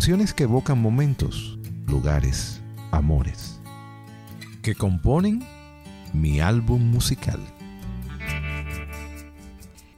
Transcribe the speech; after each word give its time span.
Canciones 0.00 0.32
que 0.32 0.44
evocan 0.44 0.80
momentos, 0.80 1.58
lugares, 1.86 2.62
amores, 2.90 3.60
que 4.62 4.74
componen 4.74 5.42
mi 6.14 6.40
álbum 6.40 6.80
musical. 6.80 7.38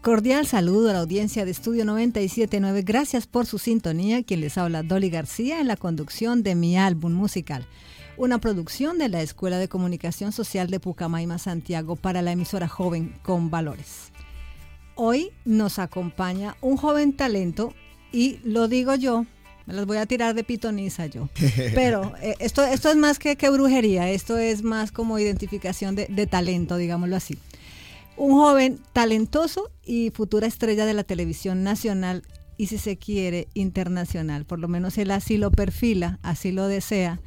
Cordial 0.01 0.49
saludo 0.49 0.91
a 0.91 0.95
la 0.95 0.99
audiencia 0.99 1.45
de 1.45 1.53
Estudio 1.53 1.85
979. 1.85 2.83
Gracias 2.83 3.29
por 3.29 3.47
su 3.47 3.59
sintonía. 3.59 4.25
Quien 4.25 4.41
les 4.41 4.59
habla 4.59 4.83
Dolly 4.83 5.09
García 5.09 5.61
en 5.61 5.69
la 5.69 5.77
conducción 5.77 6.43
de 6.43 6.57
mi 6.57 6.77
álbum 6.77 7.13
musical. 7.13 7.65
Una 8.17 8.39
producción 8.39 8.99
de 8.99 9.09
la 9.09 9.23
Escuela 9.23 9.59
de 9.59 9.69
Comunicación 9.69 10.33
Social 10.33 10.69
de 10.69 10.81
Pucamaima, 10.81 11.39
Santiago, 11.39 11.95
para 11.95 12.23
la 12.23 12.33
emisora 12.33 12.67
joven 12.67 13.15
con 13.23 13.51
valores. 13.51 14.11
Hoy 14.97 15.31
nos 15.45 15.79
acompaña 15.79 16.57
un 16.61 16.77
joven 16.77 17.13
talento 17.13 17.73
y 18.11 18.41
lo 18.43 18.67
digo 18.67 18.97
yo, 18.97 19.27
me 19.67 19.75
las 19.75 19.87
voy 19.87 19.99
a 19.99 20.07
tirar 20.07 20.35
de 20.35 20.45
pitoniza 20.45 21.07
yo. 21.07 21.29
Pero 21.75 22.15
eh, 22.21 22.35
esto, 22.39 22.65
esto 22.65 22.91
es 22.91 22.97
más 22.97 23.19
que, 23.19 23.37
que, 23.37 23.51
brujería, 23.51 24.11
esto 24.11 24.39
es 24.39 24.63
más 24.63 24.93
como 24.93 25.19
identificación 25.19 25.95
de, 25.95 26.07
de 26.07 26.27
talento, 26.27 26.77
digámoslo 26.77 27.17
así 27.17 27.39
un 28.17 28.33
joven 28.33 28.81
talentoso 28.93 29.71
y 29.85 30.11
futura 30.11 30.47
estrella 30.47 30.87
de 30.87 30.95
la 30.95 31.05
televisión 31.05 31.63
nacional 31.63 32.23
y 32.57 32.67
si 32.67 32.79
se 32.79 32.97
quiere 32.97 33.49
internacional. 33.55 34.45
Por 34.45 34.59
lo 34.59 34.69
menos 34.69 34.99
él 34.99 35.11
así 35.11 35.39
lo 35.39 35.51
perfila, 35.51 36.19
así 36.23 36.53
lo 36.53 36.69
desea 36.69 37.21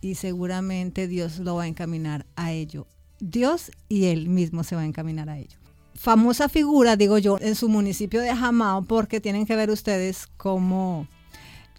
y 0.00 0.16
seguramente 0.16 1.06
Dios 1.06 1.38
lo 1.38 1.56
va 1.56 1.64
a 1.64 1.68
encaminar 1.68 2.26
a 2.34 2.52
ello. 2.52 2.86
Dios 3.20 3.70
y 3.88 4.06
él 4.06 4.28
mismo 4.28 4.64
se 4.64 4.74
va 4.74 4.82
a 4.82 4.86
encaminar 4.86 5.28
a 5.28 5.38
ello. 5.38 5.58
Famosa 5.94 6.48
figura, 6.48 6.96
digo 6.96 7.18
yo, 7.18 7.38
en 7.40 7.54
su 7.54 7.68
municipio 7.68 8.20
de 8.20 8.34
Jamao, 8.34 8.82
porque 8.82 9.20
tienen 9.20 9.46
que 9.46 9.54
ver 9.54 9.70
ustedes 9.70 10.26
cómo 10.36 11.06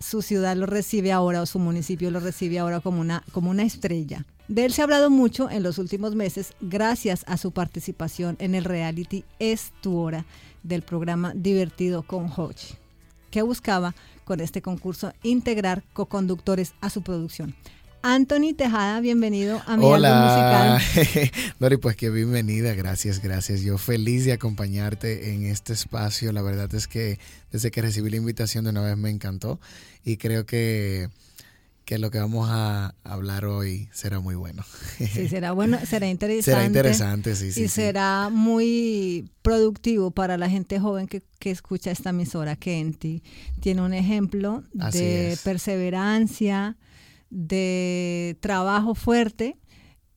su 0.04 0.22
ciudad 0.22 0.56
lo 0.58 0.66
recibe 0.66 1.12
ahora 1.12 1.42
o 1.42 1.46
su 1.46 1.59
municipio 1.59 2.12
lo 2.12 2.20
recibe 2.20 2.59
ahora 2.59 2.82
como 2.82 3.00
una, 3.00 3.23
como 3.32 3.50
una 3.50 3.64
estrella. 3.64 4.26
De 4.50 4.66
él 4.66 4.73
se 4.73 4.82
ha 4.82 4.84
hablado 4.84 5.10
mucho 5.10 5.50
en 5.50 5.64
los 5.64 5.78
últimos 5.78 6.14
meses 6.14 6.54
gracias 6.60 7.23
a 7.28 7.38
su 7.38 7.52
participación 7.52 8.36
en 8.40 8.54
el 8.54 8.66
reality 8.66 9.23
Es 9.40 9.72
tu 9.82 9.98
hora 9.98 10.26
del 10.62 10.82
programa 10.82 11.34
Divertido 11.34 12.04
con 12.04 12.30
Hochi, 12.36 12.76
que 13.32 13.42
buscaba 13.42 13.95
con 14.26 14.42
este 14.42 14.62
concurso 14.62 15.14
integrar 15.23 15.84
co-conductores 15.94 16.73
a 16.82 16.90
su 16.90 17.02
producción. 17.02 17.56
Anthony 18.06 18.54
Tejada, 18.54 19.00
bienvenido 19.00 19.62
a 19.66 19.78
mi 19.78 19.86
Hola. 19.86 20.80
musical. 20.82 21.32
Dori, 21.59 21.78
pues 21.78 21.96
que 21.96 22.10
bienvenida, 22.10 22.73
gracias, 22.73 23.22
gracias. 23.22 23.62
Yo 23.62 23.78
feliz 23.78 24.26
de 24.26 24.34
acompañarte 24.34 25.34
en 25.34 25.45
este 25.45 25.72
espacio. 25.72 26.34
La 26.34 26.42
verdad 26.42 26.73
es 26.76 26.90
que 26.90 27.18
desde 27.54 27.72
que 27.72 27.82
recibí 27.82 28.10
la 28.10 28.18
invitación 28.18 28.66
de 28.66 28.72
una 28.72 28.82
vez 28.82 28.98
me 28.98 29.10
encantó 29.10 29.62
y 30.04 30.18
creo 30.18 30.45
que 30.45 31.10
que 31.86 31.98
lo 31.98 32.12
que 32.12 32.20
vamos 32.20 32.50
a 32.50 32.94
hablar 33.06 33.45
hoy 33.45 33.88
será 33.94 34.20
muy 34.20 34.36
bueno. 34.36 34.66
Sí, 34.98 35.28
será 35.30 35.54
bueno, 35.54 35.80
será 35.86 36.10
interesante. 36.10 36.52
Será 36.52 36.66
interesante, 36.66 37.36
sí, 37.38 37.54
sí. 37.54 37.64
Y 37.64 37.67
será 37.70 38.30
muy 38.30 39.30
productivo 39.42 40.11
para 40.11 40.38
la 40.38 40.50
gente 40.50 40.77
joven 40.77 41.08
que, 41.08 41.23
que 41.39 41.52
escucha 41.52 41.92
esta 41.92 42.10
emisora, 42.10 42.58
que 42.58 42.80
en 42.80 42.94
ti 42.95 43.23
tiene 43.61 43.82
un 43.82 43.94
ejemplo 43.94 44.64
de 44.73 45.38
perseverancia, 45.44 46.76
de 47.33 48.38
trabajo 48.42 48.94
fuerte, 48.94 49.58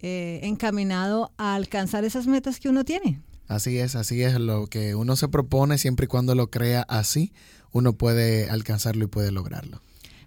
eh, 0.00 0.40
encaminado 0.42 1.32
a 1.38 1.54
alcanzar 1.54 2.04
esas 2.04 2.26
metas 2.26 2.60
que 2.60 2.68
uno 2.68 2.84
tiene. 2.84 3.22
Así 3.48 3.78
es, 3.78 3.96
así 3.96 4.22
es. 4.22 4.38
Lo 4.38 4.66
que 4.66 4.94
uno 4.94 5.16
se 5.16 5.28
propone, 5.28 5.78
siempre 5.78 6.04
y 6.04 6.08
cuando 6.08 6.34
lo 6.34 6.50
crea 6.50 6.82
así, 6.82 7.32
uno 7.72 7.94
puede 7.94 8.50
alcanzarlo 8.50 9.04
y 9.04 9.08
puede 9.08 9.32
lograrlo. 9.32 9.80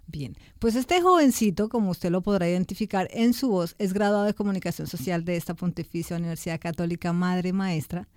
Bien, 0.08 0.36
pues 0.58 0.74
este 0.74 1.00
jovencito, 1.00 1.68
como 1.68 1.92
usted 1.92 2.10
lo 2.10 2.20
podrá 2.20 2.48
identificar 2.48 3.06
en 3.12 3.32
su 3.32 3.48
voz, 3.48 3.76
es 3.78 3.92
graduado 3.92 4.24
de 4.24 4.34
comunicación 4.34 4.88
social 4.88 5.24
de 5.24 5.36
esta 5.36 5.54
Pontificia 5.54 6.16
Universidad 6.16 6.58
Católica 6.58 7.12
Madre 7.12 7.52
Maestra 7.52 8.08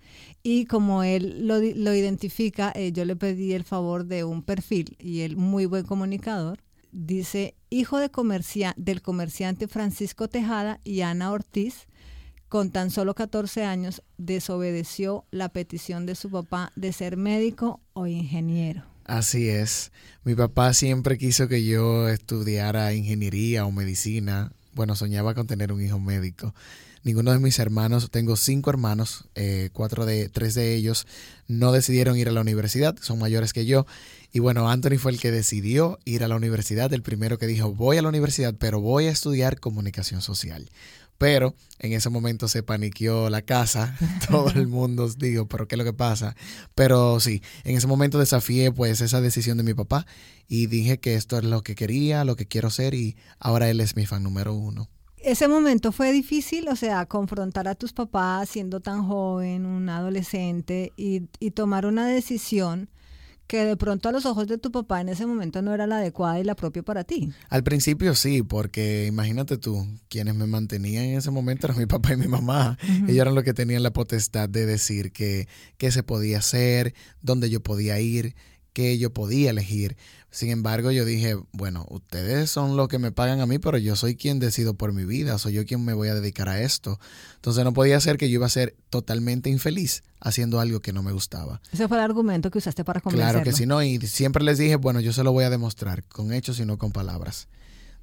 y 0.42 0.64
como 0.64 1.04
él 1.04 1.46
lo, 1.46 1.62
identifica, 1.62 2.72
eh, 2.74 2.90
yo 2.90 3.04
le 3.04 3.14
pedí 3.14 3.52
el 3.52 3.62
favor 3.62 4.06
de 4.06 4.24
un 4.24 4.42
perfil 4.42 4.96
y 4.98 5.20
él 5.20 5.36
muy 5.36 5.66
buen 5.66 5.84
comunicador. 5.84 6.58
Dice, 6.96 7.56
hijo 7.70 7.98
de 7.98 8.08
comercia 8.08 8.72
del 8.76 9.02
comerciante 9.02 9.66
Francisco 9.66 10.28
Tejada 10.28 10.78
y 10.84 11.00
Ana 11.00 11.32
Ortiz, 11.32 11.88
con 12.48 12.70
tan 12.70 12.92
solo 12.92 13.16
14 13.16 13.64
años, 13.64 14.04
desobedeció 14.16 15.24
la 15.32 15.48
petición 15.48 16.06
de 16.06 16.14
su 16.14 16.30
papá 16.30 16.70
de 16.76 16.92
ser 16.92 17.16
médico 17.16 17.80
o 17.94 18.06
ingeniero. 18.06 18.84
Así 19.04 19.48
es. 19.48 19.90
Mi 20.22 20.36
papá 20.36 20.72
siempre 20.72 21.18
quiso 21.18 21.48
que 21.48 21.64
yo 21.64 22.08
estudiara 22.08 22.94
ingeniería 22.94 23.66
o 23.66 23.72
medicina. 23.72 24.52
Bueno, 24.72 24.94
soñaba 24.94 25.34
con 25.34 25.48
tener 25.48 25.72
un 25.72 25.82
hijo 25.82 25.98
médico. 25.98 26.54
Ninguno 27.02 27.32
de 27.32 27.40
mis 27.40 27.58
hermanos, 27.58 28.08
tengo 28.12 28.36
cinco 28.36 28.70
hermanos, 28.70 29.28
eh, 29.34 29.70
cuatro 29.72 30.06
de, 30.06 30.28
tres 30.28 30.54
de 30.54 30.74
ellos 30.74 31.06
no 31.48 31.72
decidieron 31.72 32.16
ir 32.16 32.28
a 32.28 32.32
la 32.32 32.40
universidad, 32.40 32.96
son 33.00 33.18
mayores 33.18 33.52
que 33.52 33.66
yo. 33.66 33.84
Y 34.34 34.40
bueno, 34.40 34.68
Anthony 34.68 34.98
fue 34.98 35.12
el 35.12 35.20
que 35.20 35.30
decidió 35.30 36.00
ir 36.04 36.24
a 36.24 36.28
la 36.28 36.34
universidad, 36.34 36.92
el 36.92 37.02
primero 37.02 37.38
que 37.38 37.46
dijo, 37.46 37.72
voy 37.72 37.98
a 37.98 38.02
la 38.02 38.08
universidad, 38.08 38.52
pero 38.58 38.80
voy 38.80 39.06
a 39.06 39.12
estudiar 39.12 39.60
comunicación 39.60 40.22
social. 40.22 40.70
Pero 41.18 41.54
en 41.78 41.92
ese 41.92 42.10
momento 42.10 42.48
se 42.48 42.64
paniqueó 42.64 43.30
la 43.30 43.42
casa, 43.42 43.96
todo 44.28 44.50
el 44.50 44.66
mundo 44.66 45.08
digo, 45.08 45.46
pero 45.46 45.68
¿qué 45.68 45.76
es 45.76 45.78
lo 45.78 45.84
que 45.84 45.92
pasa? 45.92 46.34
Pero 46.74 47.20
sí, 47.20 47.44
en 47.62 47.76
ese 47.76 47.86
momento 47.86 48.18
desafié 48.18 48.72
pues 48.72 49.00
esa 49.02 49.20
decisión 49.20 49.56
de 49.56 49.62
mi 49.62 49.72
papá 49.72 50.04
y 50.48 50.66
dije 50.66 50.98
que 50.98 51.14
esto 51.14 51.38
es 51.38 51.44
lo 51.44 51.62
que 51.62 51.76
quería, 51.76 52.24
lo 52.24 52.34
que 52.34 52.46
quiero 52.46 52.70
ser 52.70 52.94
y 52.94 53.16
ahora 53.38 53.70
él 53.70 53.78
es 53.78 53.94
mi 53.94 54.04
fan 54.04 54.24
número 54.24 54.52
uno. 54.52 54.88
Ese 55.18 55.46
momento 55.46 55.92
fue 55.92 56.10
difícil, 56.10 56.68
o 56.68 56.74
sea, 56.74 57.06
confrontar 57.06 57.68
a 57.68 57.76
tus 57.76 57.92
papás 57.92 58.48
siendo 58.48 58.80
tan 58.80 59.06
joven, 59.06 59.64
un 59.64 59.88
adolescente 59.88 60.92
y, 60.96 61.28
y 61.38 61.52
tomar 61.52 61.86
una 61.86 62.08
decisión 62.08 62.90
que 63.46 63.64
de 63.64 63.76
pronto 63.76 64.08
a 64.08 64.12
los 64.12 64.26
ojos 64.26 64.46
de 64.46 64.58
tu 64.58 64.70
papá 64.70 65.00
en 65.00 65.08
ese 65.08 65.26
momento 65.26 65.62
no 65.62 65.74
era 65.74 65.86
la 65.86 65.98
adecuada 65.98 66.40
y 66.40 66.44
la 66.44 66.56
propia 66.56 66.82
para 66.82 67.04
ti. 67.04 67.30
Al 67.48 67.62
principio 67.62 68.14
sí, 68.14 68.42
porque 68.42 69.06
imagínate 69.06 69.58
tú, 69.58 69.86
quienes 70.08 70.34
me 70.34 70.46
mantenían 70.46 71.04
en 71.04 71.18
ese 71.18 71.30
momento 71.30 71.66
eran 71.66 71.78
mi 71.78 71.86
papá 71.86 72.14
y 72.14 72.16
mi 72.16 72.28
mamá. 72.28 72.78
Ellos 73.06 73.20
eran 73.20 73.34
los 73.34 73.44
que 73.44 73.54
tenían 73.54 73.82
la 73.82 73.92
potestad 73.92 74.48
de 74.48 74.66
decir 74.66 75.12
qué 75.12 75.46
se 75.90 76.02
podía 76.02 76.38
hacer, 76.38 76.94
dónde 77.20 77.50
yo 77.50 77.62
podía 77.62 78.00
ir, 78.00 78.34
qué 78.74 78.98
yo 78.98 79.14
podía 79.14 79.50
elegir. 79.50 79.96
Sin 80.30 80.50
embargo, 80.50 80.90
yo 80.90 81.04
dije, 81.04 81.36
bueno, 81.52 81.86
ustedes 81.90 82.50
son 82.50 82.76
los 82.76 82.88
que 82.88 82.98
me 82.98 83.12
pagan 83.12 83.40
a 83.40 83.46
mí, 83.46 83.60
pero 83.60 83.78
yo 83.78 83.94
soy 83.94 84.16
quien 84.16 84.40
decido 84.40 84.74
por 84.74 84.92
mi 84.92 85.04
vida, 85.04 85.38
soy 85.38 85.52
yo 85.52 85.64
quien 85.64 85.84
me 85.84 85.94
voy 85.94 86.08
a 86.08 86.14
dedicar 86.14 86.48
a 86.48 86.60
esto. 86.60 86.98
Entonces 87.36 87.62
no 87.62 87.72
podía 87.72 88.00
ser 88.00 88.18
que 88.18 88.28
yo 88.28 88.34
iba 88.34 88.46
a 88.46 88.50
ser 88.50 88.74
totalmente 88.90 89.48
infeliz 89.48 90.02
haciendo 90.20 90.58
algo 90.58 90.80
que 90.80 90.92
no 90.92 91.04
me 91.04 91.12
gustaba. 91.12 91.62
Ese 91.72 91.86
fue 91.86 91.98
el 91.98 92.02
argumento 92.02 92.50
que 92.50 92.58
usaste 92.58 92.84
para 92.84 93.00
convencerlo. 93.00 93.32
Claro 93.32 93.44
que 93.44 93.52
sí, 93.56 93.64
no, 93.64 93.80
y 93.80 94.00
siempre 94.00 94.42
les 94.42 94.58
dije, 94.58 94.74
bueno, 94.74 94.98
yo 94.98 95.12
se 95.12 95.22
lo 95.22 95.30
voy 95.30 95.44
a 95.44 95.50
demostrar, 95.50 96.02
con 96.02 96.32
hechos 96.32 96.58
y 96.58 96.66
no 96.66 96.78
con 96.78 96.90
palabras. 96.90 97.46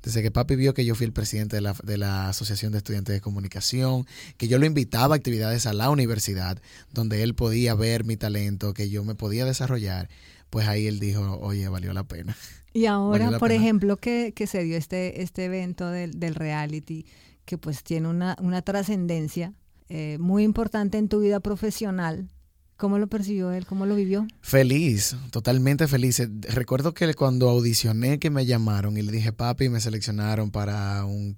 Desde 0.03 0.23
que 0.23 0.31
papi 0.31 0.56
vio 0.56 0.73
que 0.73 0.83
yo 0.83 0.95
fui 0.95 1.06
el 1.06 1.13
presidente 1.13 1.57
de 1.57 1.62
la, 1.62 1.75
de 1.83 1.97
la, 1.97 2.29
Asociación 2.29 2.71
de 2.71 2.79
Estudiantes 2.79 3.13
de 3.13 3.21
Comunicación, 3.21 4.07
que 4.38 4.47
yo 4.47 4.57
lo 4.57 4.65
invitaba 4.65 5.13
a 5.15 5.18
actividades 5.18 5.68
a 5.68 5.73
la 5.73 5.89
universidad, 5.89 6.59
donde 6.91 7.21
él 7.21 7.35
podía 7.35 7.75
ver 7.75 8.03
mi 8.03 8.18
talento, 8.18 8.73
que 8.73 8.89
yo 8.89 9.03
me 9.03 9.13
podía 9.13 9.45
desarrollar, 9.45 10.09
pues 10.51 10.68
ahí 10.68 10.86
él 10.86 11.00
dijo, 11.00 11.39
oye, 11.39 11.68
valió 11.69 11.94
la 11.94 12.03
pena. 12.03 12.38
Y 12.74 12.86
ahora, 12.86 13.39
por 13.39 13.51
ejemplo, 13.51 13.98
que, 13.98 14.33
que, 14.36 14.45
se 14.45 14.63
dio 14.63 14.77
este, 14.77 15.24
este 15.24 15.45
evento 15.45 15.89
del, 15.89 16.19
del 16.19 16.36
reality, 16.36 17.07
que 17.45 17.57
pues 17.57 17.83
tiene 17.83 18.07
una, 18.07 18.36
una 18.39 18.62
trascendencia 18.62 19.53
eh, 19.89 20.18
muy 20.19 20.44
importante 20.44 21.00
en 21.00 21.07
tu 21.07 21.21
vida 21.21 21.39
profesional. 21.39 22.30
¿Cómo 22.77 22.98
lo 23.00 23.07
percibió 23.07 23.51
él? 23.51 23.65
¿Cómo 23.65 23.86
lo 23.86 23.95
vivió? 23.95 24.27
Feliz, 24.42 25.15
totalmente 25.31 25.88
feliz. 25.88 26.19
Eh, 26.19 26.30
recuerdo 26.50 26.94
que 26.94 27.13
cuando 27.13 27.50
audicioné 27.50 28.19
que 28.19 28.30
me 28.30 28.45
llamaron 28.45 28.97
y 28.97 29.01
le 29.01 29.12
dije, 29.12 29.31
papi, 29.31 29.69
me 29.69 29.80
seleccionaron 29.80 30.51
para 30.51 31.06
un 31.06 31.38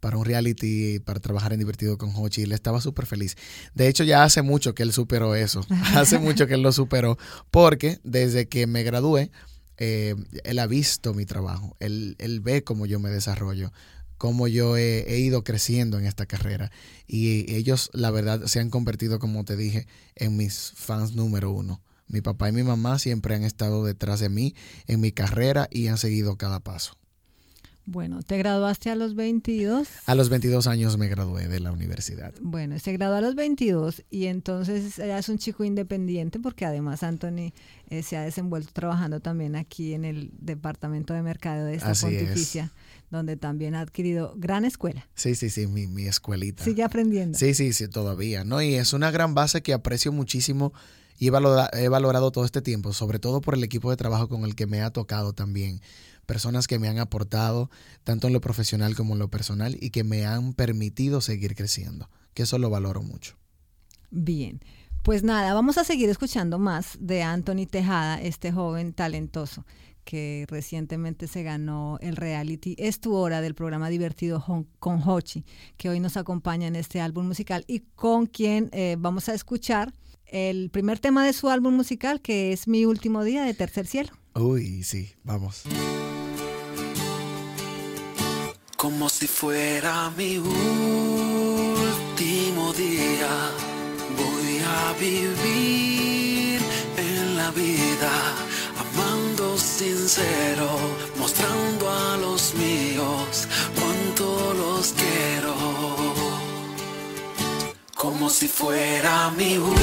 para 0.00 0.16
un 0.16 0.24
reality, 0.24 0.98
para 1.00 1.20
trabajar 1.20 1.52
en 1.52 1.58
Divertido 1.58 1.98
con 1.98 2.12
Hochi. 2.14 2.42
Él 2.42 2.52
estaba 2.52 2.80
súper 2.80 3.06
feliz. 3.06 3.36
De 3.74 3.88
hecho, 3.88 4.04
ya 4.04 4.24
hace 4.24 4.42
mucho 4.42 4.74
que 4.74 4.82
él 4.82 4.92
superó 4.92 5.34
eso. 5.34 5.64
hace 5.94 6.18
mucho 6.18 6.46
que 6.46 6.54
él 6.54 6.62
lo 6.62 6.72
superó. 6.72 7.18
Porque 7.50 8.00
desde 8.04 8.48
que 8.48 8.66
me 8.66 8.82
gradué, 8.82 9.30
eh, 9.76 10.14
él 10.44 10.58
ha 10.58 10.66
visto 10.66 11.14
mi 11.14 11.24
trabajo. 11.24 11.76
Él, 11.80 12.16
él 12.18 12.40
ve 12.40 12.64
cómo 12.64 12.86
yo 12.86 13.00
me 13.00 13.10
desarrollo 13.10 13.72
cómo 14.18 14.48
yo 14.48 14.76
he, 14.76 15.14
he, 15.14 15.20
ido 15.20 15.44
creciendo 15.44 15.96
en 15.96 16.04
esta 16.04 16.26
carrera. 16.26 16.72
Y 17.06 17.54
ellos, 17.54 17.88
la 17.92 18.10
verdad, 18.10 18.46
se 18.46 18.58
han 18.58 18.68
convertido, 18.68 19.20
como 19.20 19.44
te 19.44 19.56
dije, 19.56 19.86
en 20.16 20.36
mis 20.36 20.72
fans 20.74 21.12
número 21.12 21.52
uno. 21.52 21.80
Mi 22.08 22.22
papá 22.22 22.48
y 22.48 22.52
mi 22.52 22.62
mamá 22.62 22.98
siempre 22.98 23.34
han 23.34 23.44
estado 23.44 23.84
detrás 23.84 24.18
de 24.18 24.30
mí 24.30 24.54
en 24.86 25.00
mi 25.00 25.12
carrera 25.12 25.68
y 25.70 25.88
han 25.88 25.98
seguido 25.98 26.36
cada 26.36 26.60
paso. 26.60 26.96
Bueno, 27.90 28.22
¿te 28.22 28.36
graduaste 28.36 28.90
a 28.90 28.94
los 28.94 29.14
22? 29.14 29.88
A 30.04 30.14
los 30.14 30.28
22 30.28 30.66
años 30.66 30.98
me 30.98 31.08
gradué 31.08 31.48
de 31.48 31.58
la 31.58 31.72
universidad. 31.72 32.34
Bueno, 32.42 32.78
se 32.78 32.92
graduó 32.92 33.16
a 33.16 33.22
los 33.22 33.34
22 33.34 34.04
y 34.10 34.26
entonces 34.26 34.96
ya 34.96 35.18
es 35.18 35.30
un 35.30 35.38
chico 35.38 35.64
independiente 35.64 36.38
porque 36.38 36.66
además 36.66 37.02
Anthony 37.02 37.54
eh, 37.88 38.02
se 38.02 38.18
ha 38.18 38.20
desenvuelto 38.20 38.74
trabajando 38.74 39.20
también 39.20 39.56
aquí 39.56 39.94
en 39.94 40.04
el 40.04 40.30
departamento 40.38 41.14
de 41.14 41.22
mercado 41.22 41.64
de 41.64 41.76
esta 41.76 41.94
pontificia, 41.94 42.74
donde 43.10 43.38
también 43.38 43.74
ha 43.74 43.80
adquirido 43.80 44.34
gran 44.36 44.66
escuela. 44.66 45.08
Sí, 45.14 45.34
sí, 45.34 45.48
sí, 45.48 45.66
mi, 45.66 45.86
mi 45.86 46.04
escuelita. 46.04 46.62
Sigue 46.64 46.82
aprendiendo. 46.82 47.38
Sí, 47.38 47.54
sí, 47.54 47.72
sí, 47.72 47.88
todavía, 47.88 48.44
¿no? 48.44 48.60
Y 48.60 48.74
es 48.74 48.92
una 48.92 49.10
gran 49.10 49.34
base 49.34 49.62
que 49.62 49.72
aprecio 49.72 50.12
muchísimo 50.12 50.74
y 51.18 51.28
he 51.28 51.30
valorado, 51.30 51.70
he 51.72 51.88
valorado 51.88 52.32
todo 52.32 52.44
este 52.44 52.60
tiempo, 52.60 52.92
sobre 52.92 53.18
todo 53.18 53.40
por 53.40 53.54
el 53.54 53.64
equipo 53.64 53.90
de 53.90 53.96
trabajo 53.96 54.28
con 54.28 54.44
el 54.44 54.54
que 54.54 54.66
me 54.66 54.82
ha 54.82 54.90
tocado 54.90 55.32
también 55.32 55.80
personas 56.28 56.66
que 56.66 56.78
me 56.78 56.88
han 56.88 56.98
aportado 56.98 57.70
tanto 58.04 58.26
en 58.26 58.34
lo 58.34 58.42
profesional 58.42 58.94
como 58.94 59.14
en 59.14 59.18
lo 59.18 59.30
personal 59.30 59.78
y 59.80 59.88
que 59.90 60.04
me 60.04 60.26
han 60.26 60.52
permitido 60.52 61.22
seguir 61.22 61.56
creciendo, 61.56 62.10
que 62.34 62.42
eso 62.42 62.58
lo 62.58 62.68
valoro 62.68 63.02
mucho. 63.02 63.36
Bien, 64.10 64.60
pues 65.02 65.22
nada, 65.22 65.54
vamos 65.54 65.78
a 65.78 65.84
seguir 65.84 66.10
escuchando 66.10 66.58
más 66.58 66.98
de 67.00 67.22
Anthony 67.22 67.66
Tejada, 67.68 68.20
este 68.20 68.52
joven 68.52 68.92
talentoso 68.92 69.64
que 70.04 70.46
recientemente 70.48 71.26
se 71.26 71.42
ganó 71.42 71.98
el 72.00 72.16
reality 72.16 72.74
Es 72.78 72.98
tu 72.98 73.14
hora 73.14 73.42
del 73.42 73.54
programa 73.54 73.90
divertido 73.90 74.42
con 74.78 75.02
Hochi, 75.06 75.44
que 75.76 75.88
hoy 75.88 76.00
nos 76.00 76.16
acompaña 76.16 76.66
en 76.66 76.76
este 76.76 77.00
álbum 77.00 77.26
musical 77.26 77.64
y 77.66 77.80
con 77.94 78.26
quien 78.26 78.68
eh, 78.72 78.96
vamos 78.98 79.28
a 79.28 79.34
escuchar 79.34 79.92
el 80.26 80.70
primer 80.70 80.98
tema 80.98 81.24
de 81.24 81.32
su 81.32 81.48
álbum 81.48 81.74
musical, 81.74 82.20
que 82.20 82.52
es 82.52 82.68
Mi 82.68 82.84
último 82.84 83.24
día 83.24 83.44
de 83.44 83.54
Tercer 83.54 83.86
Cielo. 83.86 84.10
Uy, 84.34 84.82
sí, 84.82 85.10
vamos. 85.24 85.64
Como 88.78 89.08
si 89.08 89.26
fuera 89.26 90.08
mi 90.16 90.38
último 90.38 90.62
día, 92.74 93.50
voy 94.16 94.60
a 94.62 94.92
vivir 95.00 96.60
en 96.96 97.36
la 97.36 97.50
vida, 97.50 98.12
amando 98.78 99.58
sincero, 99.58 100.68
mostrando 101.18 101.90
a 101.90 102.18
los 102.18 102.54
míos 102.54 103.48
cuánto 103.74 104.54
los 104.54 104.92
quiero. 104.92 105.56
Como 107.96 108.30
si 108.30 108.46
fuera 108.46 109.32
mi 109.36 109.58
último 109.58 109.74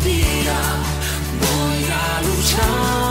día, 0.00 0.60
voy 1.40 1.84
a 1.90 2.20
luchar 2.26 3.03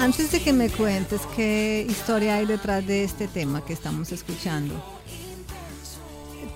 Antes 0.00 0.32
de 0.32 0.40
que 0.40 0.54
me 0.54 0.70
cuentes 0.70 1.20
qué 1.36 1.86
historia 1.86 2.36
hay 2.36 2.46
detrás 2.46 2.86
de 2.86 3.04
este 3.04 3.28
tema 3.28 3.62
que 3.62 3.74
estamos 3.74 4.10
escuchando, 4.12 4.82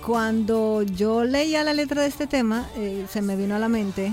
cuando 0.03 0.81
yo 0.81 1.23
leía 1.23 1.63
la 1.63 1.75
letra 1.75 2.01
de 2.01 2.07
este 2.07 2.25
tema, 2.25 2.67
eh, 2.75 3.05
se 3.07 3.21
me 3.21 3.35
vino 3.35 3.55
a 3.55 3.59
la 3.59 3.69
mente, 3.69 4.07
eh, 4.07 4.11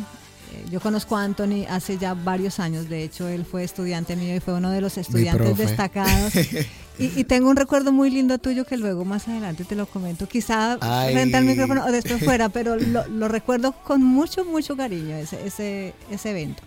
yo 0.70 0.80
conozco 0.80 1.16
a 1.16 1.22
Anthony 1.22 1.64
hace 1.66 1.96
ya 1.96 2.12
varios 2.12 2.60
años, 2.60 2.90
de 2.90 3.04
hecho 3.04 3.26
él 3.26 3.46
fue 3.46 3.64
estudiante 3.64 4.16
mío 4.16 4.36
y 4.36 4.40
fue 4.40 4.52
uno 4.52 4.70
de 4.70 4.82
los 4.82 4.98
estudiantes 4.98 5.56
destacados. 5.56 6.34
Y, 6.98 7.24
tengo 7.24 7.48
un 7.48 7.56
recuerdo 7.56 7.90
muy 7.90 8.10
lindo 8.10 8.36
tuyo 8.36 8.66
que 8.66 8.76
luego 8.76 9.06
más 9.06 9.26
adelante 9.26 9.64
te 9.64 9.74
lo 9.74 9.86
comento, 9.86 10.28
quizá 10.28 10.76
frente 11.10 11.38
al 11.38 11.46
micrófono 11.46 11.86
o 11.86 11.90
después 11.90 12.22
fuera, 12.22 12.50
pero 12.50 12.76
lo, 12.76 13.28
recuerdo 13.28 13.72
con 13.72 14.04
mucho, 14.04 14.44
mucho 14.44 14.76
cariño 14.76 15.16
ese, 15.16 15.44
ese, 15.46 15.94
ese 16.10 16.30
evento. 16.30 16.62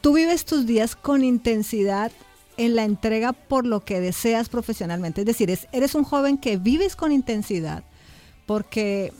Tú 0.00 0.14
vives 0.14 0.46
tus 0.46 0.66
días 0.66 0.96
con 0.96 1.22
intensidad 1.22 2.10
en 2.56 2.74
la 2.74 2.84
entrega 2.84 3.32
por 3.32 3.66
lo 3.66 3.84
que 3.84 4.00
deseas 4.00 4.48
profesionalmente. 4.48 5.22
Es 5.22 5.26
decir, 5.26 5.56
eres 5.72 5.94
un 5.94 6.04
joven 6.04 6.38
que 6.38 6.56
vives 6.56 6.96
con 6.96 7.12
intensidad 7.12 7.84
porque 8.46 9.12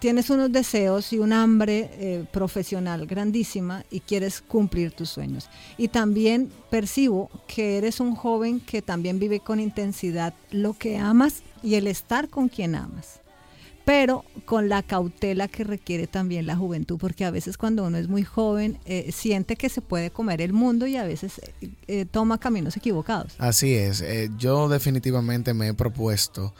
tienes 0.00 0.28
unos 0.30 0.50
deseos 0.50 1.12
y 1.12 1.18
un 1.18 1.32
hambre 1.32 1.88
eh, 1.92 2.24
profesional 2.32 3.06
grandísima 3.06 3.84
y 3.92 4.00
quieres 4.00 4.42
cumplir 4.42 4.90
tus 4.90 5.10
sueños. 5.10 5.48
Y 5.78 5.86
también 5.86 6.50
percibo 6.68 7.30
que 7.46 7.78
eres 7.78 8.00
un 8.00 8.16
joven 8.16 8.58
que 8.58 8.82
también 8.82 9.20
vive 9.20 9.38
con 9.38 9.60
intensidad 9.60 10.34
lo 10.50 10.74
que 10.74 10.98
amas 10.98 11.44
y 11.62 11.76
el 11.76 11.86
estar 11.86 12.28
con 12.28 12.48
quien 12.48 12.74
amas 12.74 13.21
pero 13.84 14.24
con 14.44 14.68
la 14.68 14.82
cautela 14.82 15.48
que 15.48 15.64
requiere 15.64 16.06
también 16.06 16.46
la 16.46 16.56
juventud, 16.56 16.98
porque 16.98 17.24
a 17.24 17.30
veces 17.30 17.56
cuando 17.56 17.84
uno 17.84 17.98
es 17.98 18.08
muy 18.08 18.22
joven 18.22 18.78
eh, 18.84 19.10
siente 19.12 19.56
que 19.56 19.68
se 19.68 19.80
puede 19.80 20.10
comer 20.10 20.40
el 20.40 20.52
mundo 20.52 20.86
y 20.86 20.96
a 20.96 21.04
veces 21.04 21.40
eh, 21.88 22.06
toma 22.10 22.38
caminos 22.38 22.76
equivocados. 22.76 23.34
Así 23.38 23.74
es, 23.74 24.04
yo 24.38 24.68
definitivamente 24.68 25.54
me 25.54 25.68
he 25.68 25.74
propuesto 25.74 26.54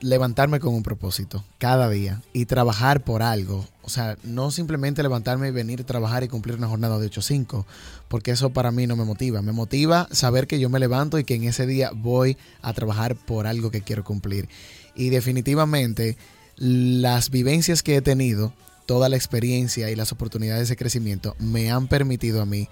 levantarme 0.00 0.60
con 0.60 0.74
un 0.74 0.82
propósito 0.82 1.44
cada 1.58 1.88
día 1.88 2.22
y 2.32 2.46
trabajar 2.46 3.04
por 3.04 3.22
algo. 3.22 3.66
O 3.82 3.88
sea, 3.88 4.16
no 4.22 4.50
simplemente 4.50 5.02
levantarme 5.02 5.48
y 5.48 5.52
venir 5.52 5.82
a 5.82 5.86
trabajar 5.86 6.22
y 6.24 6.28
cumplir 6.28 6.56
una 6.56 6.68
jornada 6.68 6.98
de 6.98 7.06
8 7.06 7.22
5, 7.22 7.66
porque 8.08 8.30
eso 8.30 8.50
para 8.50 8.70
mí 8.70 8.86
no 8.86 8.96
me 8.96 9.04
motiva. 9.04 9.42
Me 9.42 9.52
motiva 9.52 10.08
saber 10.10 10.46
que 10.46 10.58
yo 10.58 10.68
me 10.68 10.78
levanto 10.78 11.18
y 11.18 11.24
que 11.24 11.34
en 11.34 11.44
ese 11.44 11.66
día 11.66 11.90
voy 11.94 12.36
a 12.62 12.72
trabajar 12.72 13.14
por 13.14 13.46
algo 13.46 13.70
que 13.70 13.82
quiero 13.82 14.04
cumplir. 14.04 14.48
Y 14.94 15.10
definitivamente 15.10 16.16
las 16.56 17.30
vivencias 17.30 17.82
que 17.82 17.96
he 17.96 18.02
tenido, 18.02 18.52
toda 18.86 19.08
la 19.08 19.16
experiencia 19.16 19.90
y 19.90 19.96
las 19.96 20.12
oportunidades 20.12 20.68
de 20.68 20.76
crecimiento 20.76 21.36
me 21.38 21.70
han 21.70 21.88
permitido 21.88 22.42
a 22.42 22.46
mí 22.46 22.68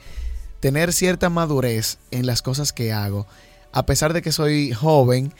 tener 0.60 0.92
cierta 0.92 1.30
madurez 1.30 1.98
en 2.10 2.26
las 2.26 2.42
cosas 2.42 2.72
que 2.72 2.92
hago. 2.92 3.26
A 3.72 3.86
pesar 3.86 4.12
de 4.12 4.22
que 4.22 4.32
soy 4.32 4.72
joven, 4.72 5.32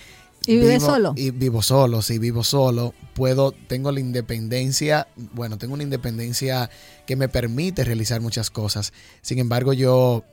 ¿Y 0.47 0.57
vive 0.57 0.81
solo? 0.81 1.13
Y 1.17 1.31
vivo 1.31 1.63
solo, 1.63 2.01
sí, 2.01 2.19
vivo 2.19 2.45
solo. 2.45 2.95
Puedo, 3.15 3.53
tengo 3.53 3.93
la 3.93 4.01
independencia, 4.01 5.09
bueno, 5.35 5.59
tengo 5.59 5.75
una 5.75 5.83
independencia 5.83 6.71
que 7.07 7.17
me 7.17 7.29
permite 7.29 7.85
realizar 7.85 8.21
muchas 8.21 8.51
cosas. 8.51 8.93
Sin 9.21 9.39
embargo, 9.39 9.73
yo 9.73 10.25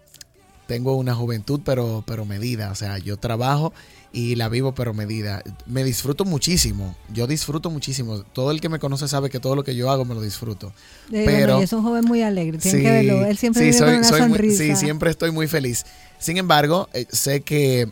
tengo 0.67 0.95
una 0.95 1.15
juventud, 1.15 1.61
pero, 1.65 2.03
pero 2.05 2.25
medida. 2.25 2.71
O 2.71 2.75
sea, 2.75 2.97
yo 2.97 3.17
trabajo 3.17 3.73
y 4.15 4.35
la 4.35 4.47
vivo, 4.47 4.73
pero 4.73 4.93
medida. 4.93 5.43
Me 5.65 5.83
disfruto 5.83 6.23
muchísimo. 6.23 6.95
Yo 7.13 7.27
disfruto 7.27 7.69
muchísimo. 7.69 8.23
Todo 8.23 8.51
el 8.51 8.61
que 8.61 8.69
me 8.69 8.79
conoce 8.79 9.09
sabe 9.09 9.29
que 9.29 9.41
todo 9.41 9.57
lo 9.57 9.65
que 9.65 9.75
yo 9.75 9.91
hago 9.91 10.05
me 10.05 10.15
lo 10.15 10.21
disfruto. 10.21 10.71
pero 11.11 11.59
es 11.59 11.73
un 11.73 11.83
joven 11.83 12.05
muy 12.05 12.21
alegre. 12.21 12.57
Tiene 12.57 12.81
que 12.81 12.91
verlo. 12.91 13.25
Él 13.25 13.37
siempre 13.37 13.73
sí, 13.73 13.83
una 13.83 14.03
sonrisa. 14.05 14.63
sí, 14.63 14.75
siempre 14.77 15.11
estoy 15.11 15.31
muy 15.31 15.47
feliz. 15.47 15.85
Sin 16.17 16.37
embargo, 16.37 16.87
eh, 16.93 17.05
sé 17.11 17.41
que 17.41 17.91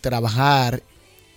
trabajar 0.00 0.82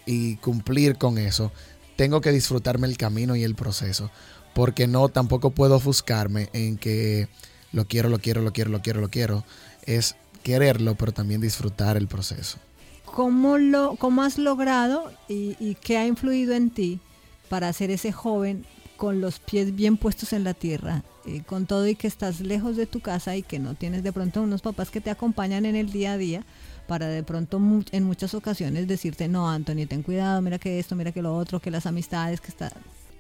y 0.06 0.38
cumplir 0.38 0.98
con 0.98 1.18
eso, 1.18 1.52
tengo 1.98 2.22
que 2.22 2.32
disfrutarme 2.32 2.88
el 2.88 2.96
camino 2.96 3.36
y 3.36 3.44
el 3.44 3.56
proceso, 3.56 4.10
porque 4.54 4.88
no 4.88 5.10
tampoco 5.10 5.50
puedo 5.50 5.76
ofuscarme 5.76 6.48
en 6.54 6.78
que 6.78 7.28
lo 7.74 7.86
quiero, 7.86 8.08
lo 8.08 8.20
quiero, 8.20 8.42
lo 8.42 8.54
quiero, 8.54 8.70
lo 8.70 8.82
quiero, 8.82 9.02
lo 9.02 9.10
quiero. 9.10 9.44
Es 9.84 10.16
quererlo, 10.42 10.96
pero 10.96 11.12
también 11.12 11.42
disfrutar 11.42 11.98
el 11.98 12.08
proceso. 12.08 12.60
¿Cómo, 13.14 13.58
lo, 13.58 13.96
cómo 13.96 14.24
has 14.24 14.38
logrado 14.38 15.12
y, 15.28 15.76
qué 15.82 15.98
ha 15.98 16.08
influido 16.08 16.54
en 16.54 16.70
ti 16.70 17.00
para 17.50 17.72
ser 17.74 17.92
ese 17.92 18.12
joven 18.12 18.66
con 18.98 19.22
los 19.22 19.40
pies 19.40 19.76
bien 19.76 19.98
puestos 19.98 20.34
en 20.34 20.44
la 20.44 20.54
tierra, 20.54 21.04
eh, 21.26 21.42
con 21.46 21.66
todo 21.66 21.88
y 21.88 21.96
que 21.96 22.08
estás 22.08 22.42
lejos 22.42 22.76
de 22.76 22.86
tu 22.86 23.00
casa 23.00 23.36
y 23.36 23.44
que 23.44 23.58
no 23.58 23.76
tienes 23.76 24.04
de 24.04 24.12
pronto 24.12 24.42
unos 24.42 24.62
papás 24.62 24.92
que 24.92 25.00
te 25.00 25.10
acompañan 25.10 25.66
en 25.66 25.76
el 25.76 25.92
día 25.92 26.14
a 26.14 26.18
día, 26.18 26.46
para 26.88 27.08
de 27.08 27.24
pronto 27.24 27.62
en 27.92 28.04
muchas 28.04 28.34
ocasiones 28.34 28.88
decirte, 28.88 29.28
no, 29.28 29.50
Anthony, 29.50 29.86
ten 29.88 30.04
cuidado, 30.04 30.42
mira 30.42 30.60
que 30.60 30.80
esto, 30.80 30.96
mira 30.96 31.12
que 31.12 31.22
lo 31.22 31.36
otro, 31.36 31.60
que 31.60 31.72
las 31.72 31.86
amistades, 31.86 32.42
que 32.42 32.50
está... 32.50 32.72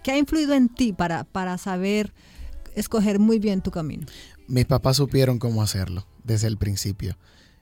¿Qué 0.03 0.11
ha 0.11 0.17
influido 0.17 0.53
en 0.53 0.69
ti 0.69 0.91
para, 0.91 1.23
para 1.23 1.57
saber 1.57 2.11
escoger 2.75 3.19
muy 3.19 3.39
bien 3.39 3.61
tu 3.61 3.69
camino? 3.71 4.05
Mis 4.47 4.65
papás 4.65 4.97
supieron 4.97 5.39
cómo 5.39 5.61
hacerlo 5.61 6.05
desde 6.23 6.47
el 6.47 6.57
principio. 6.57 7.15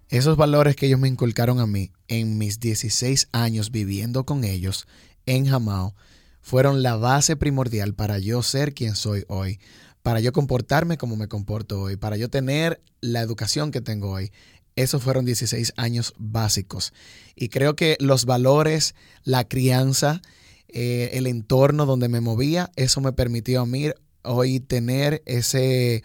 Esos 0.10 0.38
valores 0.38 0.78
que 0.78 0.86
ellos 0.86 1.02
me 1.02 1.10
inculcaron 1.10 1.60
a 1.60 1.68
mí 1.68 1.92
en 2.08 2.38
mis 2.38 2.62
16 2.62 3.28
años 3.34 3.72
viviendo 3.72 4.26
con 4.26 4.46
ellos 4.46 4.88
en 5.26 5.46
Jamao 5.48 5.96
fueron 6.40 6.82
la 6.82 6.96
base 6.96 7.36
primordial 7.36 7.94
para 7.94 8.18
yo 8.18 8.42
ser 8.42 8.74
quien 8.74 8.96
soy 8.96 9.26
hoy, 9.28 9.60
para 10.04 10.22
yo 10.22 10.32
comportarme 10.32 10.98
como 10.98 11.18
me 11.18 11.28
comporto 11.28 11.82
hoy, 11.82 11.98
para 11.98 12.16
yo 12.16 12.30
tener 12.30 12.82
la 13.02 13.20
educación 13.20 13.70
que 13.70 13.82
tengo 13.82 14.12
hoy. 14.12 14.32
Esos 14.78 15.04
fueron 15.04 15.26
16 15.26 15.74
años 15.76 16.14
básicos. 16.18 16.94
Y 17.36 17.50
creo 17.50 17.76
que 17.76 17.98
los 18.00 18.24
valores, 18.24 18.96
la 19.24 19.44
crianza, 19.44 20.22
eh, 20.70 21.10
el 21.14 21.28
entorno 21.28 21.86
donde 21.86 22.08
me 22.08 22.22
movía, 22.22 22.72
eso 22.78 23.02
me 23.02 23.12
permitió 23.12 23.62
a 23.62 23.66
mí 23.66 23.90
hoy 24.24 24.62
tener 24.62 25.22
ese, 25.26 26.02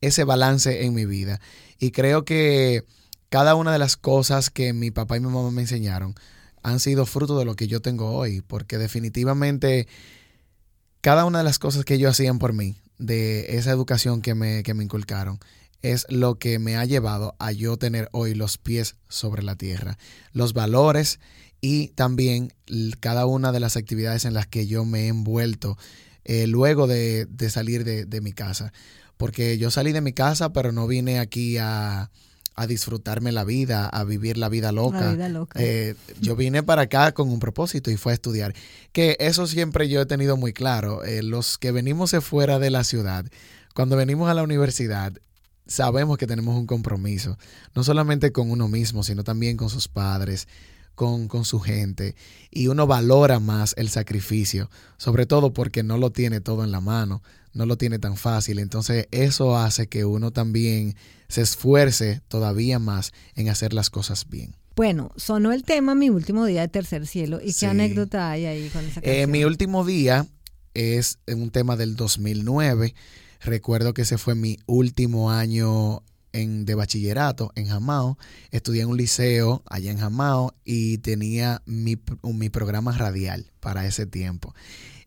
ese 0.00 0.24
balance 0.24 0.86
en 0.86 0.94
mi 0.94 1.04
vida. 1.04 1.38
Y 1.78 1.90
creo 1.90 2.24
que 2.24 2.84
cada 3.32 3.54
una 3.54 3.72
de 3.72 3.78
las 3.78 3.96
cosas 3.96 4.50
que 4.50 4.74
mi 4.74 4.90
papá 4.90 5.16
y 5.16 5.20
mi 5.20 5.28
mamá 5.28 5.50
me 5.50 5.62
enseñaron 5.62 6.14
han 6.62 6.80
sido 6.80 7.06
fruto 7.06 7.38
de 7.38 7.46
lo 7.46 7.56
que 7.56 7.66
yo 7.66 7.80
tengo 7.80 8.10
hoy, 8.10 8.42
porque 8.42 8.76
definitivamente 8.76 9.88
cada 11.00 11.24
una 11.24 11.38
de 11.38 11.44
las 11.44 11.58
cosas 11.58 11.86
que 11.86 11.94
ellos 11.94 12.10
hacían 12.10 12.38
por 12.38 12.52
mí, 12.52 12.76
de 12.98 13.56
esa 13.56 13.70
educación 13.70 14.20
que 14.20 14.34
me, 14.34 14.62
que 14.62 14.74
me 14.74 14.84
inculcaron, 14.84 15.38
es 15.80 16.04
lo 16.10 16.38
que 16.38 16.58
me 16.58 16.76
ha 16.76 16.84
llevado 16.84 17.34
a 17.38 17.52
yo 17.52 17.78
tener 17.78 18.10
hoy 18.12 18.34
los 18.34 18.58
pies 18.58 18.96
sobre 19.08 19.42
la 19.42 19.56
tierra. 19.56 19.96
Los 20.32 20.52
valores 20.52 21.18
y 21.62 21.88
también 21.88 22.52
cada 23.00 23.24
una 23.24 23.50
de 23.50 23.60
las 23.60 23.78
actividades 23.78 24.26
en 24.26 24.34
las 24.34 24.46
que 24.46 24.66
yo 24.66 24.84
me 24.84 25.04
he 25.04 25.08
envuelto 25.08 25.78
eh, 26.24 26.46
luego 26.46 26.86
de, 26.86 27.26
salir 27.48 27.82
de 27.84 28.20
mi 28.20 28.34
casa. 28.34 28.74
Porque 29.16 29.56
yo 29.56 29.70
salí 29.70 29.92
de 29.92 30.02
mi 30.02 30.12
casa, 30.12 30.52
pero 30.52 30.70
no 30.70 30.86
vine 30.86 31.18
aquí 31.18 31.56
a, 31.56 32.10
a 32.54 32.66
disfrutarme 32.66 33.32
la 33.32 33.44
vida, 33.44 33.88
a 33.88 34.04
vivir 34.04 34.36
la 34.36 34.48
vida 34.48 34.72
loca. 34.72 35.00
La 35.00 35.12
vida 35.12 35.28
loca. 35.28 35.58
Eh, 35.62 35.94
yo 36.20 36.36
vine 36.36 36.62
para 36.62 36.82
acá 36.82 37.12
con 37.12 37.30
un 37.30 37.40
propósito 37.40 37.90
y 37.90 37.96
fue 37.96 38.12
a 38.12 38.14
estudiar. 38.14 38.54
Que 38.92 39.16
eso 39.20 39.46
siempre 39.46 39.88
yo 39.88 40.00
he 40.00 40.06
tenido 40.06 40.36
muy 40.36 40.52
claro. 40.52 41.04
Eh, 41.04 41.22
los 41.22 41.58
que 41.58 41.72
venimos 41.72 42.10
de 42.10 42.20
fuera 42.20 42.58
de 42.58 42.70
la 42.70 42.84
ciudad, 42.84 43.26
cuando 43.74 43.96
venimos 43.96 44.28
a 44.28 44.34
la 44.34 44.42
universidad, 44.42 45.12
sabemos 45.66 46.18
que 46.18 46.26
tenemos 46.26 46.56
un 46.56 46.66
compromiso, 46.66 47.38
no 47.74 47.84
solamente 47.84 48.32
con 48.32 48.50
uno 48.50 48.68
mismo, 48.68 49.02
sino 49.02 49.24
también 49.24 49.56
con 49.56 49.70
sus 49.70 49.88
padres, 49.88 50.48
con, 50.94 51.28
con 51.28 51.44
su 51.44 51.60
gente. 51.60 52.14
Y 52.50 52.68
uno 52.68 52.86
valora 52.86 53.40
más 53.40 53.74
el 53.76 53.88
sacrificio, 53.88 54.70
sobre 54.96 55.26
todo 55.26 55.52
porque 55.52 55.82
no 55.82 55.98
lo 55.98 56.10
tiene 56.12 56.40
todo 56.40 56.64
en 56.64 56.70
la 56.72 56.80
mano, 56.80 57.22
no 57.52 57.66
lo 57.66 57.76
tiene 57.76 57.98
tan 57.98 58.16
fácil. 58.16 58.58
Entonces 58.58 59.08
eso 59.10 59.56
hace 59.56 59.88
que 59.88 60.04
uno 60.04 60.30
también 60.30 60.94
se 61.28 61.42
esfuerce 61.42 62.20
todavía 62.28 62.78
más 62.78 63.12
en 63.34 63.48
hacer 63.48 63.72
las 63.72 63.90
cosas 63.90 64.28
bien. 64.28 64.56
Bueno, 64.74 65.10
sonó 65.16 65.52
el 65.52 65.64
tema 65.64 65.94
Mi 65.94 66.08
último 66.08 66.46
día 66.46 66.62
de 66.62 66.68
Tercer 66.68 67.06
Cielo. 67.06 67.40
¿Y 67.42 67.52
Sí. 67.52 67.60
qué 67.60 67.66
anécdota 67.66 68.30
hay 68.30 68.46
ahí 68.46 68.68
con 68.70 68.84
esa 68.84 69.00
Eh, 69.00 69.02
canción? 69.02 69.30
mi 69.30 69.44
último 69.44 69.84
día 69.84 70.26
es 70.74 71.18
un 71.26 71.50
tema 71.50 71.76
del 71.76 71.94
2009. 71.96 72.94
Recuerdo 73.42 73.92
que 73.92 74.02
ese 74.02 74.16
fue 74.18 74.34
mi 74.34 74.58
último 74.66 75.30
año 75.30 76.02
en, 76.32 76.64
de 76.64 76.74
bachillerato 76.74 77.52
en 77.54 77.66
Jamao. 77.66 78.18
Estudié 78.50 78.82
en 78.82 78.88
un 78.88 78.96
liceo 78.96 79.62
allá 79.68 79.90
en 79.90 79.98
Jamao 79.98 80.54
y 80.64 80.98
tenía 80.98 81.62
mi, 81.66 81.96
mi 82.22 82.48
programa 82.50 82.92
radial 82.96 83.50
para 83.60 83.86
ese 83.86 84.06
tiempo. 84.06 84.54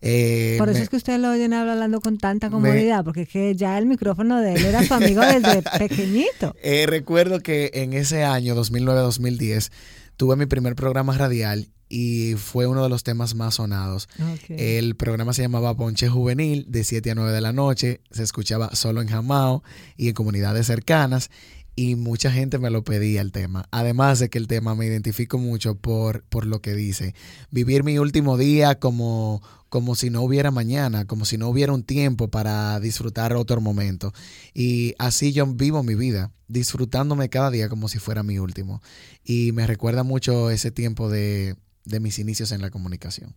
Eh, 0.02 0.56
Por 0.60 0.70
eso 0.70 0.78
me- 0.80 0.84
es 0.84 0.90
que 0.90 0.98
usted 0.98 1.18
lo 1.20 1.32
oyen 1.32 1.54
hablando 1.54 2.00
con 2.00 2.18
tanta 2.18 2.48
me- 2.48 2.52
comodidad, 2.52 3.04
porque 3.04 3.24
es 3.24 3.30
que 3.30 3.56
ya 3.56 3.78
el 3.78 3.86
micrófono 3.88 4.40
de 4.40 4.54
él 4.54 4.66
era 4.66 4.84
su 4.84 4.94
amigo 4.94 5.22
desde 5.22 5.62
pequeñito. 5.80 6.54
Eh, 6.62 6.86
recuerdo 6.88 7.40
que 7.40 7.72
en 7.74 7.94
ese 7.94 8.24
año, 8.24 8.56
2009-2010, 8.56 9.72
tuve 10.18 10.36
mi 10.36 10.46
primer 10.46 10.76
programa 10.76 11.18
radial 11.18 11.70
y 11.90 12.34
fue 12.36 12.68
uno 12.68 12.84
de 12.84 12.90
los 12.90 13.04
temas 13.04 13.36
más 13.36 13.56
sonados. 13.56 14.10
El 14.50 14.96
programa 14.96 15.34
se 15.34 15.44
llamaba 15.44 15.76
Ponche 15.76 16.10
Juvenil, 16.10 16.66
de 16.68 16.84
7 16.84 17.12
a 17.12 17.16
9 17.16 17.32
de 17.32 17.42
la 17.42 17.54
noche. 17.54 18.02
Se 18.12 18.24
escuchaba 18.24 18.76
solo 18.76 19.02
en 19.02 19.08
Jamao 19.08 19.64
y 19.96 20.08
en 20.08 20.14
comunidades 20.14 20.68
cercanas. 20.68 21.30
Y 21.78 21.96
mucha 21.96 22.32
gente 22.32 22.58
me 22.58 22.70
lo 22.70 22.86
pedía 22.86 23.22
el 23.22 23.34
tema. 23.34 23.68
Además 23.70 24.20
de 24.20 24.30
que 24.30 24.38
el 24.38 24.48
tema 24.48 24.76
me 24.76 24.86
identifico 24.86 25.38
mucho 25.38 25.76
por, 25.76 26.24
por 26.24 26.46
lo 26.46 26.62
que 26.62 26.74
dice. 26.74 27.14
Vivir 27.52 27.84
mi 27.84 28.00
último 28.00 28.38
día 28.38 28.76
como, 28.80 29.42
como 29.68 29.96
si 29.96 30.10
no 30.10 30.22
hubiera 30.22 30.52
mañana, 30.52 31.04
como 31.04 31.26
si 31.26 31.38
no 31.38 31.50
hubiera 31.50 31.74
un 31.74 31.84
tiempo 31.84 32.30
para 32.30 32.80
disfrutar 32.80 33.34
otro 33.34 33.60
momento. 33.60 34.14
Y 34.54 34.96
así 35.00 35.34
yo 35.34 35.46
vivo 35.48 35.84
mi 35.84 35.96
vida, 35.96 36.32
disfrutándome 36.48 37.28
cada 37.28 37.52
día 37.52 37.68
como 37.68 37.90
si 37.90 38.00
fuera 38.00 38.24
mi 38.24 38.40
último. 38.40 38.82
Y 39.26 39.52
me 39.52 39.68
recuerda 39.68 40.04
mucho 40.04 40.52
ese 40.52 40.72
tiempo 40.72 41.10
de, 41.10 41.58
de 41.86 42.00
mis 42.00 42.20
inicios 42.20 42.52
en 42.52 42.62
la 42.62 42.70
comunicación. 42.72 43.36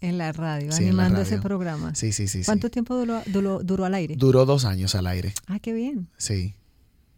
en 0.00 0.18
la 0.18 0.32
radio, 0.32 0.72
Sí, 0.72 0.84
en 0.86 0.96
la 0.96 1.04
animando 1.04 1.22
ese 1.22 1.38
programa. 1.38 1.94
Sí, 1.94 2.12
sí, 2.12 2.26
sí. 2.26 2.40
sí. 2.40 2.44
¿Cuánto 2.46 2.70
tiempo 2.70 2.96
duró, 2.96 3.22
duró, 3.26 3.60
duró 3.62 3.84
al 3.84 3.94
aire? 3.94 4.16
Duró 4.16 4.44
dos 4.46 4.64
años 4.64 4.94
al 4.96 5.06
aire. 5.06 5.32
ah, 5.46 5.58
qué 5.60 5.72
bien. 5.72 6.08
Sí. 6.16 6.56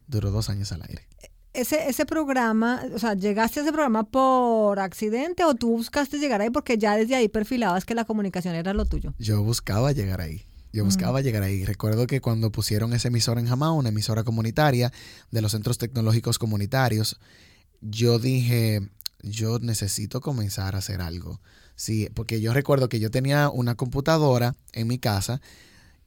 Duró 0.07 0.31
dos 0.31 0.51
años 0.51 0.71
al 0.73 0.83
aire. 0.83 1.09
Ese, 1.55 1.89
ese 1.89 2.05
programa, 2.05 2.83
o 2.95 2.99
sea, 2.99 3.15
¿llegaste 3.15 3.61
a 3.61 3.63
ese 3.63 3.73
programa 3.73 4.03
por 4.05 4.81
accidente 4.81 5.45
o 5.45 5.55
tú 5.55 5.71
buscaste 5.71 6.19
llegar 6.19 6.41
ahí 6.43 6.51
porque 6.51 6.77
ya 6.77 6.97
desde 6.97 7.15
ahí 7.15 7.29
perfilabas 7.29 7.85
que 7.85 7.95
la 7.95 8.05
comunicación 8.05 8.55
era 8.57 8.75
lo 8.75 8.85
tuyo? 8.85 9.15
Yo 9.19 9.43
buscaba 9.43 9.93
llegar 9.93 10.21
ahí. 10.21 10.45
Yo 10.73 10.85
buscaba 10.85 11.21
llegar 11.21 11.45
ahí. 11.45 11.65
Recuerdo 11.65 12.09
que 12.09 12.21
cuando 12.21 12.51
pusieron 12.51 12.93
esa 12.93 13.07
emisora 13.07 13.41
en 13.41 13.47
Jamao, 13.47 13.75
una 13.77 13.91
emisora 13.91 14.25
comunitaria 14.25 14.93
de 15.31 15.41
los 15.41 15.53
centros 15.53 15.79
tecnológicos 15.79 16.39
comunitarios, 16.41 17.21
yo 17.81 18.19
dije, 18.19 18.81
yo 19.25 19.59
necesito 19.59 20.21
comenzar 20.21 20.75
a 20.75 20.79
hacer 20.79 21.01
algo. 21.01 21.41
Sí, 21.77 22.09
porque 22.15 22.41
yo 22.41 22.53
recuerdo 22.53 22.89
que 22.89 23.01
yo 23.01 23.11
tenía 23.11 23.49
una 23.49 23.75
computadora 23.75 24.55
en 24.73 24.87
mi 24.87 24.99
casa 24.99 25.41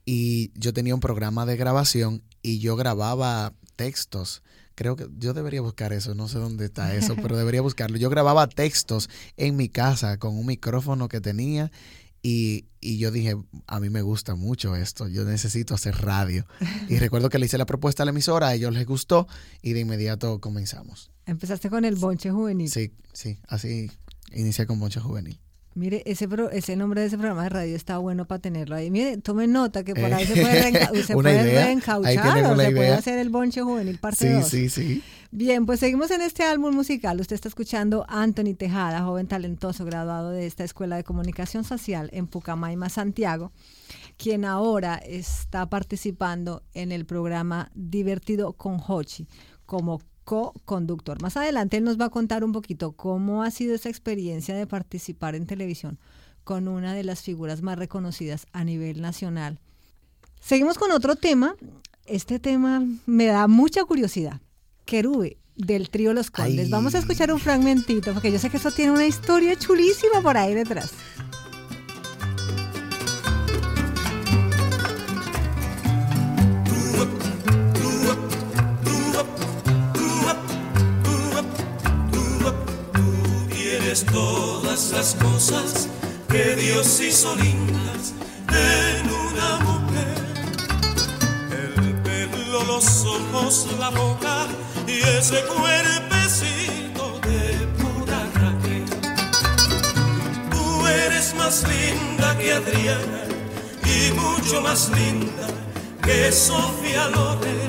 y 0.04 0.50
yo 0.54 0.72
tenía 0.72 0.94
un 0.94 1.00
programa 1.00 1.44
de 1.44 1.56
grabación 1.56 2.22
y 2.42 2.60
yo 2.60 2.76
grababa 2.76 3.52
textos. 3.76 4.42
Creo 4.74 4.96
que 4.96 5.08
yo 5.18 5.34
debería 5.34 5.60
buscar 5.60 5.92
eso, 5.92 6.14
no 6.14 6.28
sé 6.28 6.38
dónde 6.38 6.66
está 6.66 6.94
eso, 6.94 7.16
pero 7.16 7.36
debería 7.36 7.60
buscarlo. 7.60 7.98
Yo 7.98 8.08
grababa 8.08 8.48
textos 8.48 9.10
en 9.36 9.56
mi 9.56 9.68
casa 9.68 10.18
con 10.18 10.38
un 10.38 10.46
micrófono 10.46 11.08
que 11.08 11.20
tenía 11.20 11.70
y, 12.22 12.66
y 12.80 12.98
yo 12.98 13.10
dije, 13.10 13.36
a 13.66 13.80
mí 13.80 13.90
me 13.90 14.02
gusta 14.02 14.34
mucho 14.34 14.74
esto, 14.76 15.08
yo 15.08 15.24
necesito 15.24 15.74
hacer 15.74 15.96
radio. 15.96 16.46
Y 16.88 16.96
recuerdo 16.98 17.28
que 17.28 17.38
le 17.38 17.46
hice 17.46 17.58
la 17.58 17.66
propuesta 17.66 18.02
a 18.02 18.06
la 18.06 18.10
emisora, 18.10 18.48
a 18.48 18.54
ellos 18.54 18.72
les 18.72 18.86
gustó 18.86 19.28
y 19.62 19.72
de 19.72 19.80
inmediato 19.80 20.40
comenzamos. 20.40 21.10
Empezaste 21.28 21.70
con 21.70 21.84
el 21.84 21.94
bonche 21.96 22.30
juvenil. 22.30 22.68
Sí, 22.70 22.92
sí, 23.12 23.38
así 23.48 23.90
inicié 24.32 24.66
con 24.66 24.78
Moncho 24.78 25.00
Juvenil. 25.00 25.38
Mire, 25.74 26.02
ese, 26.06 26.26
pro- 26.26 26.50
ese 26.50 26.74
nombre 26.74 27.02
de 27.02 27.06
ese 27.06 27.16
programa 27.16 27.44
de 27.44 27.50
radio 27.50 27.76
está 27.76 27.98
bueno 27.98 28.26
para 28.26 28.40
tenerlo 28.40 28.74
ahí. 28.74 28.90
Mire, 28.90 29.18
tome 29.18 29.46
nota 29.46 29.84
que 29.84 29.94
por 29.94 30.10
Eh, 30.10 30.14
ahí 30.14 30.26
se 30.26 30.32
puede, 30.34 30.62
reenca- 30.72 31.02
se 31.06 31.14
puede 31.14 31.42
idea. 31.42 31.66
Reencauchar 31.66 32.44
o 32.46 32.56
se 32.56 32.70
puede 32.72 32.88
hacer 32.94 33.18
el 33.20 33.28
bonche 33.30 33.62
juvenil 33.62 33.98
parte 33.98 34.26
Sí, 34.26 34.32
2. 34.34 34.48
sí, 34.48 34.68
sí. 34.70 35.02
Bien, 35.30 35.66
pues 35.66 35.78
seguimos 35.80 36.10
en 36.10 36.22
este 36.22 36.42
álbum 36.42 36.74
musical. 36.74 37.20
Usted 37.20 37.34
está 37.34 37.46
escuchando 37.48 38.04
a 38.08 38.22
Anthony 38.22 38.54
Tejada, 38.58 39.02
joven 39.04 39.28
talentoso 39.28 39.84
graduado 39.84 40.30
de 40.30 40.46
esta 40.46 40.64
Escuela 40.64 40.96
de 40.96 41.04
Comunicación 41.04 41.62
Social 41.64 42.08
en 42.12 42.26
Pucamaima, 42.26 42.88
Santiago, 42.88 43.52
quien 44.16 44.44
ahora 44.44 44.96
está 44.96 45.68
participando 45.70 46.64
en 46.74 46.90
el 46.90 47.04
programa 47.06 47.70
Divertido 47.74 48.54
con 48.54 48.80
Hochi 48.84 49.28
como 49.64 50.00
co-conductor. 50.28 51.22
Más 51.22 51.38
adelante 51.38 51.78
él 51.78 51.84
nos 51.84 51.98
va 51.98 52.04
a 52.04 52.10
contar 52.10 52.44
un 52.44 52.52
poquito 52.52 52.92
cómo 52.92 53.42
ha 53.42 53.50
sido 53.50 53.74
esa 53.74 53.88
experiencia 53.88 54.54
de 54.54 54.66
participar 54.66 55.34
en 55.34 55.46
televisión 55.46 55.98
con 56.44 56.68
una 56.68 56.92
de 56.92 57.02
las 57.02 57.22
figuras 57.22 57.62
más 57.62 57.78
reconocidas 57.78 58.46
a 58.52 58.62
nivel 58.62 59.00
nacional. 59.00 59.58
Seguimos 60.38 60.76
con 60.76 60.92
otro 60.92 61.16
tema. 61.16 61.56
Este 62.04 62.38
tema 62.38 62.84
me 63.06 63.24
da 63.24 63.48
mucha 63.48 63.84
curiosidad. 63.84 64.42
Querube, 64.84 65.38
del 65.56 65.88
trío 65.88 66.12
Los 66.12 66.30
Condes. 66.30 66.66
Ay. 66.66 66.70
Vamos 66.70 66.94
a 66.94 66.98
escuchar 66.98 67.32
un 67.32 67.40
fragmentito, 67.40 68.12
porque 68.12 68.30
yo 68.30 68.38
sé 68.38 68.50
que 68.50 68.58
eso 68.58 68.70
tiene 68.70 68.92
una 68.92 69.06
historia 69.06 69.56
chulísima 69.56 70.20
por 70.20 70.36
ahí 70.36 70.52
detrás. 70.52 70.90
Todas 84.06 84.92
las 84.92 85.14
cosas 85.14 85.88
que 86.28 86.54
Dios 86.54 87.00
hizo 87.00 87.34
lindas 87.36 88.14
en 88.48 89.10
una 89.10 89.58
mujer. 89.64 90.14
El 91.50 91.94
pelo, 92.02 92.62
los 92.64 93.04
ojos, 93.04 93.66
la 93.78 93.90
boca 93.90 94.46
y 94.86 95.00
ese 95.00 95.42
cuerpecito 95.46 97.18
de 97.26 97.66
pura 97.78 98.20
Raquel. 98.34 98.84
Tú 100.50 100.86
eres 100.86 101.34
más 101.34 101.64
linda 101.68 102.38
que 102.38 102.52
Adriana 102.52 103.24
y 103.84 104.12
mucho 104.12 104.60
más 104.60 104.90
linda 104.90 105.48
que 106.02 106.30
Sofía 106.30 107.08
Loren 107.08 107.68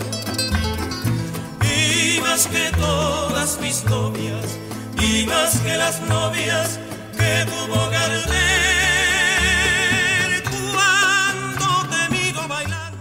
y 1.63 2.19
más 2.21 2.47
que 2.47 2.71
todas 2.77 3.59
mis 3.59 3.83
novias, 3.85 4.57
y 5.01 5.25
más 5.25 5.59
que 5.59 5.77
las 5.77 6.01
novias 6.01 6.79
que 7.17 7.45
tuvo 7.45 7.89
Gardel. 7.89 8.23
Cuando 10.75 11.89
te 11.89 12.09
miro 12.15 12.47
bailando. 12.47 12.97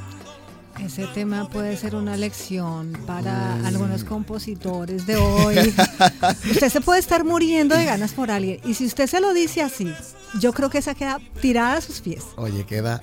Ese 0.80 1.06
tema 1.08 1.48
puede 1.48 1.76
ser 1.76 1.94
una 1.94 2.16
lección 2.16 2.92
para 3.06 3.54
algunos 3.66 4.04
compositores 4.04 5.06
de 5.06 5.16
hoy. 5.16 5.56
usted 6.50 6.68
se 6.68 6.80
puede 6.80 7.00
estar 7.00 7.24
muriendo 7.24 7.76
de 7.76 7.84
ganas 7.84 8.12
por 8.12 8.30
alguien 8.30 8.60
y 8.64 8.74
si 8.74 8.86
usted 8.86 9.06
se 9.06 9.20
lo 9.20 9.32
dice 9.34 9.62
así, 9.62 9.92
yo 10.40 10.52
creo 10.52 10.70
que 10.70 10.78
esa 10.78 10.94
queda 10.94 11.18
tirada 11.40 11.78
a 11.78 11.80
sus 11.80 12.00
pies. 12.00 12.24
Oye, 12.36 12.64
queda. 12.64 13.02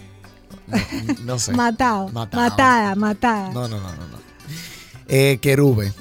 No, 0.68 0.78
no 1.26 1.40
sé. 1.40 1.52
Matado, 1.56 2.10
Matado. 2.10 2.42
matada, 2.44 2.96
matada. 2.96 3.50
No, 3.52 3.68
no, 3.68 3.80
no, 3.80 3.92
no. 3.92 4.08
no. 4.08 4.26
Eh, 5.08 5.38
Querube, 5.42 5.94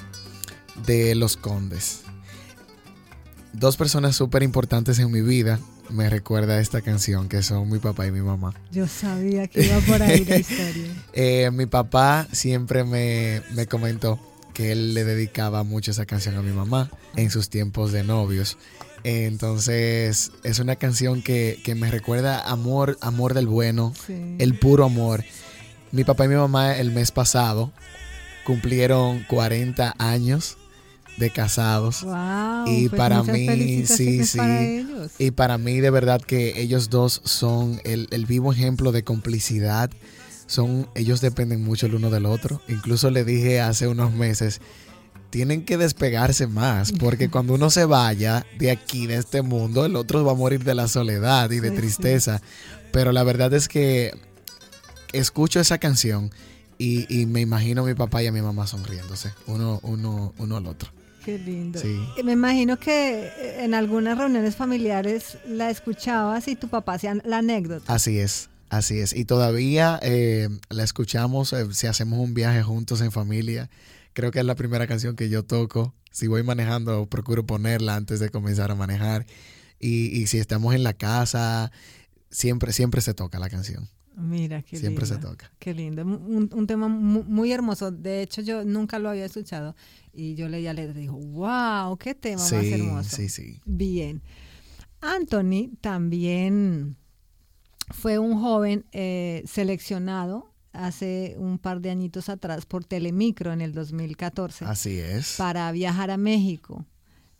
de 0.85 1.13
Los 1.13 1.37
Condes. 1.37 2.04
Dos 3.57 3.77
personas 3.77 4.15
súper 4.15 4.43
importantes 4.43 4.99
en 4.99 5.11
mi 5.11 5.21
vida. 5.21 5.59
me 5.89 6.09
recuerda 6.09 6.55
a 6.55 6.59
esta 6.59 6.81
canción, 6.81 7.29
que 7.29 7.43
son 7.43 7.69
mi 7.69 7.77
papá 7.77 8.07
y 8.07 8.11
mi 8.11 8.21
mamá. 8.21 8.53
Yo 8.71 8.87
sabía 8.87 9.47
que 9.47 9.65
iba 9.65 9.77
por 9.81 10.01
ahí 10.01 10.25
la 10.25 10.37
historia. 10.37 10.87
Eh, 11.13 11.49
mi 11.53 11.65
papá 11.67 12.27
siempre 12.31 12.83
me, 12.83 13.41
me 13.53 13.67
comentó 13.67 14.19
que 14.53 14.71
él 14.71 14.93
le 14.95 15.03
dedicaba 15.03 15.63
mucho 15.63 15.91
esa 15.91 16.05
canción 16.05 16.35
a 16.37 16.41
mi 16.41 16.51
mamá 16.51 16.89
en 17.15 17.29
sus 17.29 17.49
tiempos 17.49 17.91
de 17.91 18.03
novios. 18.03 18.57
Entonces 19.03 20.31
es 20.43 20.59
una 20.59 20.75
canción 20.75 21.21
que, 21.21 21.59
que 21.63 21.75
me 21.75 21.91
recuerda 21.91 22.41
amor, 22.49 22.97
amor 23.01 23.33
del 23.35 23.47
bueno, 23.47 23.93
Sí. 24.07 24.35
el 24.39 24.57
puro 24.57 24.85
amor. 24.85 25.23
Mi 25.91 26.03
papá 26.03 26.25
y 26.25 26.29
mi 26.29 26.35
mamá 26.35 26.75
el 26.77 26.91
mes 26.91 27.11
pasado 27.11 27.71
cumplieron 28.45 29.23
40 29.29 29.93
años 29.99 30.57
de 31.17 31.29
casados. 31.29 32.03
Wow, 32.03 32.67
Y 32.67 32.89
pues 32.89 32.97
para 32.97 33.23
mí, 33.23 33.85
sí, 33.85 34.25
sí. 34.25 34.37
para 34.37 34.63
ellos. 34.63 35.11
Y 35.17 35.31
para 35.31 35.57
mí 35.57 35.79
de 35.79 35.89
verdad 35.89 36.21
que 36.21 36.61
ellos 36.61 36.89
dos 36.89 37.21
son 37.23 37.81
el, 37.83 38.07
el 38.11 38.25
vivo 38.25 38.51
ejemplo 38.51 38.91
de 38.91 39.03
complicidad. 39.03 39.89
Son, 40.47 40.87
ellos 40.95 41.21
dependen 41.21 41.63
mucho 41.63 41.87
el 41.87 41.95
uno 41.95 42.09
del 42.09 42.25
otro. 42.25 42.61
Incluso 42.67 43.09
le 43.09 43.23
dije 43.23 43.61
hace 43.61 43.87
unos 43.87 44.13
meses, 44.13 44.61
tienen 45.29 45.65
que 45.65 45.77
despegarse 45.77 46.47
más, 46.47 46.91
porque 46.91 47.29
cuando 47.31 47.53
uno 47.53 47.69
se 47.69 47.85
vaya 47.85 48.45
de 48.57 48.71
aquí, 48.71 49.07
de 49.07 49.15
este 49.15 49.41
mundo, 49.41 49.85
el 49.85 49.95
otro 49.95 50.23
va 50.23 50.33
a 50.33 50.35
morir 50.35 50.63
de 50.63 50.75
la 50.75 50.87
soledad 50.87 51.49
y 51.51 51.59
de 51.59 51.71
tristeza. 51.71 52.41
Pero 52.91 53.11
la 53.11 53.23
verdad 53.23 53.53
es 53.53 53.67
que 53.67 54.17
escucho 55.11 55.59
esa 55.59 55.77
canción 55.77 56.31
y, 56.77 57.05
y 57.13 57.25
me 57.25 57.41
imagino 57.41 57.83
a 57.83 57.85
mi 57.85 57.93
papá 57.95 58.21
y 58.21 58.27
a 58.27 58.31
mi 58.31 58.41
mamá 58.41 58.67
sonriéndose, 58.67 59.33
uno, 59.47 59.79
uno, 59.83 60.33
uno 60.37 60.57
al 60.57 60.67
otro. 60.67 60.91
Qué 61.25 61.39
lindo. 61.39 61.79
Sí. 61.79 61.99
Me 62.23 62.33
imagino 62.33 62.77
que 62.77 63.23
eh, 63.25 63.63
en 63.63 63.73
algunas 63.73 64.15
reuniones 64.15 64.55
familiares 64.55 65.39
la 65.47 65.71
escuchabas 65.71 66.47
y 66.47 66.55
tu 66.55 66.67
papá 66.67 66.93
hacía 66.93 67.15
la 67.25 67.39
anécdota. 67.39 67.91
Así 67.91 68.19
es, 68.19 68.49
así 68.69 68.99
es. 68.99 69.11
Y 69.11 69.25
todavía 69.25 69.99
eh, 70.03 70.49
la 70.69 70.83
escuchamos 70.83 71.51
eh, 71.53 71.65
si 71.71 71.87
hacemos 71.87 72.19
un 72.19 72.35
viaje 72.35 72.61
juntos 72.61 73.01
en 73.01 73.11
familia. 73.11 73.71
Creo 74.13 74.29
que 74.29 74.37
es 74.37 74.45
la 74.45 74.53
primera 74.53 74.85
canción 74.85 75.15
que 75.15 75.27
yo 75.27 75.41
toco. 75.41 75.95
Si 76.11 76.27
voy 76.27 76.43
manejando, 76.43 77.07
procuro 77.07 77.43
ponerla 77.43 77.95
antes 77.95 78.19
de 78.19 78.29
comenzar 78.29 78.69
a 78.69 78.75
manejar. 78.75 79.25
Y, 79.79 80.15
y 80.15 80.27
si 80.27 80.37
estamos 80.37 80.75
en 80.75 80.83
la 80.83 80.93
casa, 80.93 81.71
siempre, 82.29 82.71
siempre 82.71 83.01
se 83.01 83.15
toca 83.15 83.39
la 83.39 83.49
canción. 83.49 83.89
Mira, 84.17 84.61
qué 84.61 84.77
siempre 84.77 85.05
se 85.05 85.17
toca. 85.17 85.51
Qué 85.59 85.73
lindo. 85.73 86.03
Un, 86.03 86.49
un 86.53 86.67
tema 86.67 86.87
mu- 86.87 87.23
muy, 87.23 87.51
hermoso. 87.51 87.91
De 87.91 88.21
hecho, 88.21 88.41
yo 88.41 88.63
nunca 88.63 88.97
lo 88.99 89.09
había 89.09 89.25
escuchado. 89.25 89.75
Y 90.13 90.35
yo 90.35 90.47
leía 90.47 90.73
letra 90.73 90.97
y 90.97 91.01
digo, 91.01 91.17
wow, 91.17 91.97
qué 91.97 92.15
tema 92.15 92.41
más 92.41 92.51
hermoso. 92.53 93.15
sí, 93.15 93.27
sí. 93.29 93.61
Bien. 93.65 94.21
Anthony 95.01 95.71
también 95.81 96.95
fue 97.91 98.17
un 98.17 98.39
joven 98.39 98.85
eh, 98.93 99.43
seleccionado 99.45 100.51
hace 100.73 101.35
un 101.37 101.57
par 101.59 101.81
de 101.81 101.89
añitos 101.89 102.29
atrás 102.29 102.65
por 102.65 102.83
Telemicro 102.83 103.53
en 103.53 103.61
el 103.61 103.71
2014 103.73 104.65
Así 104.65 104.97
es. 104.99 105.35
para 105.37 105.71
viajar 105.71 106.11
a 106.11 106.17
México. 106.17 106.85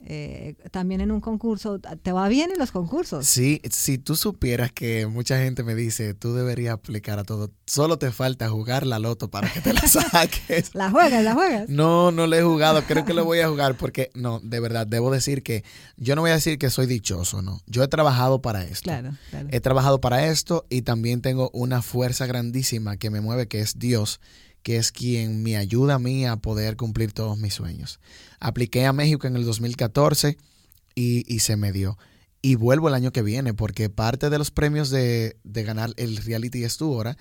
Eh, 0.07 0.55
también 0.71 1.01
en 1.01 1.11
un 1.11 1.19
concurso. 1.19 1.79
¿Te 1.79 2.11
va 2.11 2.27
bien 2.27 2.51
en 2.51 2.59
los 2.59 2.71
concursos? 2.71 3.25
Sí, 3.25 3.61
si 3.71 3.97
tú 3.97 4.15
supieras 4.15 4.71
que 4.71 5.07
mucha 5.07 5.39
gente 5.39 5.63
me 5.63 5.73
dice, 5.73 6.13
tú 6.13 6.35
deberías 6.35 6.75
aplicar 6.75 7.17
a 7.17 7.23
todo, 7.23 7.49
solo 7.65 7.97
te 7.97 8.11
falta 8.11 8.49
jugar 8.49 8.85
la 8.85 8.99
loto 8.99 9.31
para 9.31 9.51
que 9.51 9.61
te 9.61 9.73
la 9.73 9.81
saques. 9.87 10.75
¿La 10.75 10.91
juegas? 10.91 11.23
¿La 11.23 11.33
juegas? 11.33 11.69
No, 11.69 12.11
no 12.11 12.27
le 12.27 12.39
he 12.39 12.43
jugado, 12.43 12.83
creo 12.83 13.03
que 13.03 13.13
lo 13.13 13.25
voy 13.25 13.39
a 13.39 13.49
jugar 13.49 13.77
porque, 13.77 14.11
no, 14.13 14.39
de 14.41 14.59
verdad, 14.59 14.85
debo 14.85 15.11
decir 15.11 15.41
que 15.41 15.63
yo 15.97 16.15
no 16.15 16.21
voy 16.21 16.31
a 16.31 16.35
decir 16.35 16.59
que 16.59 16.69
soy 16.69 16.85
dichoso, 16.85 17.41
no. 17.41 17.61
Yo 17.65 17.81
he 17.81 17.87
trabajado 17.87 18.41
para 18.41 18.63
esto. 18.63 18.83
Claro, 18.83 19.11
claro. 19.31 19.47
He 19.49 19.59
trabajado 19.59 20.01
para 20.01 20.27
esto 20.27 20.65
y 20.69 20.83
también 20.83 21.21
tengo 21.21 21.49
una 21.51 21.81
fuerza 21.81 22.27
grandísima 22.27 22.97
que 22.97 23.09
me 23.09 23.21
mueve, 23.21 23.47
que 23.47 23.61
es 23.61 23.79
Dios, 23.79 24.19
que 24.61 24.77
es 24.77 24.91
quien 24.91 25.41
me 25.41 25.57
ayuda 25.57 25.95
a 25.95 25.99
mí 25.99 26.25
a 26.25 26.35
poder 26.37 26.75
cumplir 26.75 27.11
todos 27.11 27.37
mis 27.37 27.53
sueños. 27.53 27.99
Apliqué 28.39 28.85
a 28.85 28.93
México 28.93 29.27
en 29.27 29.35
el 29.35 29.45
2014 29.45 30.37
y, 30.95 31.23
y 31.33 31.39
se 31.39 31.55
me 31.55 31.71
dio. 31.71 31.97
Y 32.41 32.55
vuelvo 32.55 32.89
el 32.89 32.93
año 32.93 33.11
que 33.11 33.21
viene 33.21 33.53
porque 33.53 33.89
parte 33.89 34.29
de 34.29 34.37
los 34.37 34.51
premios 34.51 34.89
de, 34.89 35.37
de 35.43 35.63
ganar 35.63 35.93
el 35.97 36.17
reality 36.17 36.63
es 36.63 36.77
tu 36.77 36.91
hora 36.91 37.17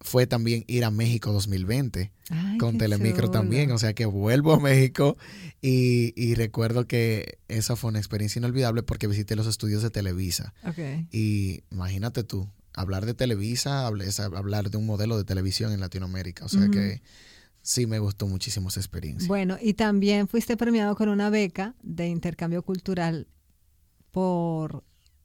fue 0.00 0.26
también 0.26 0.64
ir 0.68 0.84
a 0.84 0.90
México 0.90 1.32
2020 1.32 2.12
Ay, 2.30 2.58
con 2.58 2.78
Telemicro 2.78 3.26
chulo. 3.26 3.30
también. 3.30 3.70
O 3.72 3.78
sea 3.78 3.94
que 3.94 4.06
vuelvo 4.06 4.52
a 4.54 4.60
México 4.60 5.16
y, 5.60 6.12
y 6.16 6.34
recuerdo 6.34 6.86
que 6.86 7.38
esa 7.48 7.76
fue 7.76 7.90
una 7.90 7.98
experiencia 7.98 8.38
inolvidable 8.38 8.82
porque 8.82 9.06
visité 9.06 9.36
los 9.36 9.46
estudios 9.46 9.82
de 9.82 9.90
Televisa. 9.90 10.54
Ok. 10.64 10.78
Y 11.10 11.62
imagínate 11.70 12.22
tú, 12.24 12.48
hablar 12.74 13.06
de 13.06 13.14
Televisa, 13.14 13.90
es 14.04 14.20
hablar 14.20 14.70
de 14.70 14.78
un 14.78 14.86
modelo 14.86 15.16
de 15.16 15.24
televisión 15.24 15.72
en 15.72 15.80
Latinoamérica. 15.80 16.44
O 16.44 16.48
sea 16.48 16.68
que 16.68 17.02
sí 17.62 17.86
me 17.86 17.98
gustó 17.98 18.26
muchísimo 18.26 18.68
esa 18.68 18.80
experiencia. 18.80 19.28
Bueno, 19.28 19.56
y 19.60 19.74
también 19.74 20.28
fuiste 20.28 20.56
premiado 20.56 20.96
con 20.96 21.08
una 21.08 21.30
beca 21.30 21.74
de 21.82 22.08
intercambio 22.08 22.62
cultural 22.62 23.26
por 24.10 24.84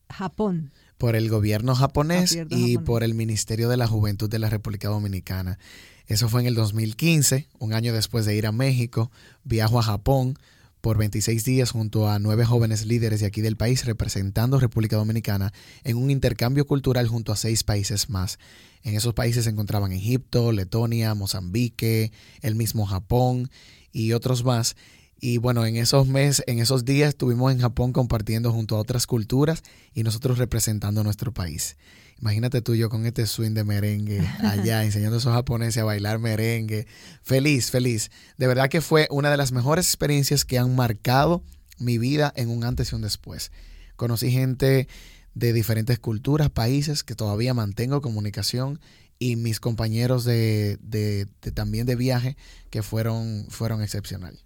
Japón. 0.10 0.72
por 0.98 1.16
el 1.16 1.30
gobierno 1.30 1.76
japonés 1.76 2.32
Gobierno 2.32 2.56
y 2.58 2.74
japonés. 2.74 2.86
por 2.86 3.04
el 3.04 3.14
Ministerio 3.14 3.68
de 3.70 3.78
la 3.78 3.88
Juventud 3.88 4.30
de 4.30 4.40
la 4.40 4.50
República 4.50 4.90
Dominicana. 4.90 5.58
Eso 6.06 6.30
fue 6.30 6.42
en 6.42 6.48
el 6.48 6.56
2015, 6.56 7.48
un 7.60 7.74
año 7.74 7.94
después 7.94 8.26
de 8.26 8.36
ir 8.36 8.46
a 8.46 8.52
México. 8.52 9.12
Viajo 9.44 9.80
a 9.80 9.84
Japón 9.84 10.38
por 10.84 10.98
26 10.98 11.46
días 11.46 11.72
junto 11.72 12.10
a 12.10 12.20
nueve 12.20 12.44
jóvenes 12.44 12.86
líderes 12.86 13.22
de 13.22 13.26
aquí 13.26 13.40
del 13.40 13.56
país 13.56 13.86
representando 13.86 14.60
República 14.60 14.98
Dominicana 14.98 15.54
en 15.86 15.96
un 15.96 16.12
intercambio 16.12 16.68
cultural 16.68 17.08
junto 17.08 17.32
a 17.32 17.38
seis 17.38 17.64
países 17.64 18.10
más. 18.10 18.38
En 18.84 18.94
esos 18.94 19.14
países 19.14 19.46
se 19.46 19.50
encontraban 19.50 19.94
Egipto, 19.94 20.52
Letonia, 20.52 21.16
Mozambique, 21.16 22.12
el 22.42 22.56
mismo 22.56 22.86
Japón 22.86 23.50
y 23.94 24.12
otros 24.12 24.44
más. 24.44 24.76
Y 25.20 25.38
bueno, 25.38 25.66
en 25.66 25.78
esos 25.78 26.08
meses, 26.08 26.44
en 26.48 26.60
esos 26.60 26.84
días 26.86 27.10
estuvimos 27.10 27.52
en 27.54 27.60
Japón 27.60 27.94
compartiendo 27.94 28.52
junto 28.52 28.76
a 28.76 28.80
otras 28.80 29.08
culturas 29.08 29.64
y 29.94 30.04
nosotros 30.04 30.38
representando 30.38 31.04
nuestro 31.04 31.34
país. 31.34 31.78
Imagínate 32.20 32.62
tú 32.62 32.74
y 32.74 32.80
yo 32.80 32.90
con 32.90 33.06
este 33.06 33.26
swing 33.26 33.52
de 33.54 33.64
merengue 33.64 34.20
allá, 34.40 34.84
enseñando 34.84 35.16
a 35.16 35.20
esos 35.20 35.34
japoneses 35.34 35.82
a 35.82 35.86
bailar 35.86 36.20
merengue. 36.20 36.88
Feliz, 37.22 37.72
feliz. 37.72 38.12
De 38.38 38.48
verdad 38.48 38.70
que 38.70 38.82
fue 38.82 39.08
una 39.12 39.32
de 39.32 39.38
las 39.38 39.52
mejores 39.52 39.88
experiencias 39.88 40.44
que 40.46 40.58
han 40.60 40.76
marcado 40.76 41.44
mi 41.80 41.98
vida 41.98 42.32
en 42.36 42.50
un 42.50 42.64
antes 42.66 42.92
y 42.92 42.96
un 42.96 43.02
después. 43.02 43.52
Conocí 43.96 44.30
gente 44.32 44.88
de 45.36 45.54
diferentes 45.54 46.00
culturas, 46.00 46.50
países 46.50 47.04
que 47.04 47.16
todavía 47.16 47.54
mantengo 47.54 48.02
comunicación 48.02 48.80
y 49.20 49.36
mis 49.38 49.60
compañeros 49.60 50.26
de, 50.26 50.78
de- 50.82 51.28
de- 51.42 51.52
también 51.52 51.86
de 51.88 51.96
viaje 51.96 52.36
que 52.70 52.84
fueron, 52.84 53.46
fueron 53.50 53.82
excepcionales. 53.82 54.46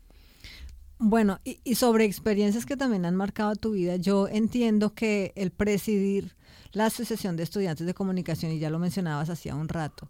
Bueno, 0.99 1.39
y, 1.43 1.60
y 1.63 1.75
sobre 1.75 2.05
experiencias 2.05 2.65
que 2.65 2.77
también 2.77 3.05
han 3.05 3.15
marcado 3.15 3.55
tu 3.55 3.71
vida, 3.71 3.97
yo 3.97 4.27
entiendo 4.27 4.93
que 4.93 5.31
el 5.36 5.51
presidir 5.51 6.36
la 6.71 6.88
Asociación 6.88 7.36
de 7.36 7.43
Estudiantes 7.43 7.86
de 7.86 7.93
Comunicación, 7.93 8.51
y 8.51 8.60
ya 8.60 8.69
lo 8.69 8.79
mencionabas 8.79 9.29
hacía 9.29 9.55
un 9.55 9.69
rato, 9.69 10.10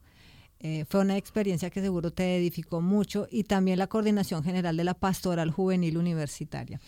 eh, 0.60 0.86
fue 0.90 1.02
una 1.02 1.18
experiencia 1.18 1.70
que 1.70 1.82
seguro 1.82 2.12
te 2.12 2.36
edificó 2.36 2.82
mucho 2.82 3.28
y 3.30 3.44
también 3.44 3.78
la 3.78 3.88
coordinación 3.88 4.44
general 4.44 4.76
de 4.76 4.84
la 4.84 4.96
pastoral 4.96 5.52
juvenil 5.52 5.98
universitaria. 5.98 6.80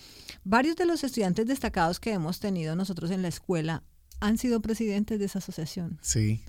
Varios 0.43 0.75
de 0.75 0.85
los 0.85 1.03
estudiantes 1.03 1.45
destacados 1.45 1.99
que 1.99 2.13
hemos 2.13 2.39
tenido 2.39 2.75
nosotros 2.75 3.11
en 3.11 3.21
la 3.21 3.27
escuela 3.27 3.83
han 4.19 4.37
sido 4.37 4.59
presidentes 4.59 5.19
de 5.19 5.25
esa 5.25 5.39
asociación. 5.39 5.99
Sí. 6.01 6.41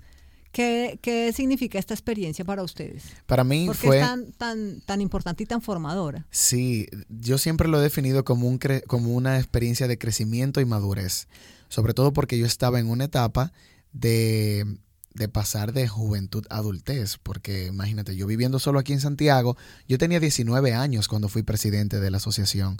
¿Qué, 0.51 0.99
qué 1.01 1.31
significa 1.33 1.79
esta 1.79 1.93
experiencia 1.93 2.43
para 2.43 2.61
ustedes? 2.63 3.03
Para 3.25 3.43
mí 3.43 3.65
Porque 3.67 3.87
fue... 3.87 3.99
es 3.99 4.05
tan, 4.05 4.31
tan, 4.33 4.81
tan 4.81 4.99
importante 5.01 5.43
y 5.43 5.45
tan 5.45 5.61
formadora. 5.61 6.25
Sí, 6.29 6.87
yo 7.09 7.37
siempre 7.37 7.67
lo 7.69 7.79
he 7.79 7.83
definido 7.83 8.25
como, 8.25 8.47
un 8.47 8.59
cre- 8.59 8.83
como 8.85 9.13
una 9.15 9.37
experiencia 9.37 9.87
de 9.87 9.97
crecimiento 9.97 10.59
y 10.59 10.65
madurez, 10.65 11.27
sobre 11.69 11.93
todo 11.93 12.11
porque 12.11 12.37
yo 12.37 12.45
estaba 12.45 12.79
en 12.79 12.89
una 12.89 13.05
etapa 13.05 13.53
de, 13.93 14.65
de 15.13 15.27
pasar 15.29 15.71
de 15.71 15.87
juventud 15.87 16.45
a 16.49 16.57
adultez, 16.57 17.17
porque 17.23 17.67
imagínate, 17.67 18.15
yo 18.17 18.27
viviendo 18.27 18.59
solo 18.59 18.79
aquí 18.79 18.91
en 18.93 18.99
Santiago, 18.99 19.55
yo 19.87 19.97
tenía 19.97 20.19
19 20.19 20.73
años 20.73 21.07
cuando 21.07 21.29
fui 21.29 21.43
presidente 21.43 21.99
de 22.01 22.11
la 22.11 22.17
asociación 22.17 22.77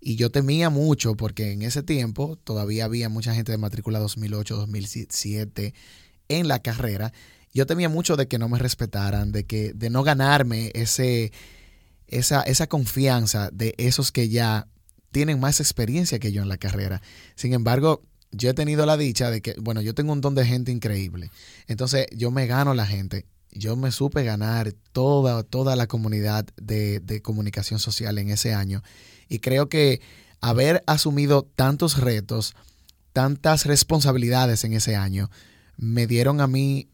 y 0.00 0.16
yo 0.16 0.30
temía 0.30 0.70
mucho 0.70 1.14
porque 1.16 1.52
en 1.52 1.60
ese 1.60 1.82
tiempo 1.82 2.36
todavía 2.44 2.86
había 2.86 3.10
mucha 3.10 3.34
gente 3.34 3.52
de 3.52 3.58
matrícula 3.58 3.98
2008, 3.98 4.56
2007 4.56 5.74
en 6.30 6.48
la 6.48 6.60
carrera. 6.60 7.12
Yo 7.52 7.66
temía 7.66 7.88
mucho 7.88 8.16
de 8.16 8.28
que 8.28 8.38
no 8.38 8.48
me 8.48 8.58
respetaran, 8.58 9.32
de 9.32 9.44
que 9.44 9.74
de 9.74 9.90
no 9.90 10.02
ganarme 10.02 10.70
ese 10.74 11.32
esa, 12.06 12.42
esa 12.42 12.66
confianza 12.66 13.50
de 13.52 13.74
esos 13.76 14.10
que 14.10 14.28
ya 14.28 14.66
tienen 15.12 15.40
más 15.40 15.60
experiencia 15.60 16.18
que 16.18 16.32
yo 16.32 16.42
en 16.42 16.48
la 16.48 16.56
carrera. 16.56 17.02
Sin 17.34 17.52
embargo, 17.52 18.02
yo 18.32 18.50
he 18.50 18.54
tenido 18.54 18.86
la 18.86 18.96
dicha 18.96 19.30
de 19.30 19.42
que, 19.42 19.54
bueno, 19.60 19.80
yo 19.80 19.94
tengo 19.94 20.12
un 20.12 20.20
don 20.20 20.34
de 20.34 20.46
gente 20.46 20.72
increíble. 20.72 21.30
Entonces, 21.66 22.06
yo 22.16 22.30
me 22.30 22.46
gano 22.46 22.74
la 22.74 22.86
gente. 22.86 23.26
Yo 23.52 23.74
me 23.76 23.90
supe 23.90 24.22
ganar 24.22 24.72
toda, 24.92 25.42
toda 25.42 25.74
la 25.74 25.88
comunidad 25.88 26.46
de, 26.56 27.00
de 27.00 27.22
comunicación 27.22 27.80
social 27.80 28.18
en 28.18 28.30
ese 28.30 28.54
año. 28.54 28.82
Y 29.28 29.40
creo 29.40 29.68
que 29.68 30.00
haber 30.40 30.82
asumido 30.86 31.42
tantos 31.42 31.98
retos 31.98 32.54
tantas 33.12 33.66
responsabilidades 33.66 34.64
en 34.64 34.72
ese 34.72 34.96
año 34.96 35.30
me 35.80 36.06
dieron 36.06 36.42
a 36.42 36.46
mí 36.46 36.90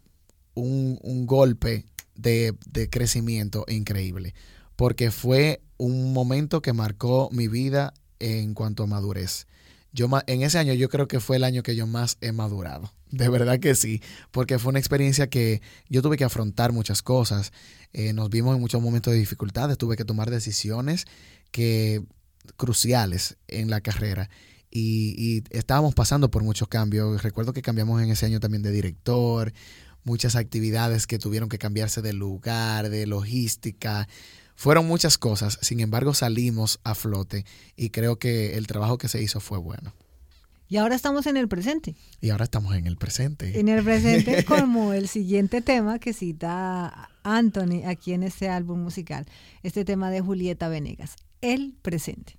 un, 0.55 0.99
un 1.03 1.27
golpe 1.27 1.87
de, 2.15 2.55
de, 2.71 2.89
crecimiento 2.89 3.65
increíble, 3.69 4.33
porque 4.77 5.11
fue 5.11 5.61
un 5.77 6.13
momento 6.13 6.63
que 6.63 6.73
marcó 6.73 7.29
mi 7.33 7.49
vida 7.49 7.93
en 8.21 8.55
cuanto 8.55 8.85
a 8.85 8.87
madurez. 8.87 9.49
Yo, 9.93 10.09
en 10.29 10.43
ese 10.43 10.59
año 10.59 10.73
yo 10.73 10.89
creo 10.89 11.09
que 11.09 11.19
fue 11.19 11.37
el 11.37 11.45
año 11.45 11.65
que 11.65 11.75
yo 11.75 11.87
más 11.89 12.17
he 12.21 12.31
madurado. 12.31 12.93
De 13.11 13.29
verdad 13.29 13.59
que 13.59 13.75
sí, 13.75 14.03
porque 14.31 14.59
fue 14.59 14.71
una 14.71 14.79
experiencia 14.79 15.29
que 15.29 15.63
yo 15.89 16.01
tuve 16.01 16.17
que 16.17 16.25
afrontar 16.25 16.73
muchas 16.73 17.03
cosas. 17.03 17.53
Eh, 17.93 18.13
nos 18.13 18.31
vimos 18.31 18.55
en 18.55 18.61
muchos 18.61 18.81
momentos 18.81 19.13
de 19.13 19.19
dificultades, 19.19 19.79
tuve 19.79 19.97
que 19.97 20.05
tomar 20.05 20.31
decisiones 20.31 21.07
que 21.51 22.05
cruciales 22.57 23.37
en 23.49 23.69
la 23.69 23.81
carrera 23.81 24.31
y, 24.71 25.43
estábamos 25.51 25.95
pasando 25.95 26.31
por 26.31 26.43
muchos 26.43 26.69
cambios. 26.69 27.23
Recuerdo 27.23 27.53
que 27.53 27.63
cambiamos 27.63 28.03
en 28.03 28.11
ese 28.11 28.27
año 28.27 28.41
también 28.41 28.63
de 28.63 28.73
director, 28.73 29.53
muchas 30.05 30.37
actividades 30.37 31.07
que 31.07 31.19
tuvieron 31.19 31.49
que 31.49 31.59
cambiarse 31.59 32.03
de 32.03 32.13
lugar, 32.13 32.91
de 32.91 33.07
logística. 33.07 34.09
Fueron 34.55 34.87
muchas 34.87 35.19
cosas, 35.19 35.59
sin 35.61 35.81
embargo 35.81 36.15
salimos 36.15 36.81
a 36.83 36.95
flote 36.95 37.45
y 37.77 37.91
creo 37.91 38.19
que 38.19 38.57
el 38.57 38.67
trabajo 38.67 38.99
que 38.99 39.09
se 39.09 39.23
hizo 39.23 39.41
fue 39.41 39.59
bueno. 39.59 39.93
Y 40.69 40.79
ahora 40.79 40.97
estamos 40.97 41.27
en 41.27 41.37
el 41.37 41.47
presente. 41.47 41.95
Y 42.21 42.31
ahora 42.31 42.45
estamos 42.45 42.75
en 42.75 42.87
el 42.87 42.97
presente. 42.97 43.61
En 43.61 43.69
el 43.69 43.85
presente 43.85 44.45
como 44.49 44.93
el 44.93 45.09
siguiente 45.09 45.61
tema 45.61 45.99
que 45.99 46.13
cita 46.13 47.11
Anthony 47.23 47.85
aquí 47.87 48.15
en 48.15 48.25
este 48.25 48.49
álbum 48.49 48.81
musical, 48.81 49.27
este 49.63 49.85
tema 49.85 50.11
de 50.11 50.21
Julieta 50.21 50.69
Venegas, 50.69 51.17
el 51.41 51.75
presente. 51.83 52.37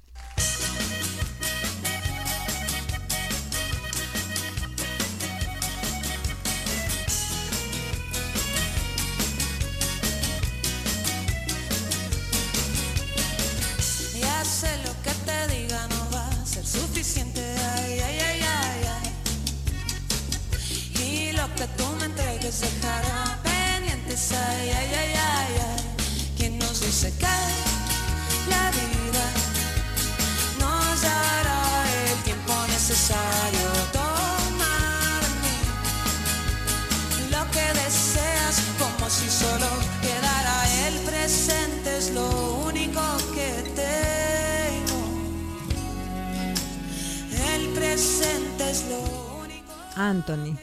Anthony. 50.09 50.57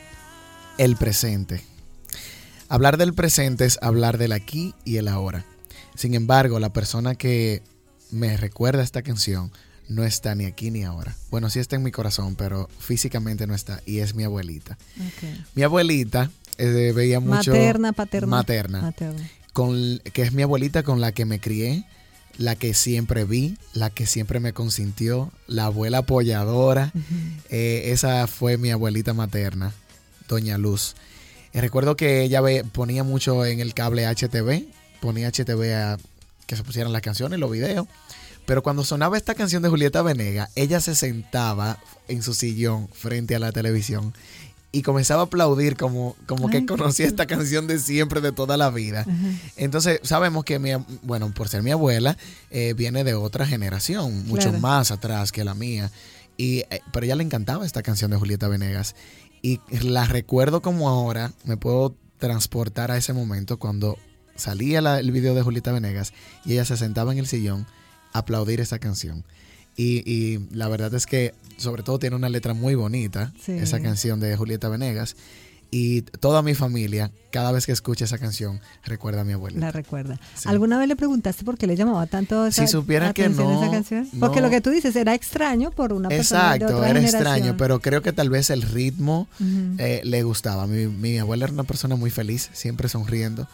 El 0.79 0.97
presente. 0.97 1.63
Hablar 2.69 2.97
del 2.97 3.15
presente 3.15 3.65
es 3.65 3.79
hablar 3.83 4.19
del 4.19 4.33
aquí 4.33 4.75
y 4.85 4.97
el 4.97 5.09
ahora. 5.09 5.45
Sin 5.95 6.15
embargo, 6.15 6.59
la 6.59 6.73
persona 6.73 7.15
que 7.15 7.63
me 8.11 8.37
recuerda 8.37 8.83
esta 8.83 9.03
canción 9.03 9.53
no 9.89 10.05
está 10.05 10.35
ni 10.35 10.47
aquí 10.47 10.71
ni 10.71 10.83
ahora. 10.83 11.15
Bueno, 11.31 11.51
sí 11.51 11.59
está 11.59 11.77
en 11.77 11.83
mi 11.83 11.91
corazón, 11.91 12.37
pero 12.37 12.69
físicamente 12.79 13.47
no 13.47 13.55
está 13.55 13.83
y 13.87 13.99
es 13.99 14.15
mi 14.15 14.25
abuelita. 14.25 14.79
Mi 15.55 15.63
abuelita 15.63 16.31
eh, 16.59 16.93
veía 16.95 17.21
mucho... 17.21 17.53
Materna, 17.53 17.93
paterna. 17.93 18.27
Materna. 18.29 18.93
Con, 19.53 20.01
que 20.13 20.23
es 20.23 20.33
mi 20.33 20.43
abuelita 20.43 20.83
con 20.83 21.01
la 21.01 21.13
que 21.13 21.27
me 21.27 21.39
crié, 21.39 21.85
la 22.39 22.57
que 22.57 22.75
siempre 22.75 23.25
vi, 23.25 23.57
la 23.73 23.91
que 23.91 24.07
siempre 24.07 24.41
me 24.41 24.53
consintió, 24.53 25.33
la 25.47 25.67
abuela 25.67 25.99
apoyadora. 25.99 26.93
Eh, 27.51 27.93
esa 27.93 28.27
fue 28.27 28.57
mi 28.59 28.71
abuelita 28.71 29.15
materna, 29.15 29.73
Doña 30.29 30.59
Luz. 30.59 30.95
Y 31.53 31.61
recuerdo 31.61 31.97
que 31.97 32.23
ella 32.23 32.43
ponía 32.73 33.05
mucho 33.05 33.45
en 33.47 33.61
el 33.61 33.75
cable 33.75 34.07
HTV, 34.07 34.67
ponía 35.01 35.31
HTV 35.31 35.75
a 35.75 35.99
que 36.47 36.57
se 36.57 36.65
pusieran 36.65 36.93
las 36.93 37.03
canciones, 37.03 37.39
los 37.39 37.51
videos. 37.51 37.87
Pero 38.47 38.63
cuando 38.63 38.85
sonaba 38.85 39.17
esta 39.17 39.35
canción 39.35 39.63
de 39.63 39.71
Julieta 39.71 40.03
Venega, 40.03 40.51
ella 40.55 40.81
se 40.81 40.95
sentaba 40.95 41.79
en 42.09 42.23
su 42.23 42.35
sillón 42.35 42.89
frente 42.93 43.35
a 43.35 43.39
la 43.39 43.53
televisión 43.53 44.13
y 44.75 44.83
comenzaba 44.83 45.23
a 45.23 45.25
aplaudir 45.27 45.77
como, 45.77 46.17
como 46.27 46.51
que 46.51 46.67
conocía 46.67 47.07
esta 47.07 47.27
canción 47.27 47.69
de 47.69 47.79
siempre, 47.79 48.21
de 48.21 48.33
toda 48.33 48.57
la 48.57 48.71
vida. 48.71 49.07
Entonces, 49.55 50.01
sabemos 50.03 50.45
que, 50.45 50.59
mi, 50.59 50.71
bueno, 51.03 51.33
por 51.33 51.49
ser 51.49 51.63
mi 51.63 51.71
abuela, 51.71 52.17
eh, 52.51 52.75
viene 52.77 53.05
de 53.05 53.15
otra 53.15 53.47
generación, 53.47 54.27
mucho 54.27 54.53
más 54.55 54.91
atrás 54.91 55.31
que 55.31 55.45
la 55.45 55.55
mía. 55.55 55.93
Y, 56.37 56.65
eh, 56.71 56.81
pero 56.93 57.07
ella 57.07 57.15
le 57.15 57.23
encantaba 57.23 57.65
esta 57.65 57.85
canción 57.85 58.11
de 58.11 58.17
Julieta 58.17 58.49
Venegas 58.49 58.97
y 59.43 59.61
la 59.81 60.07
recuerdo 60.07 60.61
como 60.61 60.89
ahora, 60.89 61.31
me 61.45 61.57
puedo 61.57 61.95
transportar 62.19 62.91
a 62.91 62.97
ese 62.97 63.13
momento 63.13 63.61
cuando 63.61 63.97
salía 64.35 64.81
el 64.99 65.13
video 65.13 65.37
de 65.37 65.43
Julieta 65.43 65.71
Venegas 65.71 66.13
y 66.45 66.55
ella 66.55 66.65
se 66.65 66.77
sentaba 66.77 67.13
en 67.13 67.19
el 67.19 67.29
sillón 67.29 67.65
a 68.13 68.19
aplaudir 68.21 68.61
esa 68.61 68.81
canción. 68.81 69.25
Y, 69.77 70.39
la 70.53 70.69
verdad 70.69 70.95
es 70.95 71.07
que 71.07 71.35
sobre 71.57 71.83
todo 71.83 71.99
tiene 71.99 72.17
una 72.17 72.29
letra 72.29 72.55
muy 72.55 72.75
bonita, 72.75 73.33
esa 73.47 73.81
canción 73.81 74.21
de 74.21 74.37
Julieta 74.37 74.69
Venegas. 74.69 75.17
Y 75.71 76.03
toda 76.03 76.43
mi 76.43 76.55
familia, 76.55 77.11
cada 77.33 77.51
vez 77.51 77.67
que 77.67 77.73
escucha 77.73 78.05
esa 78.05 78.19
canción, 78.19 78.61
recuerda 78.85 79.23
a 79.23 79.25
mi 79.25 79.33
abuela. 79.33 79.59
La 79.59 79.73
recuerda. 79.73 80.21
¿Alguna 80.45 80.79
vez 80.79 80.87
le 80.87 80.95
preguntaste 80.95 81.45
por 81.45 81.59
qué 81.59 81.67
le 81.67 81.75
llamaba 81.75 82.07
tanto 82.07 82.47
esa, 82.47 82.65
si 82.65 82.71
supiera 82.71 83.13
que 83.13 83.29
no, 83.29 83.61
esa 83.61 83.73
canción? 83.73 84.09
Porque 84.21 84.41
lo 84.41 84.51
que 84.51 84.61
tú 84.61 84.71
dices 84.71 84.95
era 84.95 85.15
extraño 85.15 85.73
por 85.73 85.93
una 85.93 86.11
persona 86.11 86.57
de 86.59 86.67
otra 86.67 86.91
era 86.91 87.01
extraño, 87.01 87.57
pero 87.57 87.81
creo 87.81 88.03
que 88.03 88.13
tal 88.13 88.31
vez 88.31 88.51
el 88.51 88.63
ritmo 88.63 89.27
eh, 89.79 90.01
le 90.05 90.23
gustaba. 90.23 90.69
Mi, 90.69 90.87
mi, 90.87 91.19
abuela 91.19 91.47
era 91.47 91.53
una 91.53 91.65
persona 91.65 91.97
muy 91.97 92.11
feliz, 92.11 92.51
siempre 92.53 92.89
sonriendo. 92.89 93.49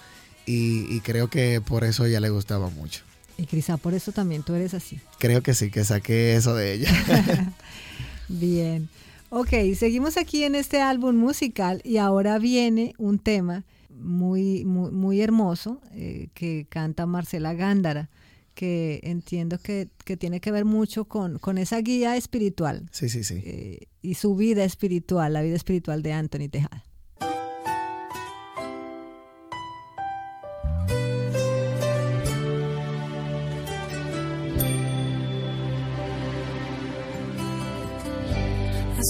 Y, 0.45 0.95
y 0.95 1.01
creo 1.01 1.31
que 1.31 1.63
por 1.63 1.85
eso 1.85 2.05
ella 2.05 2.21
le 2.21 2.29
gustaba 2.29 2.69
mucho. 2.69 3.01
Y 3.41 3.47
quizá 3.47 3.79
por 3.79 3.95
eso 3.95 4.13
también 4.13 4.43
tú 4.43 4.53
eres 4.53 4.75
así. 4.75 5.01
Creo 5.19 5.43
que 5.43 5.55
sí, 5.55 5.71
que 5.71 5.83
saqué 5.83 6.37
eso 6.37 6.55
de 6.55 6.75
ella. 6.75 6.91
Bien. 8.29 8.91
Ok, 9.31 9.49
seguimos 9.77 10.19
aquí 10.19 10.45
en 10.45 10.55
este 10.55 10.83
álbum 10.83 11.17
musical 11.17 11.81
y 11.83 11.97
ahora 11.97 12.39
viene 12.39 12.93
un 12.99 13.19
tema 13.19 13.65
muy, 13.89 14.67
muy, 14.67 14.91
muy 14.91 15.23
hermoso 15.23 15.81
eh, 15.95 16.29
que 16.35 16.67
canta 16.69 17.07
Marcela 17.07 17.55
Gándara, 17.55 18.11
que 18.55 19.01
entiendo 19.05 19.59
que, 19.59 19.89
tiene 20.19 20.41
que 20.41 20.53
ver 20.53 20.67
mucho 20.67 21.07
con, 21.07 21.39
con, 21.39 21.57
esa 21.57 21.79
guía 21.79 22.19
espiritual. 22.19 22.91
Sí, 22.93 23.09
sí, 23.09 23.25
sí. 23.25 23.41
Eh, 23.43 23.87
y 24.03 24.15
su 24.15 24.37
vida 24.37 24.65
espiritual, 24.65 25.33
la 25.33 25.41
vida 25.41 25.57
espiritual 25.57 26.03
de 26.03 26.13
Anthony 26.13 26.51
Tejada. 26.51 26.85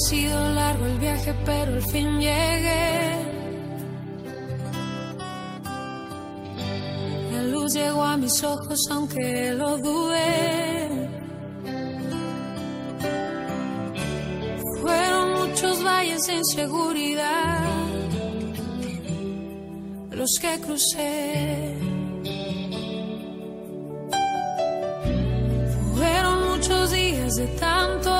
Sido 0.09 0.51
largo 0.55 0.87
el 0.87 0.99
viaje, 0.99 1.35
pero 1.45 1.75
al 1.75 1.83
fin 1.83 2.21
llegué. 2.21 3.01
La 7.33 7.43
luz 7.45 7.75
llegó 7.75 8.03
a 8.03 8.17
mis 8.17 8.43
ojos, 8.43 8.79
aunque 8.91 9.53
lo 9.53 9.79
dudé. 9.79 10.89
Fueron 14.81 15.41
muchos 15.41 15.85
valles 15.85 16.23
de 16.27 16.35
inseguridad 16.35 17.61
los 20.13 20.39
que 20.41 20.61
crucé. 20.61 21.77
Fueron 25.95 26.51
muchos 26.51 26.91
días 26.91 27.35
de 27.37 27.47
tanto 27.59 28.11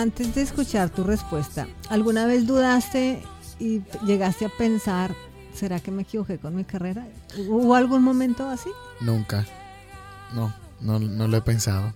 antes 0.00 0.34
de 0.34 0.42
escuchar 0.42 0.90
tu 0.90 1.04
respuesta, 1.04 1.66
¿alguna 1.88 2.26
vez 2.26 2.46
dudaste 2.46 3.22
y 3.58 3.82
llegaste 4.06 4.44
a 4.46 4.48
pensar, 4.48 5.14
¿será 5.54 5.80
que 5.80 5.90
me 5.90 6.02
equivoqué 6.02 6.38
con 6.38 6.54
mi 6.54 6.64
carrera? 6.64 7.06
¿Hubo 7.48 7.74
algún 7.74 8.02
momento 8.02 8.48
así? 8.48 8.70
Nunca. 9.00 9.44
No. 10.34 10.52
no, 10.80 10.98
no 10.98 11.26
lo 11.28 11.36
he 11.36 11.40
pensado. 11.42 11.92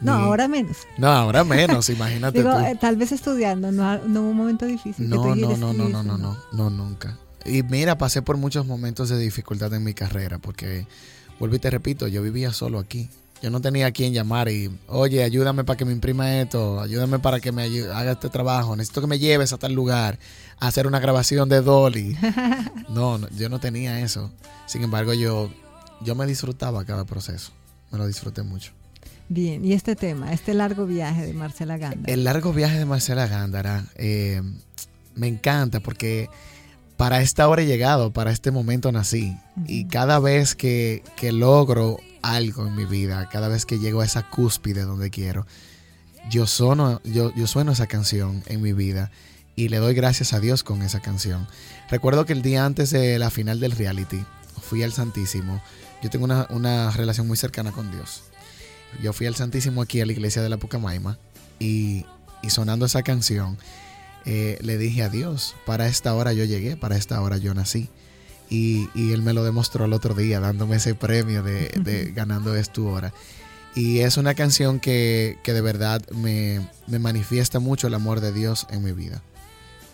No, 0.00 0.16
Ni- 0.18 0.24
ahora 0.24 0.48
menos. 0.48 0.76
No, 0.98 1.08
ahora 1.08 1.42
menos, 1.44 1.88
imagínate 1.90 2.38
Digo, 2.38 2.52
tú. 2.52 2.58
eh, 2.60 2.76
tal 2.80 2.96
vez 2.96 3.12
estudiando, 3.12 3.72
no, 3.72 3.98
no 4.06 4.20
hubo 4.22 4.30
un 4.30 4.36
momento 4.36 4.66
difícil. 4.66 5.08
No, 5.08 5.34
no, 5.34 5.56
no, 5.56 5.72
no, 5.72 5.88
no, 5.88 6.02
no, 6.02 6.18
no, 6.18 6.36
no, 6.52 6.70
nunca. 6.70 7.16
Y 7.44 7.62
mira, 7.62 7.96
pasé 7.96 8.22
por 8.22 8.36
muchos 8.36 8.66
momentos 8.66 9.08
de 9.08 9.18
dificultad 9.18 9.72
en 9.74 9.84
mi 9.84 9.94
carrera, 9.94 10.38
porque, 10.38 10.86
vuelvo 11.38 11.56
y 11.56 11.58
te 11.60 11.70
repito, 11.70 12.08
yo 12.08 12.22
vivía 12.22 12.52
solo 12.52 12.78
aquí. 12.78 13.08
Yo 13.46 13.50
no 13.52 13.60
tenía 13.60 13.86
a 13.86 13.92
quien 13.92 14.12
llamar 14.12 14.48
y, 14.48 14.76
oye, 14.88 15.22
ayúdame 15.22 15.62
para 15.62 15.76
que 15.76 15.84
me 15.84 15.92
imprima 15.92 16.40
esto, 16.40 16.80
ayúdame 16.80 17.20
para 17.20 17.38
que 17.38 17.52
me 17.52 17.62
haga 17.62 18.10
este 18.10 18.28
trabajo, 18.28 18.74
necesito 18.74 19.00
que 19.00 19.06
me 19.06 19.20
lleves 19.20 19.52
a 19.52 19.56
tal 19.56 19.72
lugar 19.72 20.18
a 20.58 20.66
hacer 20.66 20.88
una 20.88 20.98
grabación 20.98 21.48
de 21.48 21.60
Dolly. 21.60 22.16
No, 22.88 23.18
no, 23.18 23.28
yo 23.38 23.48
no 23.48 23.60
tenía 23.60 24.00
eso. 24.00 24.32
Sin 24.66 24.82
embargo, 24.82 25.14
yo, 25.14 25.48
yo 26.00 26.16
me 26.16 26.26
disfrutaba 26.26 26.84
cada 26.84 27.04
proceso, 27.04 27.52
me 27.92 27.98
lo 27.98 28.08
disfruté 28.08 28.42
mucho. 28.42 28.72
Bien, 29.28 29.64
y 29.64 29.74
este 29.74 29.94
tema, 29.94 30.32
este 30.32 30.52
largo 30.52 30.84
viaje 30.84 31.24
de 31.24 31.32
Marcela 31.32 31.78
Ganda. 31.78 32.12
El 32.12 32.24
largo 32.24 32.52
viaje 32.52 32.80
de 32.80 32.84
Marcela 32.84 33.28
Gándara 33.28 33.84
eh, 33.94 34.42
me 35.14 35.28
encanta 35.28 35.78
porque 35.78 36.28
para 36.96 37.20
esta 37.20 37.48
hora 37.48 37.62
he 37.62 37.66
llegado, 37.66 38.12
para 38.12 38.30
este 38.30 38.50
momento 38.50 38.92
nací. 38.92 39.36
Y 39.66 39.86
cada 39.86 40.18
vez 40.18 40.54
que, 40.54 41.02
que 41.16 41.32
logro 41.32 41.98
algo 42.22 42.66
en 42.66 42.74
mi 42.74 42.84
vida, 42.84 43.28
cada 43.30 43.48
vez 43.48 43.66
que 43.66 43.78
llego 43.78 44.00
a 44.00 44.04
esa 44.04 44.28
cúspide 44.28 44.82
donde 44.82 45.10
quiero, 45.10 45.46
yo, 46.30 46.46
sono, 46.46 47.00
yo, 47.04 47.32
yo 47.34 47.46
sueno 47.46 47.72
esa 47.72 47.86
canción 47.86 48.42
en 48.46 48.62
mi 48.62 48.72
vida 48.72 49.10
y 49.54 49.68
le 49.68 49.78
doy 49.78 49.94
gracias 49.94 50.32
a 50.32 50.40
Dios 50.40 50.62
con 50.62 50.82
esa 50.82 51.00
canción. 51.00 51.46
Recuerdo 51.90 52.26
que 52.26 52.32
el 52.32 52.42
día 52.42 52.64
antes 52.64 52.90
de 52.90 53.18
la 53.18 53.30
final 53.30 53.60
del 53.60 53.72
reality, 53.72 54.24
fui 54.60 54.82
al 54.82 54.92
Santísimo. 54.92 55.62
Yo 56.02 56.10
tengo 56.10 56.24
una, 56.24 56.46
una 56.50 56.90
relación 56.90 57.26
muy 57.26 57.36
cercana 57.36 57.72
con 57.72 57.90
Dios. 57.90 58.24
Yo 59.02 59.12
fui 59.12 59.26
al 59.26 59.34
Santísimo 59.34 59.82
aquí 59.82 60.00
a 60.00 60.06
la 60.06 60.12
iglesia 60.12 60.42
de 60.42 60.48
la 60.48 60.56
Pucamaima 60.56 61.18
y, 61.58 62.04
y 62.42 62.50
sonando 62.50 62.86
esa 62.86 63.02
canción, 63.02 63.58
eh, 64.26 64.58
le 64.60 64.76
dije 64.76 65.02
a 65.02 65.08
Dios, 65.08 65.54
para 65.64 65.86
esta 65.86 66.12
hora 66.14 66.32
yo 66.32 66.44
llegué, 66.44 66.76
para 66.76 66.96
esta 66.96 67.20
hora 67.20 67.36
yo 67.36 67.54
nací. 67.54 67.88
Y, 68.50 68.88
y 68.94 69.12
él 69.12 69.22
me 69.22 69.32
lo 69.32 69.42
demostró 69.44 69.86
el 69.86 69.92
otro 69.92 70.14
día, 70.14 70.40
dándome 70.40 70.76
ese 70.76 70.94
premio 70.94 71.42
de, 71.42 71.68
de 71.80 72.12
ganando 72.12 72.54
es 72.54 72.70
tu 72.70 72.88
hora. 72.88 73.12
Y 73.74 74.00
es 74.00 74.16
una 74.16 74.34
canción 74.34 74.80
que, 74.80 75.38
que 75.42 75.52
de 75.52 75.60
verdad 75.60 76.02
me, 76.10 76.68
me 76.86 76.98
manifiesta 76.98 77.60
mucho 77.60 77.86
el 77.86 77.94
amor 77.94 78.20
de 78.20 78.32
Dios 78.32 78.66
en 78.70 78.82
mi 78.82 78.92
vida. 78.92 79.22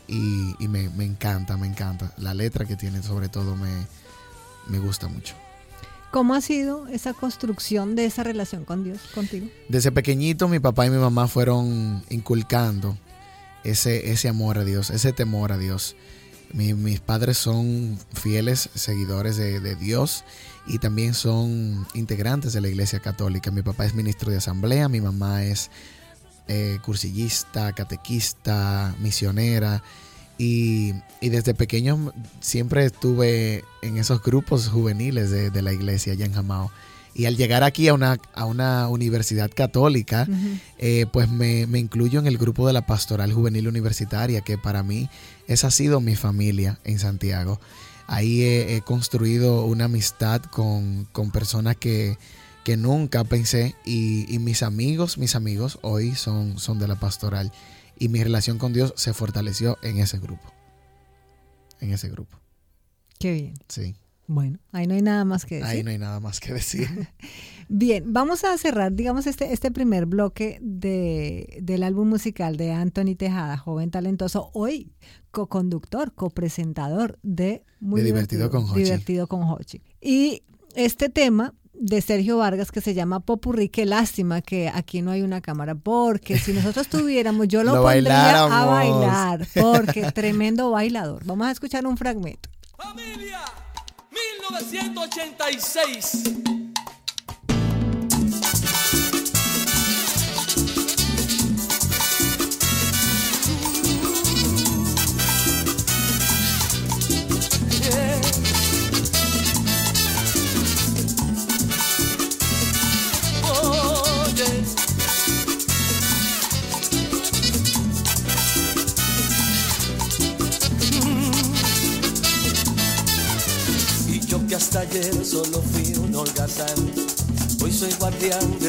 Y, 0.09 0.55
y 0.59 0.69
me, 0.69 0.89
me 0.91 1.05
encanta, 1.05 1.57
me 1.57 1.67
encanta. 1.67 2.13
La 2.17 2.35
letra 2.35 2.65
que 2.65 2.77
tiene 2.77 3.03
sobre 3.03 3.29
todo 3.29 3.57
me, 3.57 3.71
me 4.69 4.79
gusta 4.79 5.09
mucho. 5.09 5.35
¿Cómo 6.11 6.35
ha 6.35 6.41
sido 6.41 6.89
esa 6.89 7.15
construcción 7.15 7.97
de 7.97 8.05
esa 8.05 8.23
relación 8.23 8.65
con 8.65 8.85
Dios, 8.85 9.01
contigo? 9.15 9.47
Desde 9.69 9.93
pequeñito 9.93 10.47
mi 10.47 10.59
papá 10.59 10.87
y 10.87 10.91
mi 10.91 10.99
mamá 10.99 11.27
fueron 11.27 12.05
inculcando 12.11 12.99
ese, 13.65 14.11
ese 14.13 14.29
amor 14.29 14.59
a 14.59 14.65
Dios, 14.65 14.91
ese 14.91 15.13
temor 15.13 15.53
a 15.53 15.59
Dios. 15.59 15.97
Mi- 16.53 16.75
mis 16.75 17.01
padres 17.01 17.39
son 17.39 17.99
fieles 18.13 18.69
seguidores 18.75 19.37
de, 19.37 19.61
de 19.61 19.75
Dios 19.75 20.25
y 20.67 20.79
también 20.79 21.15
son 21.15 21.87
integrantes 21.95 22.53
de 22.53 22.61
la 22.61 22.69
Iglesia 22.69 23.01
Católica. 23.01 23.51
Mi 23.51 23.63
papá 23.63 23.87
es 23.87 23.95
ministro 23.95 24.31
de 24.31 24.37
asamblea, 24.37 24.89
mi 24.89 25.01
mamá 25.01 25.45
es 25.45 25.71
eh, 26.49 26.79
cursillista, 26.85 27.73
catequista, 27.73 28.95
misionera. 29.01 29.83
Y, 30.39 30.95
y 31.21 31.29
desde 31.29 31.55
pequeño 31.55 32.13
siempre 32.41 32.85
estuve 32.85 33.65
en 33.83 33.97
esos 33.97 34.23
grupos 34.23 34.69
juveniles 34.69 35.31
de, 35.31 35.51
de 35.51 35.63
la 35.63 35.73
iglesia 35.73 36.15
allá 36.15 36.27
en 36.27 36.33
Jamao. 36.35 36.71
Y 37.15 37.27
al 37.27 37.37
llegar 37.37 37.63
aquí 37.63 37.89
a 37.89 37.95
una, 37.95 38.19
a 38.35 38.47
una 38.47 38.89
universidad 38.89 39.51
católica, 39.55 40.27
eh, 40.79 41.07
pues 41.13 41.29
me, 41.29 41.67
me 41.67 41.79
incluyo 41.79 42.19
en 42.19 42.27
el 42.27 42.39
grupo 42.39 42.67
de 42.67 42.73
la 42.73 42.87
Pastoral 42.87 43.33
Juvenil 43.33 43.69
Universitaria, 43.69 44.41
que 44.41 44.57
para 44.57 44.83
mí 44.83 45.11
esa 45.47 45.67
ha 45.67 45.71
sido 45.71 46.01
mi 46.01 46.17
familia 46.17 46.79
en 46.85 46.99
Santiago. 46.99 47.61
Ahí 48.07 48.43
he, 48.43 48.77
he 48.77 48.81
construido 48.81 49.65
una 49.67 49.85
amistad 49.85 50.43
con, 50.43 51.07
con 51.13 51.31
personas 51.31 51.77
que, 51.77 52.17
que 52.65 52.77
nunca 52.77 53.25
pensé 53.25 53.75
y, 53.85 54.33
y 54.35 54.39
mis 54.39 54.63
amigos, 54.63 55.19
mis 55.19 55.35
amigos 55.35 55.79
hoy 55.83 56.15
son, 56.15 56.59
son 56.59 56.79
de 56.79 56.89
la 56.89 56.99
Pastoral. 56.99 57.53
Y 57.99 58.09
mi 58.09 58.23
relación 58.25 58.59
con 58.59 58.73
Dios 58.73 58.95
se 58.97 59.13
fortaleció 59.13 59.79
en 59.83 59.99
ese 59.99 60.19
grupo. 60.19 60.53
En 61.81 61.93
ese 61.93 62.09
grupo, 62.09 62.39
Qué 63.19 63.33
bien. 63.33 63.55
sí. 63.69 63.95
Bueno, 64.33 64.59
ahí 64.73 64.87
no 64.87 64.95
hay 64.95 65.03
nada 65.03 65.27
más 65.27 65.45
que 65.45 65.57
decir. 65.57 65.71
Ahí 65.71 65.83
no 65.83 65.91
hay 65.91 65.99
nada 65.99 66.19
más 66.19 66.41
que 66.41 66.55
decir. 66.55 66.89
Bien, 67.69 68.13
vamos 68.13 68.45
a 68.45 68.57
cerrar, 68.57 68.93
digamos, 68.93 69.27
este, 69.27 69.53
este 69.53 69.71
primer 69.71 70.07
bloque 70.07 70.59
de, 70.63 71.59
del 71.63 71.83
álbum 71.83 72.09
musical 72.09 72.57
de 72.57 72.73
Anthony 72.73 73.15
Tejada, 73.17 73.59
joven 73.59 73.91
talentoso, 73.91 74.51
hoy 74.55 74.93
co-conductor, 75.31 76.15
copresentador 76.15 77.19
de 77.23 77.65
Muy 77.81 78.01
De 78.01 78.07
Divertido 78.07 78.51
con 78.51 78.65
Hochi. 78.65 78.85
Divertido 78.85 79.27
con 79.27 79.43
Hochi. 79.43 79.83
Y 80.01 80.45
este 80.75 81.11
tema 81.11 81.55
de 81.75 82.01
Sergio 82.01 82.39
Vargas 82.39 82.73
que 82.73 82.81
se 82.81 82.95
llama 82.95 83.21
Popurrí, 83.21 83.69
qué 83.69 83.85
lástima 83.85 84.41
que 84.41 84.69
aquí 84.69 85.03
no 85.03 85.11
hay 85.11 85.21
una 85.23 85.43
cámara, 85.43 85.75
porque 85.75 86.39
si 86.39 86.55
nosotros 86.55 86.89
tuviéramos, 86.89 87.49
yo 87.49 87.65
lo, 87.65 87.77
Lo 87.77 87.83
pondría 87.83 88.45
a 88.45 88.65
bailar, 88.65 89.47
porque 89.55 90.11
tremendo 90.13 90.71
bailador. 90.71 91.25
Vamos 91.27 91.49
a 91.49 91.51
escuchar 91.51 91.87
un 91.87 91.99
fragmento. 91.99 92.49
Familia, 92.77 93.41
1986. 94.13 96.62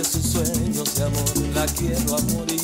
Sus 0.03 0.25
sueños 0.25 0.95
de 0.95 1.03
amor, 1.03 1.37
la 1.53 1.65
quiero 1.65 2.17
a 2.17 2.21
morir. 2.33 2.59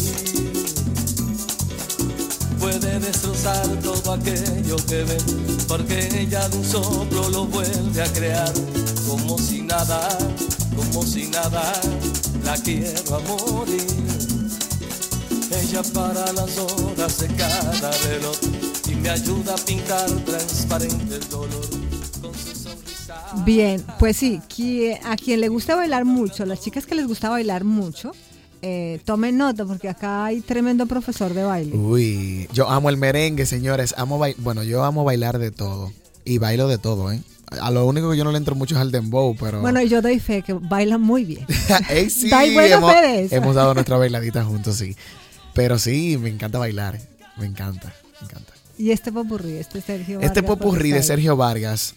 Puede 2.60 3.00
destrozar 3.00 3.68
todo 3.82 4.14
aquello 4.14 4.76
que 4.88 5.04
ven, 5.04 5.66
porque 5.68 6.22
ella 6.22 6.48
de 6.50 6.58
un 6.58 6.66
soplo 6.66 7.30
lo 7.30 7.46
vuelve 7.46 8.02
a 8.02 8.12
crear, 8.12 8.52
como 9.08 9.38
si 9.38 9.62
nada, 9.62 10.10
como 10.76 11.04
si 11.04 11.28
nada, 11.28 11.72
la 12.44 12.56
quiero 12.58 13.16
a 13.16 13.20
morir. 13.20 13.86
Ella 15.52 15.82
para 15.94 16.32
las 16.34 16.58
horas 16.58 17.20
de 17.20 17.28
cada 17.36 17.92
reloj 18.08 18.38
y 18.88 18.96
me 18.96 19.10
ayuda 19.10 19.54
a 19.54 19.58
pintar 19.58 20.10
transparente 20.26 21.16
el 21.16 21.30
dolor. 21.30 21.69
Bien, 23.50 23.84
pues 23.98 24.16
sí, 24.16 24.40
a 25.04 25.16
quien 25.16 25.42
le 25.42 25.48
gusta 25.48 25.76
bailar 25.76 26.06
mucho, 26.06 26.46
las 26.46 26.62
chicas 26.62 26.86
que 26.86 26.94
les 26.94 27.08
gusta 27.08 27.30
bailar 27.30 27.64
mucho, 27.64 28.12
eh, 28.62 29.00
tomen 29.06 29.40
nota 29.40 29.66
porque 29.66 29.90
acá 29.90 30.26
hay 30.26 30.42
tremendo 30.42 30.86
profesor 30.86 31.34
de 31.34 31.42
baile. 31.42 31.76
Uy, 31.76 32.48
yo 32.54 32.70
amo 32.70 32.92
el 32.92 32.98
merengue, 32.98 33.48
señores. 33.48 33.96
Amo 33.98 34.22
bueno, 34.38 34.62
yo 34.62 34.84
amo 34.84 35.04
bailar 35.04 35.40
de 35.40 35.50
todo. 35.50 35.92
Y 36.24 36.38
bailo 36.38 36.68
de 36.68 36.78
todo, 36.78 37.12
¿eh? 37.12 37.24
A 37.60 37.72
lo 37.72 37.88
único 37.88 38.12
que 38.12 38.18
yo 38.18 38.24
no 38.24 38.32
le 38.32 38.38
entro 38.38 38.54
mucho 38.54 38.76
es 38.76 38.82
al 38.82 38.92
dembow, 38.92 39.36
pero... 39.36 39.62
Bueno, 39.62 39.82
yo 39.82 40.04
doy 40.04 40.20
fe 40.20 40.44
que 40.44 40.54
bailan 40.54 41.02
muy 41.02 41.26
bien. 41.26 41.48
Ey, 41.90 42.12
sí, 42.12 42.30
buena 42.30 42.76
hemos, 42.76 42.94
fe 42.94 43.02
de 43.02 43.24
eso. 43.24 43.36
hemos 43.36 43.56
dado 43.56 43.74
nuestra 43.74 43.98
bailadita 43.98 44.46
juntos, 44.46 44.76
sí. 44.76 44.96
Pero 45.56 45.80
sí, 45.80 46.20
me 46.22 46.30
encanta 46.30 46.60
bailar. 46.60 47.00
Me 47.36 47.48
encanta, 47.48 47.96
me 48.22 48.28
encanta. 48.28 48.54
Y 48.78 48.92
este 48.92 49.12
popurrí, 49.12 49.54
este 49.54 49.82
Sergio 49.82 50.20
Vargas. 50.20 50.38
Este 50.38 50.44
popurrí 50.44 50.92
de. 50.92 51.02
Sergio 51.02 51.36
Vargas. 51.36 51.96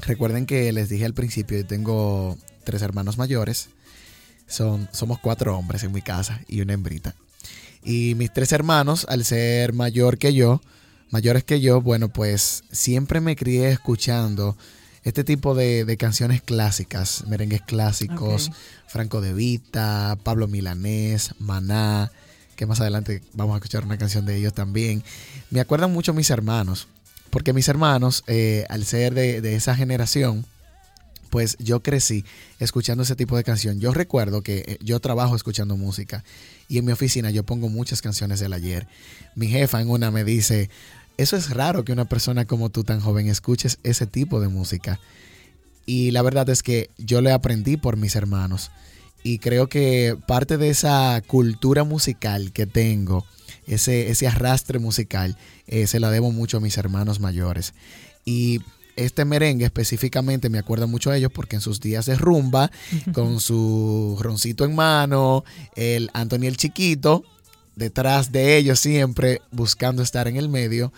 Recuerden 0.00 0.46
que 0.46 0.72
les 0.72 0.88
dije 0.88 1.04
al 1.04 1.14
principio, 1.14 1.58
yo 1.58 1.66
tengo 1.66 2.36
tres 2.64 2.82
hermanos 2.82 3.18
mayores. 3.18 3.68
Son, 4.46 4.88
somos 4.92 5.18
cuatro 5.18 5.56
hombres 5.56 5.82
en 5.82 5.92
mi 5.92 6.02
casa 6.02 6.40
y 6.46 6.60
una 6.60 6.74
hembrita. 6.74 7.14
Y 7.82 8.14
mis 8.16 8.32
tres 8.32 8.52
hermanos, 8.52 9.06
al 9.08 9.24
ser 9.24 9.72
mayor 9.72 10.18
que 10.18 10.34
yo, 10.34 10.60
mayores 11.10 11.44
que 11.44 11.60
yo, 11.60 11.80
bueno, 11.80 12.08
pues 12.08 12.64
siempre 12.70 13.20
me 13.20 13.36
crié 13.36 13.70
escuchando 13.70 14.56
este 15.04 15.24
tipo 15.24 15.54
de, 15.54 15.84
de 15.84 15.96
canciones 15.96 16.42
clásicas, 16.42 17.24
merengues 17.26 17.62
clásicos. 17.62 18.50
Franco 18.86 19.20
de 19.20 19.34
Vita, 19.34 20.16
Pablo 20.22 20.48
Milanés, 20.48 21.34
Maná, 21.38 22.10
que 22.56 22.66
más 22.66 22.80
adelante 22.80 23.22
vamos 23.34 23.54
a 23.54 23.58
escuchar 23.58 23.84
una 23.84 23.98
canción 23.98 24.24
de 24.24 24.36
ellos 24.36 24.54
también. 24.54 25.02
Me 25.50 25.60
acuerdan 25.60 25.92
mucho 25.92 26.14
mis 26.14 26.30
hermanos, 26.30 26.88
porque 27.36 27.52
mis 27.52 27.68
hermanos, 27.68 28.24
eh, 28.28 28.64
al 28.70 28.86
ser 28.86 29.12
de, 29.12 29.42
de 29.42 29.56
esa 29.56 29.76
generación, 29.76 30.46
pues 31.28 31.58
yo 31.58 31.82
crecí 31.82 32.24
escuchando 32.60 33.02
ese 33.02 33.14
tipo 33.14 33.36
de 33.36 33.44
canción. 33.44 33.78
Yo 33.78 33.92
recuerdo 33.92 34.40
que 34.40 34.64
eh, 34.66 34.78
yo 34.82 35.00
trabajo 35.00 35.36
escuchando 35.36 35.76
música 35.76 36.24
y 36.66 36.78
en 36.78 36.86
mi 36.86 36.92
oficina 36.92 37.30
yo 37.30 37.44
pongo 37.44 37.68
muchas 37.68 38.00
canciones 38.00 38.40
del 38.40 38.54
ayer. 38.54 38.88
Mi 39.34 39.48
jefa 39.48 39.82
en 39.82 39.90
una 39.90 40.10
me 40.10 40.24
dice, 40.24 40.70
eso 41.18 41.36
es 41.36 41.50
raro 41.50 41.84
que 41.84 41.92
una 41.92 42.06
persona 42.06 42.46
como 42.46 42.70
tú 42.70 42.84
tan 42.84 43.00
joven 43.00 43.28
escuches 43.28 43.80
ese 43.82 44.06
tipo 44.06 44.40
de 44.40 44.48
música. 44.48 44.98
Y 45.84 46.12
la 46.12 46.22
verdad 46.22 46.48
es 46.48 46.62
que 46.62 46.88
yo 46.96 47.20
le 47.20 47.32
aprendí 47.32 47.76
por 47.76 47.98
mis 47.98 48.16
hermanos. 48.16 48.70
Y 49.26 49.40
creo 49.40 49.68
que 49.68 50.16
parte 50.28 50.56
de 50.56 50.68
esa 50.68 51.20
cultura 51.26 51.82
musical 51.82 52.52
que 52.52 52.64
tengo, 52.64 53.26
ese, 53.66 54.08
ese 54.08 54.28
arrastre 54.28 54.78
musical, 54.78 55.36
eh, 55.66 55.88
se 55.88 55.98
la 55.98 56.12
debo 56.12 56.30
mucho 56.30 56.58
a 56.58 56.60
mis 56.60 56.78
hermanos 56.78 57.18
mayores. 57.18 57.74
Y 58.24 58.60
este 58.94 59.24
merengue 59.24 59.64
específicamente 59.64 60.48
me 60.48 60.60
acuerda 60.60 60.86
mucho 60.86 61.10
a 61.10 61.16
ellos 61.16 61.32
porque 61.34 61.56
en 61.56 61.60
sus 61.60 61.80
días 61.80 62.06
de 62.06 62.14
rumba, 62.14 62.70
con 63.12 63.40
su 63.40 64.16
roncito 64.20 64.64
en 64.64 64.76
mano, 64.76 65.42
el 65.74 66.08
Anthony 66.12 66.44
el 66.44 66.56
chiquito, 66.56 67.24
detrás 67.74 68.30
de 68.30 68.56
ellos 68.56 68.78
siempre 68.78 69.42
buscando 69.50 70.04
estar 70.04 70.28
en 70.28 70.36
el 70.36 70.48
medio, 70.48 70.92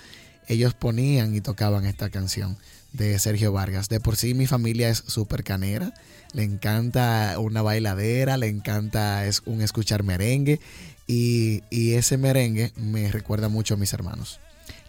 ellos 0.48 0.74
ponían 0.74 1.34
y 1.34 1.40
tocaban 1.40 1.86
esta 1.86 2.10
canción 2.10 2.58
de 2.98 3.18
Sergio 3.18 3.52
Vargas. 3.52 3.88
De 3.88 4.00
por 4.00 4.16
sí 4.16 4.34
mi 4.34 4.46
familia 4.46 4.90
es 4.90 4.98
súper 5.06 5.44
canera, 5.44 5.94
le 6.34 6.42
encanta 6.42 7.36
una 7.38 7.62
bailadera, 7.62 8.36
le 8.36 8.48
encanta 8.48 9.24
es 9.24 9.42
un 9.46 9.62
escuchar 9.62 10.02
merengue 10.02 10.60
y, 11.06 11.62
y 11.70 11.92
ese 11.94 12.18
merengue 12.18 12.72
me 12.76 13.10
recuerda 13.10 13.48
mucho 13.48 13.74
a 13.74 13.76
mis 13.78 13.92
hermanos. 13.94 14.40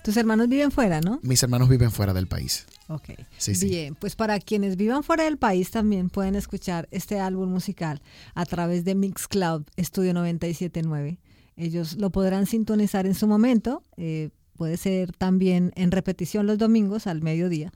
Tus 0.03 0.17
hermanos 0.17 0.47
viven 0.47 0.71
fuera, 0.71 1.01
¿no? 1.01 1.19
Mis 1.23 1.43
hermanos 1.43 1.69
viven 1.69 1.91
fuera 1.91 2.13
del 2.13 2.27
país. 2.27 2.65
Ok. 2.87 3.09
Sí, 3.37 3.53
sí. 3.53 3.67
Bien, 3.67 3.95
pues 3.95 4.15
para 4.15 4.39
quienes 4.39 4.75
vivan 4.75 5.03
fuera 5.03 5.25
del 5.25 5.37
país 5.37 5.71
también 5.71 6.09
pueden 6.09 6.35
escuchar 6.35 6.87
este 6.91 7.19
álbum 7.19 7.49
musical 7.49 8.01
a 8.33 8.45
través 8.45 8.85
de 8.85 8.95
Mixcloud 8.95 9.63
Studio 9.77 10.13
979. 10.13 11.19
Ellos 11.57 11.97
lo 11.97 12.09
podrán 12.09 12.47
sintonizar 12.47 13.05
en 13.05 13.15
su 13.15 13.27
momento. 13.27 13.83
eh, 13.97 14.29
puede 14.55 14.75
ser 14.75 15.13
también 15.13 15.71
en 15.75 15.89
repetición 15.89 16.45
los 16.45 16.57
domingos 16.57 17.07
al 17.07 17.21
mediodía. 17.21 17.71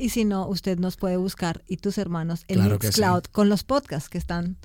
Y 0.00 0.08
si 0.08 0.24
no, 0.24 0.48
usted 0.48 0.78
nos 0.78 0.96
puede 0.96 1.16
buscar 1.16 1.62
y 1.66 1.76
tus 1.76 1.98
hermanos 1.98 2.44
en 2.48 2.56
Claro 2.56 2.78
Mixcloud 2.80 3.24
con 3.30 3.48
los 3.48 3.64
podcasts 3.64 4.08
que 4.08 4.18
están 4.18 4.56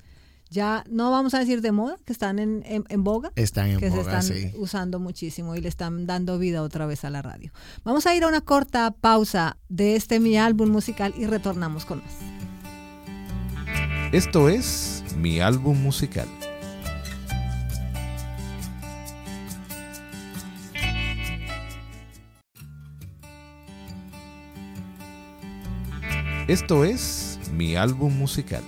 ya, 0.48 0.84
no 0.88 1.10
vamos 1.10 1.34
a 1.34 1.40
decir 1.40 1.60
de 1.60 1.72
moda, 1.72 1.96
que 2.04 2.12
están 2.12 2.38
en, 2.38 2.62
en, 2.66 2.84
en 2.88 3.02
boga 3.02 3.32
Están 3.34 3.66
en 3.68 3.80
que 3.80 3.90
se 3.90 3.96
boga, 3.96 4.20
están 4.20 4.22
sí. 4.22 4.52
usando 4.56 5.00
muchísimo 5.00 5.56
y 5.56 5.60
le 5.60 5.68
están 5.68 6.06
dando 6.06 6.38
vida 6.38 6.62
otra 6.62 6.86
vez 6.86 7.04
a 7.04 7.10
la 7.10 7.20
radio. 7.20 7.50
Vamos 7.84 8.06
a 8.06 8.14
ir 8.14 8.22
a 8.22 8.28
una 8.28 8.40
corta 8.40 8.92
pausa 8.92 9.56
de 9.68 9.96
este 9.96 10.20
mi 10.20 10.38
álbum 10.38 10.70
musical 10.70 11.12
y 11.18 11.26
retornamos 11.26 11.84
con 11.84 11.98
más. 11.98 12.14
Esto 14.12 14.48
es 14.48 15.02
mi 15.16 15.40
álbum 15.40 15.82
musical. 15.82 16.28
Esto 26.48 26.84
es 26.84 27.40
mi 27.56 27.74
álbum 27.74 28.16
musical. 28.16 28.62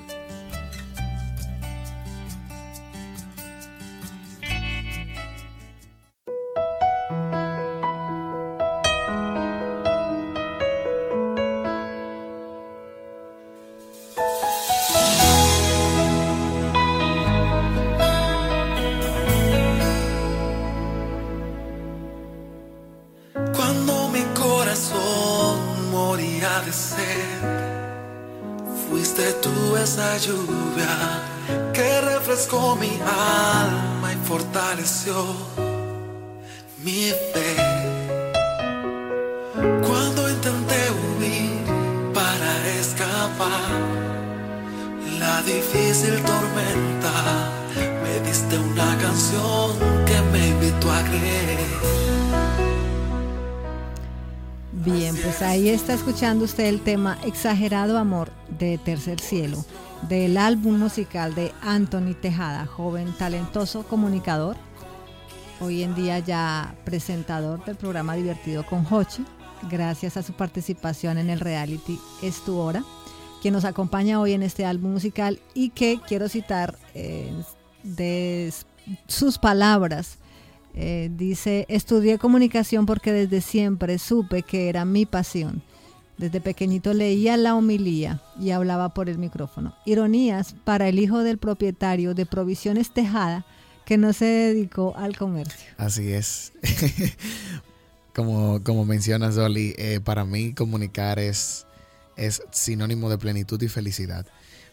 Escuchando 56.18 56.46
usted 56.46 56.64
el 56.64 56.80
tema 56.80 57.16
Exagerado 57.22 57.96
Amor 57.96 58.32
de 58.58 58.76
Tercer 58.76 59.20
Cielo, 59.20 59.64
del 60.08 60.36
álbum 60.36 60.76
musical 60.76 61.36
de 61.36 61.52
Anthony 61.60 62.12
Tejada, 62.20 62.66
joven 62.66 63.14
talentoso 63.16 63.84
comunicador, 63.84 64.56
hoy 65.60 65.84
en 65.84 65.94
día 65.94 66.18
ya 66.18 66.74
presentador 66.84 67.64
del 67.64 67.76
programa 67.76 68.16
Divertido 68.16 68.66
con 68.66 68.84
Hochi, 68.90 69.24
gracias 69.70 70.16
a 70.16 70.24
su 70.24 70.32
participación 70.32 71.18
en 71.18 71.30
el 71.30 71.38
reality 71.38 72.00
Es 72.20 72.44
tu 72.44 72.56
hora, 72.56 72.82
quien 73.40 73.54
nos 73.54 73.64
acompaña 73.64 74.20
hoy 74.20 74.32
en 74.32 74.42
este 74.42 74.66
álbum 74.66 74.90
musical 74.90 75.38
y 75.54 75.70
que 75.70 76.00
quiero 76.04 76.28
citar 76.28 76.76
eh, 76.94 77.32
de 77.84 78.52
sus 79.06 79.38
palabras. 79.38 80.18
Eh, 80.74 81.10
dice, 81.12 81.64
estudié 81.68 82.18
comunicación 82.18 82.86
porque 82.86 83.12
desde 83.12 83.40
siempre 83.40 84.00
supe 84.00 84.42
que 84.42 84.68
era 84.68 84.84
mi 84.84 85.06
pasión. 85.06 85.62
Desde 86.18 86.40
pequeñito 86.40 86.92
leía 86.92 87.36
la 87.36 87.54
homilía 87.54 88.20
y 88.40 88.50
hablaba 88.50 88.92
por 88.92 89.08
el 89.08 89.18
micrófono. 89.18 89.74
Ironías 89.86 90.54
para 90.64 90.88
el 90.88 90.98
hijo 90.98 91.22
del 91.22 91.38
propietario 91.38 92.12
de 92.12 92.26
Provisiones 92.26 92.92
Tejada 92.92 93.46
que 93.86 93.96
no 93.96 94.12
se 94.12 94.26
dedicó 94.26 94.94
al 94.96 95.16
comercio. 95.16 95.70
Así 95.78 96.12
es. 96.12 96.52
como, 98.14 98.62
como 98.62 98.84
mencionas, 98.84 99.36
Dolly, 99.36 99.74
eh, 99.78 100.00
para 100.04 100.24
mí 100.26 100.52
comunicar 100.52 101.18
es, 101.18 101.66
es 102.16 102.42
sinónimo 102.50 103.08
de 103.08 103.16
plenitud 103.16 103.62
y 103.62 103.68
felicidad. 103.68 104.26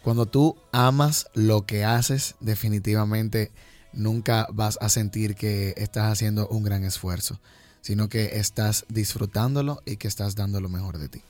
Cuando 0.04 0.26
tú 0.26 0.58
amas 0.72 1.28
lo 1.34 1.66
que 1.66 1.86
haces, 1.86 2.36
definitivamente 2.40 3.52
nunca 3.94 4.48
vas 4.52 4.78
a 4.82 4.90
sentir 4.90 5.36
que 5.36 5.74
estás 5.78 6.12
haciendo 6.12 6.48
un 6.50 6.64
gran 6.64 6.84
esfuerzo, 6.84 7.40
sino 7.82 8.10
que 8.10 8.38
estás 8.40 8.86
disfrutándolo 8.90 9.82
y 9.86 9.98
que 9.98 10.08
estás 10.08 10.36
dando 10.36 10.60
lo 10.60 10.70
mejor 10.70 10.98
de 10.98 11.08
ti. 11.08 11.22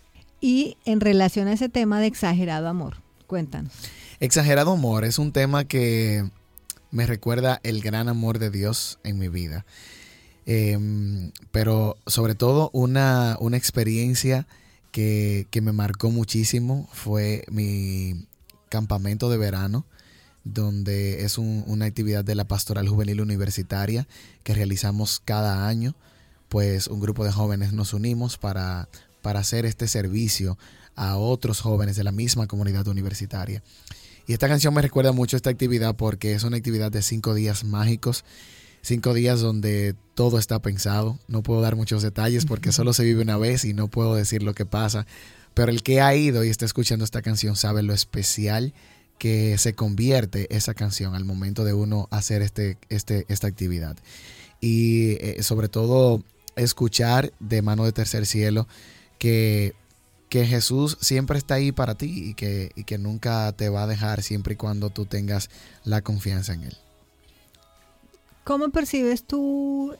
Y 0.45 0.77
en 0.85 1.01
relación 1.01 1.47
a 1.47 1.53
ese 1.53 1.69
tema 1.69 1.99
de 1.99 2.05
exagerado 2.05 2.67
amor, 2.67 2.97
cuéntanos. 3.25 3.73
Exagerado 4.19 4.73
amor 4.73 5.03
es 5.03 5.17
un 5.17 5.31
tema 5.31 5.65
que 5.65 6.23
me 6.91 7.07
recuerda 7.07 7.59
el 7.63 7.81
gran 7.81 8.09
amor 8.09 8.37
de 8.37 8.51
Dios 8.51 8.99
en 9.03 9.17
mi 9.17 9.27
vida. 9.27 9.65
Eh, 10.45 10.77
pero 11.51 11.97
sobre 12.05 12.35
todo 12.35 12.69
una, 12.73 13.37
una 13.39 13.57
experiencia 13.57 14.45
que, 14.91 15.47
que, 15.49 15.61
me 15.61 15.71
marcó 15.71 16.11
muchísimo 16.11 16.87
fue 16.93 17.43
mi 17.49 18.27
campamento 18.69 19.31
de 19.31 19.37
verano, 19.37 19.87
donde 20.43 21.25
es 21.25 21.39
un, 21.39 21.63
una 21.65 21.85
actividad 21.85 22.23
de 22.23 22.35
la 22.35 22.47
Pastoral 22.47 22.87
Juvenil 22.87 23.19
Universitaria 23.19 24.07
que 24.43 24.53
realizamos 24.53 25.19
cada 25.25 25.67
año. 25.67 25.95
Pues 26.49 26.85
un 26.85 26.99
grupo 26.99 27.25
de 27.25 27.31
jóvenes 27.31 27.73
nos 27.73 27.95
unimos 27.95 28.37
para, 28.37 28.87
para 29.25 29.39
hacer 29.39 29.65
este 29.65 29.87
servicio 29.87 30.55
a 30.95 31.17
otros 31.17 31.59
jóvenes 31.59 31.95
de 31.95 32.03
la 32.03 32.11
misma 32.11 32.45
comunidad 32.45 32.87
universitaria. 32.87 33.63
Y 34.27 34.33
esta 34.33 34.47
canción 34.47 34.71
me 34.71 34.83
recuerda 34.83 35.13
mucho 35.13 35.35
esta 35.35 35.49
actividad 35.49 35.95
porque 35.95 36.33
es 36.33 36.43
una 36.43 36.57
actividad 36.57 36.91
de 36.91 37.01
cinco 37.01 37.33
días 37.33 37.63
mágicos, 37.63 38.23
cinco 38.83 39.15
días 39.15 39.39
donde 39.39 39.95
todo 40.13 40.37
está 40.37 40.61
pensado. 40.61 41.17
No 41.27 41.41
puedo 41.41 41.61
dar 41.61 41.75
muchos 41.75 42.03
detalles 42.03 42.45
porque 42.45 42.71
solo 42.71 42.93
se 42.93 43.03
vive 43.03 43.23
una 43.23 43.39
vez 43.39 43.65
y 43.65 43.73
no 43.73 43.87
puedo 43.87 44.13
decir 44.13 44.43
lo 44.43 44.53
que 44.53 44.67
pasa. 44.67 45.07
Pero 45.55 45.71
el 45.71 45.81
que 45.81 46.01
ha 46.01 46.15
ido 46.15 46.43
y 46.43 46.49
está 46.49 46.65
escuchando 46.65 47.03
esta 47.03 47.23
canción 47.23 47.55
sabe 47.55 47.81
lo 47.81 47.95
especial 47.95 48.75
que 49.17 49.57
se 49.57 49.73
convierte 49.73 50.55
esa 50.55 50.75
canción 50.75 51.15
al 51.15 51.25
momento 51.25 51.63
de 51.63 51.73
uno 51.73 52.07
hacer 52.11 52.43
este, 52.43 52.77
este, 52.89 53.25
esta 53.27 53.47
actividad. 53.47 53.97
Y 54.61 55.13
eh, 55.13 55.41
sobre 55.41 55.67
todo 55.67 56.23
escuchar 56.55 57.33
de 57.39 57.63
mano 57.63 57.85
de 57.85 57.91
tercer 57.91 58.27
cielo 58.27 58.67
que 59.19 59.73
que 60.29 60.45
Jesús 60.45 60.97
siempre 60.99 61.37
está 61.37 61.55
ahí 61.55 61.71
para 61.71 61.95
ti 61.95 62.29
y 62.29 62.33
que, 62.33 62.71
y 62.75 62.83
que 62.83 62.97
nunca 62.97 63.51
te 63.53 63.69
va 63.69 63.83
a 63.83 63.87
dejar 63.87 64.21
siempre 64.21 64.55
y 64.55 64.57
cuando 64.57 64.89
tú 64.89 65.05
tengas 65.05 65.49
la 65.83 66.01
confianza 66.01 66.53
en 66.53 66.63
Él. 66.63 66.77
¿Cómo 68.43 68.69
percibes 68.69 69.23
tú 69.23 69.95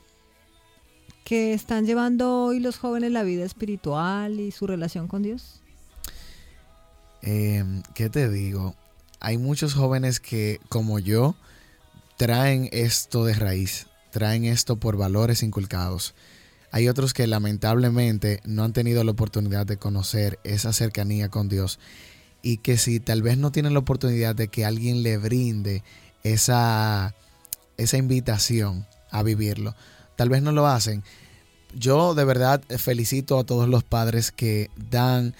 que 1.24 1.54
están 1.54 1.86
llevando 1.86 2.44
hoy 2.44 2.60
los 2.60 2.78
jóvenes 2.78 3.12
la 3.12 3.24
vida 3.24 3.46
espiritual 3.46 4.40
y 4.40 4.52
su 4.52 4.68
relación 4.68 5.08
con 5.08 5.24
Dios? 5.24 5.62
Em, 7.22 7.82
¿Qué 7.94 8.10
te 8.10 8.30
digo? 8.30 8.76
Hay 9.20 9.38
muchos 9.38 9.74
jóvenes 9.74 10.20
que, 10.20 10.60
como 10.70 11.00
yo, 11.00 11.36
traen 12.18 12.68
esto 12.72 13.26
de 13.26 13.34
raíz, 13.34 13.88
traen 14.12 14.44
esto 14.44 14.76
por 14.76 14.98
valores 14.98 15.42
inculcados. 15.42 16.14
Hay 16.76 16.90
otros 16.90 17.14
que 17.14 17.26
lamentablemente 17.26 18.42
no 18.44 18.66
han 18.66 18.74
tenido 18.74 19.02
la 19.06 19.12
oportunidad 19.12 19.66
de 19.66 19.78
conocer 19.78 20.40
esa 20.44 20.74
cercanía 20.74 21.30
con 21.30 21.48
Dios 21.48 21.80
y 22.42 22.58
que 22.58 22.78
si 22.78 23.00
tal 23.00 23.22
vez 23.22 23.38
no 23.38 23.50
tienen 23.54 23.72
la 23.72 23.80
oportunidad 23.80 24.36
de 24.36 24.50
que 24.50 24.66
alguien 24.66 25.02
le 25.02 25.18
brinde 25.18 25.84
esa, 26.24 27.16
esa 27.78 27.96
invitación 27.96 28.86
a 29.10 29.24
vivirlo, 29.24 29.74
tal 30.18 30.28
vez 30.28 30.42
no 30.42 30.52
lo 30.52 30.68
hacen. 30.68 31.02
Yo 31.74 32.14
de 32.14 32.26
verdad 32.26 32.62
felicito 32.78 33.40
a 33.40 33.46
todos 33.46 33.70
los 33.70 33.86
padres 33.86 34.34
que 34.34 34.70
dan 34.92 35.34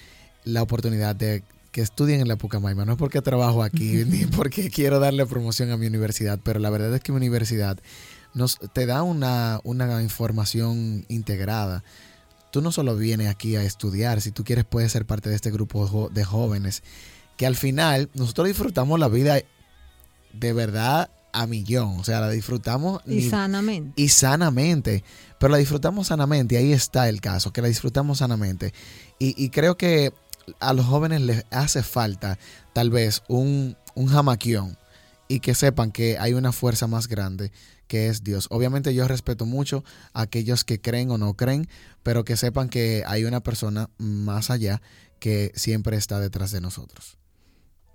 la 0.46 0.62
oportunidad 0.62 1.18
de 1.18 1.44
que 1.74 1.82
estudien 1.82 2.22
en 2.22 2.30
la 2.30 2.38
Pucamaima. 2.38 2.86
No 2.86 2.94
es 2.94 2.98
porque 2.98 3.22
trabajo 3.22 3.62
aquí 3.62 4.06
ni 4.08 4.26
porque 4.26 4.70
quiero 4.70 5.02
darle 5.02 5.26
promoción 5.26 5.70
a 5.72 5.76
mi 5.76 5.88
universidad, 5.88 6.40
pero 6.42 6.62
la 6.62 6.70
verdad 6.70 6.96
es 6.96 7.02
que 7.02 7.12
mi 7.12 7.18
universidad 7.18 7.78
nos, 8.36 8.60
te 8.74 8.86
da 8.86 9.02
una, 9.02 9.60
una 9.64 10.04
información 10.04 11.06
integrada. 11.08 11.84
Tú 12.52 12.62
no 12.62 12.72
solo 12.72 12.96
vienes 12.96 13.30
aquí 13.30 13.56
a 13.56 13.64
estudiar, 13.64 14.22
si 14.22 14.32
tú 14.32 14.44
quieres 14.44 14.66
puedes 14.66 14.92
ser 14.92 15.06
parte 15.06 15.30
de 15.30 15.36
este 15.36 15.52
grupo 15.52 16.10
de 16.10 16.24
jóvenes, 16.24 16.84
que 17.38 17.48
al 17.48 17.56
final 17.56 18.10
nosotros 18.14 18.48
disfrutamos 18.48 19.00
la 19.00 19.08
vida 19.08 19.40
de 20.34 20.54
verdad 20.54 21.10
a 21.34 21.48
millón, 21.48 22.00
o 22.00 22.04
sea, 22.04 22.22
la 22.22 22.30
disfrutamos 22.30 23.02
y 23.06 23.30
sanamente. 23.30 24.02
Y 24.02 24.10
sanamente, 24.10 25.04
pero 25.38 25.52
la 25.52 25.58
disfrutamos 25.58 26.08
sanamente, 26.08 26.56
y 26.56 26.58
ahí 26.60 26.72
está 26.72 27.10
el 27.10 27.20
caso, 27.20 27.52
que 27.52 27.62
la 27.62 27.68
disfrutamos 27.68 28.20
sanamente. 28.20 28.74
Y, 29.20 29.42
y 29.42 29.50
creo 29.50 29.76
que 29.76 30.14
a 30.60 30.74
los 30.74 30.86
jóvenes 30.86 31.22
les 31.22 31.46
hace 31.52 31.84
falta 31.84 32.38
tal 32.74 32.90
vez 32.90 33.24
un, 33.28 33.76
un 33.96 34.08
jamaquión 34.08 34.78
y 35.28 35.40
que 35.40 35.56
sepan 35.56 35.92
que 35.92 36.18
hay 36.20 36.34
una 36.34 36.52
fuerza 36.52 36.88
más 36.88 37.08
grande 37.08 37.52
que 37.88 38.08
es 38.08 38.24
Dios. 38.24 38.48
Obviamente 38.50 38.94
yo 38.94 39.08
respeto 39.08 39.46
mucho 39.46 39.84
a 40.14 40.22
aquellos 40.22 40.64
que 40.64 40.82
creen 40.82 41.12
o 41.12 41.18
no 41.18 41.36
creen, 41.36 41.68
pero 42.04 42.24
que 42.24 42.38
sepan 42.38 42.70
que 42.70 43.04
hay 43.06 43.26
una 43.26 43.42
persona 43.42 43.90
más 43.98 44.50
allá 44.50 44.82
que 45.20 45.52
siempre 45.56 45.98
está 45.98 46.20
detrás 46.20 46.52
de 46.52 46.62
nosotros. 46.62 47.18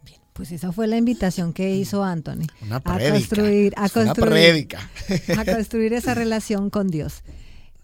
Bien, 0.05 0.21
pues 0.33 0.53
esa 0.53 0.73
fue 0.73 0.87
la 0.87 0.97
invitación 0.97 1.53
que 1.53 1.75
hizo 1.75 2.03
Anthony. 2.03 2.47
Una 2.63 2.77
a 2.77 2.83
construir, 2.83 3.73
a 3.77 3.89
construir, 3.89 4.69
a 5.39 5.45
construir 5.45 5.93
esa 5.93 6.15
relación 6.15 6.71
con 6.71 6.89
Dios. 6.89 7.23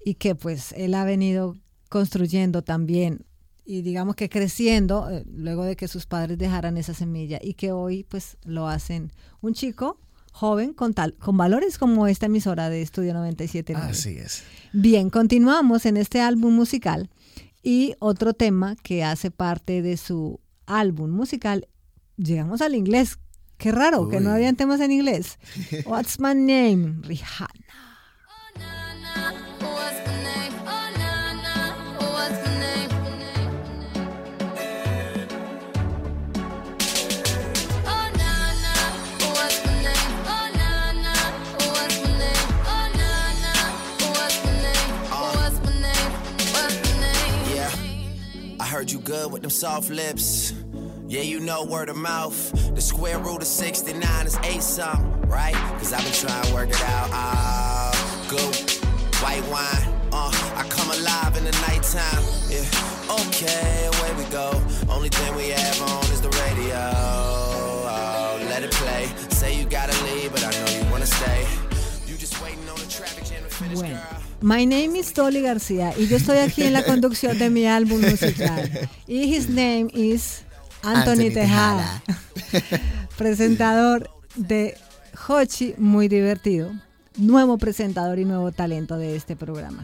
Y 0.05 0.15
que 0.15 0.35
pues 0.35 0.73
él 0.77 0.95
ha 0.95 1.05
venido 1.05 1.57
construyendo 1.89 2.63
también 2.63 3.27
y 3.67 3.83
digamos 3.83 4.15
que 4.15 4.29
creciendo 4.29 5.11
eh, 5.11 5.25
luego 5.27 5.65
de 5.65 5.77
que 5.77 5.89
sus 5.89 6.07
padres 6.07 6.39
dejaran 6.39 6.77
esa 6.77 6.95
semilla 6.95 7.41
y 7.43 7.55
que 7.55 7.73
hoy 7.73 8.05
pues 8.05 8.39
lo 8.45 8.69
hacen 8.69 9.13
un 9.41 9.55
chico 9.55 9.99
joven 10.37 10.75
con 10.75 10.93
tal 10.93 11.15
con 11.15 11.39
valores 11.39 11.79
como 11.79 12.07
esta 12.07 12.27
emisora 12.27 12.69
de 12.69 12.83
Estudio 12.83 13.15
97. 13.15 13.75
Así 13.75 14.19
es. 14.19 14.43
Bien, 14.75 15.09
continuamos 15.09 15.87
en 15.87 15.97
este 15.97 16.21
álbum 16.21 16.55
musical 16.55 17.09
y 17.63 17.95
otro 18.01 18.35
tema 18.35 18.77
que 18.77 19.03
hace 19.03 19.31
parte 19.31 19.81
de 19.81 19.97
su 19.97 20.39
álbum 20.67 21.11
musical, 21.11 21.69
llegamos 22.19 22.61
al 22.61 22.75
inglés. 22.75 23.19
Qué 23.57 23.73
raro 23.73 24.09
que 24.11 24.21
no 24.21 24.31
habían 24.31 24.57
temas 24.57 24.81
en 24.81 24.93
inglés. 24.93 25.39
What's 25.87 26.21
my 26.21 26.35
name? 26.35 27.01
Rihanna. 27.01 27.66
Heard 48.87 48.93
you 48.93 49.01
good 49.01 49.33
with 49.33 49.43
them 49.43 49.51
soft 49.51 49.91
lips. 49.91 50.53
Yeah, 51.09 51.23
you 51.23 51.41
know 51.41 51.65
word 51.65 51.89
of 51.89 51.97
mouth. 51.97 52.53
The 52.77 52.81
square 52.81 53.19
root 53.19 53.39
of 53.39 53.49
69 53.49 54.27
is 54.27 54.39
8 54.45 54.63
something, 54.63 55.29
right? 55.29 55.55
Cause 55.79 55.93
I've 55.93 56.05
been 56.05 56.13
trying 56.13 56.45
to 56.45 56.55
work 56.55 56.69
it 56.69 56.81
out. 56.83 57.09
Ah, 57.11 57.91
good. 58.29 58.55
White 59.21 59.43
wine, 59.51 59.83
uh, 60.13 60.31
I 60.55 60.65
come 60.69 60.89
alive 60.91 61.37
in 61.37 61.45
the 61.45 61.57
nighttime. 61.67 62.23
Yeah, 62.49 62.63
okay, 63.27 63.91
away 63.91 64.15
we 64.23 64.31
go. 64.31 64.53
Only 64.89 65.09
thing 65.09 65.35
we 65.35 65.49
have 65.49 65.83
on 65.83 66.05
is 66.13 66.21
the 66.21 66.31
radio. 66.47 66.79
Oh, 67.91 68.39
let 68.51 68.63
it 68.63 68.71
play. 68.71 69.11
Say 69.31 69.59
you 69.59 69.65
gotta 69.65 69.97
leave, 70.05 70.31
but 70.31 70.45
I 70.45 70.51
know 70.53 70.79
you 70.79 70.89
wanna 70.93 71.07
stay. 71.07 71.45
You 72.07 72.17
just 72.17 72.41
waiting 72.41 72.69
on 72.69 72.79
the 72.79 72.87
traffic 72.87 73.25
jam 73.25 73.43
to 73.43 73.51
finish, 73.51 73.81
girl. 73.81 74.26
My 74.47 74.65
name 74.65 74.97
is 74.97 75.13
Dolly 75.13 75.43
García 75.43 75.93
y 75.99 76.07
yo 76.07 76.17
estoy 76.17 76.39
aquí 76.39 76.63
en 76.63 76.73
la 76.73 76.85
conducción 76.85 77.37
de 77.37 77.51
mi 77.51 77.67
álbum 77.67 78.01
musical. 78.01 78.89
Y 79.09 79.35
his 79.35 79.49
name 79.49 79.89
is 79.93 80.43
Anthony, 80.85 81.35
Tejada, 81.35 82.01
presentador 83.19 84.09
de 84.37 84.77
Hochi, 85.27 85.75
muy 85.79 86.07
divertido. 86.07 86.71
Nuevo 87.17 87.59
presentador 87.59 88.21
y 88.21 88.25
nuevo 88.25 88.53
talento 88.53 88.97
de 88.97 89.17
este 89.17 89.35
programa. 89.35 89.83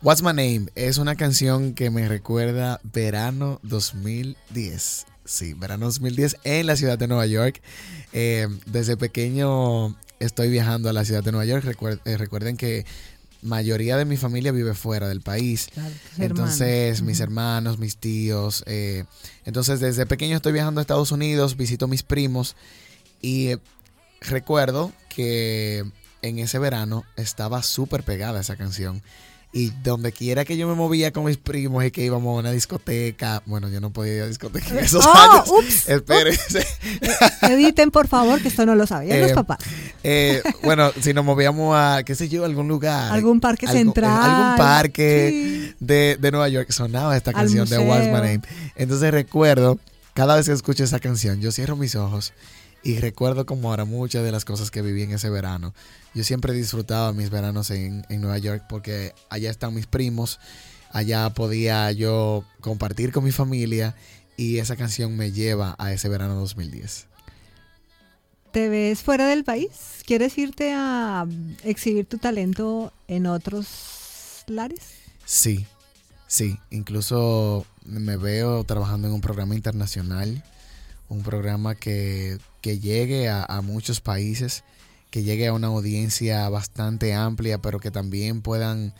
What's 0.00 0.22
My 0.22 0.28
Name 0.28 0.70
es 0.76 0.96
una 0.96 1.14
canción 1.14 1.74
que 1.74 1.90
me 1.90 2.08
recuerda 2.08 2.80
verano 2.84 3.60
2010. 3.64 5.04
Sí, 5.26 5.52
verano 5.52 5.84
2010 5.84 6.38
en 6.44 6.66
la 6.68 6.76
ciudad 6.76 6.96
de 6.96 7.06
Nueva 7.06 7.26
York. 7.26 7.60
Eh, 8.14 8.48
desde 8.64 8.96
pequeño 8.96 9.94
estoy 10.20 10.48
viajando 10.48 10.88
a 10.88 10.94
la 10.94 11.04
ciudad 11.04 11.22
de 11.22 11.32
Nueva 11.32 11.44
York. 11.44 11.66
Eh, 12.06 12.16
recuerden 12.16 12.56
que 12.56 12.86
mayoría 13.44 13.96
de 13.96 14.04
mi 14.04 14.16
familia 14.16 14.50
vive 14.50 14.74
fuera 14.74 15.08
del 15.08 15.20
país. 15.20 15.68
entonces, 16.18 17.02
mis 17.02 17.20
hermanos, 17.20 17.78
mis 17.78 17.98
tíos. 17.98 18.64
Eh, 18.66 19.04
entonces, 19.44 19.80
desde 19.80 20.06
pequeño 20.06 20.36
estoy 20.36 20.52
viajando 20.52 20.80
a 20.80 20.82
Estados 20.82 21.12
Unidos, 21.12 21.56
visito 21.56 21.84
a 21.84 21.88
mis 21.88 22.02
primos 22.02 22.56
y 23.20 23.48
eh, 23.48 23.58
recuerdo 24.20 24.92
que 25.08 25.84
en 26.22 26.38
ese 26.38 26.58
verano 26.58 27.04
estaba 27.16 27.62
súper 27.62 28.02
pegada 28.02 28.40
esa 28.40 28.56
canción. 28.56 29.02
Y 29.56 29.70
donde 29.84 30.10
quiera 30.10 30.44
que 30.44 30.56
yo 30.56 30.66
me 30.66 30.74
movía 30.74 31.12
con 31.12 31.26
mis 31.26 31.36
primos 31.36 31.84
y 31.84 31.92
que 31.92 32.04
íbamos 32.04 32.36
a 32.36 32.40
una 32.40 32.50
discoteca, 32.50 33.40
bueno, 33.46 33.68
yo 33.68 33.80
no 33.80 33.90
podía 33.90 34.16
ir 34.16 34.22
a 34.22 34.26
discoteca 34.26 34.68
en 34.70 34.78
esos 34.78 35.06
oh, 35.06 35.14
años. 35.14 35.48
Ups, 35.48 35.88
Espérense. 35.88 36.58
Eh, 36.58 37.52
editen, 37.52 37.92
por 37.92 38.08
favor, 38.08 38.42
que 38.42 38.48
esto 38.48 38.66
no 38.66 38.74
lo 38.74 38.84
sabían 38.84 39.20
los 39.20 39.30
eh, 39.30 39.34
papás. 39.34 39.58
Eh, 40.02 40.42
bueno, 40.64 40.90
si 41.00 41.14
nos 41.14 41.24
movíamos 41.24 41.72
a, 41.76 42.02
qué 42.04 42.16
sé 42.16 42.28
yo, 42.28 42.44
algún 42.44 42.66
lugar. 42.66 43.12
Algún 43.12 43.38
parque 43.38 43.68
central. 43.68 44.10
Algún 44.10 44.56
parque 44.56 45.72
de, 45.78 46.16
de, 46.20 46.30
Nueva 46.32 46.48
York, 46.48 46.72
sonaba 46.72 47.16
esta 47.16 47.32
canción 47.32 47.68
de 47.68 47.78
What's 47.78 48.06
My 48.06 48.14
Name. 48.14 48.40
Entonces 48.74 49.12
recuerdo, 49.12 49.78
cada 50.14 50.34
vez 50.34 50.46
que 50.46 50.52
escucho 50.52 50.82
esa 50.82 50.98
canción, 50.98 51.40
yo 51.40 51.52
cierro 51.52 51.76
mis 51.76 51.94
ojos 51.94 52.32
y 52.84 52.98
recuerdo 52.98 53.46
como 53.46 53.70
ahora 53.70 53.84
muchas 53.84 54.22
de 54.22 54.30
las 54.30 54.44
cosas 54.44 54.70
que 54.70 54.82
viví 54.82 55.02
en 55.02 55.12
ese 55.12 55.30
verano. 55.30 55.74
Yo 56.14 56.22
siempre 56.22 56.52
disfrutaba 56.52 57.12
mis 57.12 57.30
veranos 57.30 57.70
en, 57.70 58.04
en 58.10 58.20
Nueva 58.20 58.38
York 58.38 58.64
porque 58.68 59.14
allá 59.30 59.50
están 59.50 59.74
mis 59.74 59.86
primos, 59.86 60.38
allá 60.92 61.30
podía 61.30 61.90
yo 61.92 62.44
compartir 62.60 63.10
con 63.10 63.24
mi 63.24 63.32
familia 63.32 63.96
y 64.36 64.58
esa 64.58 64.76
canción 64.76 65.16
me 65.16 65.32
lleva 65.32 65.74
a 65.78 65.92
ese 65.92 66.08
verano 66.08 66.34
2010. 66.34 67.06
¿Te 68.52 68.68
ves 68.68 69.02
fuera 69.02 69.26
del 69.26 69.42
país? 69.42 69.70
¿Quieres 70.06 70.38
irte 70.38 70.72
a 70.72 71.26
exhibir 71.64 72.06
tu 72.06 72.18
talento 72.18 72.92
en 73.08 73.26
otros 73.26 74.44
lares? 74.46 74.80
Sí, 75.24 75.66
sí. 76.28 76.58
Incluso 76.70 77.66
me 77.84 78.16
veo 78.16 78.62
trabajando 78.62 79.08
en 79.08 79.14
un 79.14 79.20
programa 79.20 79.56
internacional, 79.56 80.44
un 81.08 81.22
programa 81.22 81.74
que 81.74 82.38
que 82.64 82.78
llegue 82.78 83.28
a, 83.28 83.60
muchos 83.60 84.00
países, 84.00 84.64
que 85.10 85.22
llegue 85.22 85.48
a 85.48 85.52
una 85.52 85.66
audiencia 85.66 86.48
bastante 86.48 87.12
amplia, 87.12 87.58
pero 87.58 87.78
que 87.78 87.90
también 87.90 88.40
puedan, 88.40 88.94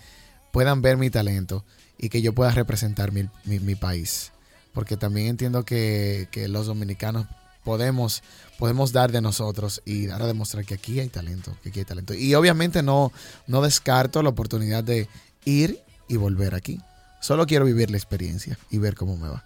puedan 0.53 0.83
ver 0.83 0.99
mi 0.99 1.09
talento 1.09 1.65
y 1.97 2.11
que 2.11 2.21
yo 2.21 2.35
pueda 2.35 2.51
representar 2.51 3.11
mi, 3.11 3.27
mi, 3.47 3.75
país. 3.75 4.33
Porque 4.75 4.99
también 4.99 5.29
entiendo 5.29 5.65
que, 5.65 6.29
que, 6.31 6.47
los 6.47 6.67
dominicanos 6.67 7.27
podemos, 7.65 8.23
podemos 8.59 8.93
dar 8.93 9.13
de 9.13 9.23
nosotros 9.23 9.81
y 9.87 10.09
dar 10.09 10.21
a 10.21 10.27
demostrar 10.27 10.67
que 10.67 10.75
aquí 10.75 11.01
hay 11.01 11.09
talento, 11.09 11.57
que 11.63 11.71
aquí 11.71 11.79
hay 11.79 11.87
talento. 11.87 12.13
Y 12.13 12.35
obviamente 12.35 12.83
no, 12.83 13.13
no 13.47 13.63
descarto 13.63 14.23
la 14.23 14.29
oportunidad 14.29 14.85
de 14.85 15.09
ir 15.47 15.81
y 16.07 16.17
volver 16.17 16.55
aquí. 16.55 16.83
Solo 17.23 17.47
quiero 17.47 17.65
vivir 17.65 17.91
la 17.91 17.97
experiencia 17.97 18.59
y 18.71 18.77
ver 18.77 18.95
cómo 18.95 19.17
me 19.17 19.29
va. 19.29 19.43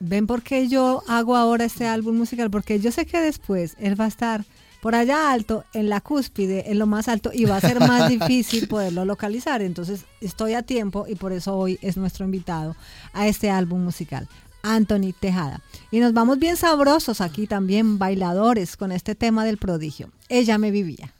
¿Ven 0.00 0.26
por 0.26 0.42
qué 0.42 0.68
yo 0.68 1.02
hago 1.08 1.36
ahora 1.36 1.64
este 1.64 1.86
álbum 1.86 2.16
musical? 2.16 2.50
Porque 2.50 2.80
yo 2.80 2.90
sé 2.92 3.06
que 3.06 3.20
después 3.20 3.76
él 3.78 3.98
va 3.98 4.04
a 4.04 4.08
estar 4.08 4.44
por 4.84 4.94
allá 4.94 5.32
alto, 5.32 5.64
en 5.72 5.88
la 5.88 6.02
cúspide, 6.02 6.70
en 6.70 6.78
lo 6.78 6.86
más 6.86 7.08
alto, 7.08 7.30
y 7.32 7.46
va 7.46 7.56
a 7.56 7.60
ser 7.62 7.80
más 7.80 8.06
difícil 8.10 8.68
poderlo 8.68 9.06
localizar. 9.06 9.62
Entonces 9.62 10.04
estoy 10.20 10.52
a 10.52 10.62
tiempo 10.62 11.06
y 11.08 11.14
por 11.14 11.32
eso 11.32 11.56
hoy 11.56 11.78
es 11.80 11.96
nuestro 11.96 12.26
invitado 12.26 12.76
a 13.14 13.26
este 13.26 13.48
álbum 13.48 13.82
musical. 13.82 14.28
Anthony 14.62 15.14
Tejada. 15.18 15.62
Y 15.90 16.00
nos 16.00 16.12
vamos 16.12 16.38
bien 16.38 16.56
sabrosos 16.56 17.22
aquí 17.22 17.46
también, 17.46 17.98
bailadores, 17.98 18.76
con 18.76 18.92
este 18.92 19.14
tema 19.14 19.44
del 19.44 19.56
prodigio. 19.58 20.10
Ella 20.28 20.58
me 20.58 20.70
vivía. 20.70 21.14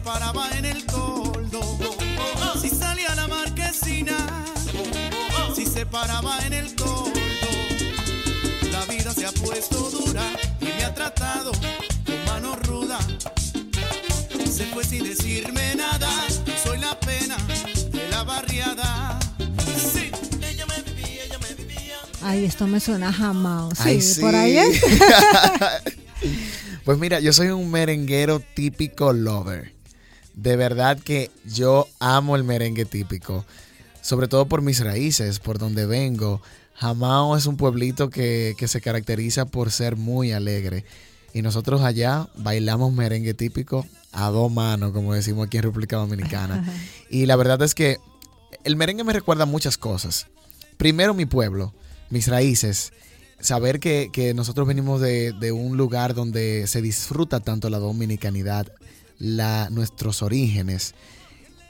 Paraba 0.00 0.48
en 0.56 0.64
el 0.64 0.84
toldo. 0.86 1.60
Si 2.60 2.68
salía 2.70 3.12
a 3.12 3.14
la 3.14 3.28
marquesina, 3.28 4.16
si 5.54 5.66
se 5.66 5.86
paraba 5.86 6.38
en 6.46 6.52
el 6.52 6.74
toldo. 6.74 7.10
La 8.72 8.84
vida 8.86 9.12
se 9.12 9.26
ha 9.26 9.32
puesto 9.32 9.90
dura 9.90 10.22
y 10.60 10.64
me 10.66 10.84
ha 10.84 10.94
tratado 10.94 11.52
con 11.52 12.24
mano 12.26 12.56
ruda. 12.56 12.98
Se 14.50 14.66
fue 14.66 14.84
sin 14.84 15.04
decirme 15.04 15.74
nada, 15.74 16.10
soy 16.62 16.78
la 16.78 16.98
pena 17.00 17.36
de 17.92 18.08
la 18.10 18.22
barriada. 18.24 19.18
Sí. 19.92 20.10
Ay, 22.22 22.44
esto 22.44 22.66
me 22.66 22.80
suena 22.80 23.12
jamás. 23.12 23.78
Sí, 23.78 23.82
Ay, 23.88 24.00
sí. 24.00 24.20
por 24.20 24.34
ahí 24.34 24.56
es. 24.58 24.82
Pues 26.84 26.98
mira, 26.98 27.20
yo 27.20 27.32
soy 27.32 27.48
un 27.48 27.70
merenguero 27.70 28.40
típico 28.40 29.12
lover. 29.12 29.74
De 30.40 30.56
verdad 30.56 30.98
que 30.98 31.30
yo 31.44 31.86
amo 31.98 32.34
el 32.34 32.44
merengue 32.44 32.86
típico. 32.86 33.44
Sobre 34.00 34.26
todo 34.26 34.46
por 34.46 34.62
mis 34.62 34.80
raíces, 34.80 35.38
por 35.38 35.58
donde 35.58 35.84
vengo. 35.84 36.40
Jamao 36.76 37.36
es 37.36 37.44
un 37.44 37.58
pueblito 37.58 38.08
que, 38.08 38.54
que 38.56 38.66
se 38.66 38.80
caracteriza 38.80 39.44
por 39.44 39.70
ser 39.70 39.96
muy 39.96 40.32
alegre. 40.32 40.86
Y 41.34 41.42
nosotros 41.42 41.82
allá 41.82 42.28
bailamos 42.36 42.90
merengue 42.94 43.34
típico 43.34 43.86
a 44.12 44.30
dos 44.30 44.50
manos, 44.50 44.92
como 44.92 45.12
decimos 45.12 45.46
aquí 45.46 45.58
en 45.58 45.64
República 45.64 45.96
Dominicana. 45.96 46.64
Y 47.10 47.26
la 47.26 47.36
verdad 47.36 47.60
es 47.62 47.74
que 47.74 47.98
el 48.64 48.76
merengue 48.76 49.04
me 49.04 49.12
recuerda 49.12 49.44
muchas 49.44 49.76
cosas. 49.76 50.28
Primero 50.78 51.12
mi 51.12 51.26
pueblo, 51.26 51.74
mis 52.08 52.28
raíces, 52.28 52.94
saber 53.40 53.78
que, 53.78 54.08
que 54.10 54.32
nosotros 54.32 54.66
venimos 54.66 55.02
de, 55.02 55.32
de 55.32 55.52
un 55.52 55.76
lugar 55.76 56.14
donde 56.14 56.66
se 56.66 56.80
disfruta 56.80 57.40
tanto 57.40 57.68
la 57.68 57.78
dominicanidad, 57.78 58.72
la, 59.20 59.68
nuestros 59.70 60.22
orígenes. 60.22 60.94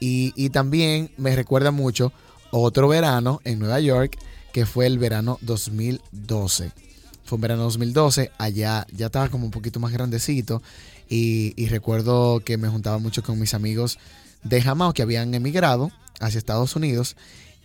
Y, 0.03 0.49
también 0.49 1.11
me 1.19 1.37
recuerda 1.37 1.73
mucho 1.73 2.11
otro 2.51 2.89
verano 2.89 3.43
en 3.45 3.59
Nueva 3.59 3.81
York, 3.81 4.17
que 4.55 4.65
fue 4.65 4.87
el 4.87 4.99
verano 4.99 5.39
2012. 5.43 6.73
Fue 7.25 7.37
un 7.37 7.43
verano 7.43 7.65
2012, 7.65 8.33
allá 8.39 8.87
ya 8.97 9.07
estaba 9.07 9.29
como 9.29 9.45
un 9.45 9.51
poquito 9.51 9.79
más 9.79 9.93
grandecito 9.93 10.63
y, 11.07 11.67
recuerdo 11.67 12.41
que 12.41 12.57
me 12.57 12.69
juntaba 12.69 12.99
mucho 12.99 13.23
con 13.23 13.39
mis 13.39 13.53
amigos 13.53 13.99
de 14.43 14.63
Jamao 14.63 14.95
que 14.95 15.03
habían 15.03 15.35
emigrado 15.35 15.91
hacia 16.19 16.39
Estados 16.39 16.75
Unidos 16.77 17.17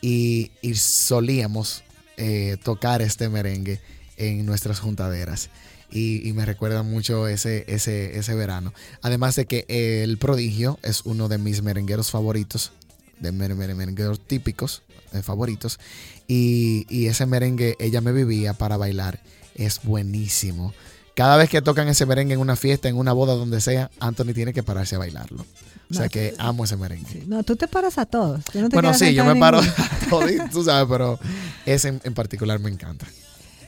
y, 0.02 0.52
y 0.62 0.76
solíamos 0.76 1.86
eh, 2.18 2.58
tocar 2.64 3.02
este 3.02 3.30
merengue 3.30 3.80
en 4.18 4.46
nuestras 4.46 4.80
juntaderas. 4.80 5.50
Y, 5.96 6.28
y 6.28 6.34
me 6.34 6.46
recuerda 6.46 6.84
mucho 6.84 7.28
ese, 7.30 7.64
ese, 7.70 8.18
ese 8.20 8.36
verano. 8.36 8.74
Además 9.02 9.36
de 9.38 9.46
que 9.46 9.66
el 10.04 10.18
prodigio 10.18 10.78
es 10.84 11.02
uno 11.06 11.30
de 11.30 11.38
mis 11.38 11.62
merengueros 11.62 12.12
favoritos, 12.12 12.74
de 13.22 13.32
mer- 13.32 13.56
mer- 13.56 13.74
merengueros 13.76 14.20
típicos 14.20 14.82
eh, 15.14 15.22
favoritos. 15.22 15.80
Y, 16.28 16.86
y 16.89 17.06
ese 17.08 17.26
merengue, 17.26 17.76
ella 17.80 18.02
me 18.02 18.12
vivía 18.12 18.54
para 18.54 18.76
bailar, 18.76 19.22
es 19.56 19.80
buenísimo. 19.84 20.74
Cada 21.16 21.38
vez 21.38 21.50
que 21.50 21.62
tocan 21.62 21.88
ese 21.88 22.06
merengue 22.06 22.34
en 22.34 22.41
una 22.41 22.58
fiesta, 22.58 22.89
en 22.89 22.98
una 22.98 23.14
boda, 23.14 23.36
donde 23.36 23.62
sea, 23.62 23.89
Anthony 24.02 24.34
tiene 24.34 24.52
que 24.52 24.64
pararse 24.64 24.96
a 24.96 24.98
bailarlo. 24.98 25.46
O 25.89 25.93
sea 25.93 26.10
que 26.10 26.34
amo 26.39 26.66
ese 26.66 26.76
merengue. 26.76 27.10
Sí, 27.10 27.24
No, 27.28 27.43
tú 27.43 27.56
te 27.56 27.68
paras 27.70 27.98
a 28.00 28.06
todos. 28.06 28.43
tú 28.52 28.60
no 28.60 28.68
te 28.68 28.76
Bueno, 28.76 28.93
sí, 28.93 29.14
yo 29.14 29.24
me 29.24 29.39
paro 29.39 29.60
a 29.62 30.10
todo, 30.10 30.26
tú 30.52 30.64
sabes, 30.64 30.89
pero 30.91 31.18
ese 31.66 31.88
en, 31.89 32.02
en 32.04 32.14
particular 32.14 32.60
me 32.60 32.70
encanta. 32.70 33.06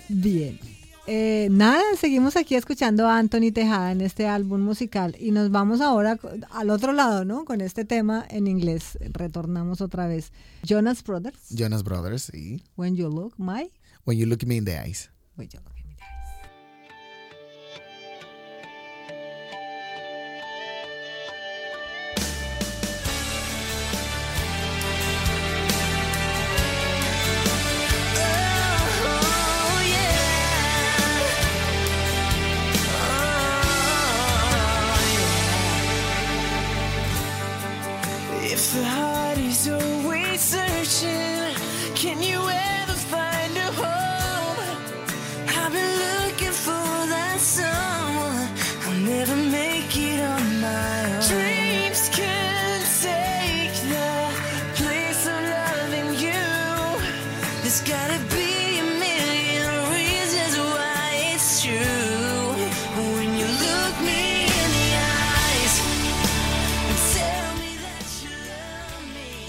Bien. 0.10 0.60
Eh, 1.10 1.48
nada, 1.52 1.82
seguimos 1.98 2.36
aquí 2.36 2.56
escuchando 2.56 3.08
a 3.08 3.18
Anthony 3.18 3.54
Tejada 3.54 3.94
en 3.94 4.02
este 4.02 4.28
álbum 4.28 4.60
musical 4.60 5.16
y 5.18 5.32
nos 5.32 5.50
vamos 5.52 5.80
ahora 5.80 6.20
al 6.52 6.70
otro 6.70 6.92
lado, 6.92 7.24
¿no? 7.24 7.46
Con 7.46 7.62
este 7.62 7.86
tema 7.86 8.26
en 8.30 8.46
inglés. 8.46 8.98
Retornamos 9.14 9.80
otra 9.80 10.08
vez. 10.08 10.34
Jonas 10.64 11.02
Brothers, 11.04 11.50
Jonas 11.50 11.84
Brothers 11.84 12.34
y 12.34 12.62
When 12.76 12.98
You 12.98 13.10
Look 13.10 13.36
My... 13.38 13.72
When 14.06 14.18
You 14.18 14.26
Look 14.26 14.46
Me 14.46 14.58
in 14.58 14.66
the 14.66 14.78
Eyes. 14.78 15.10
When 15.38 15.48
You 15.48 15.60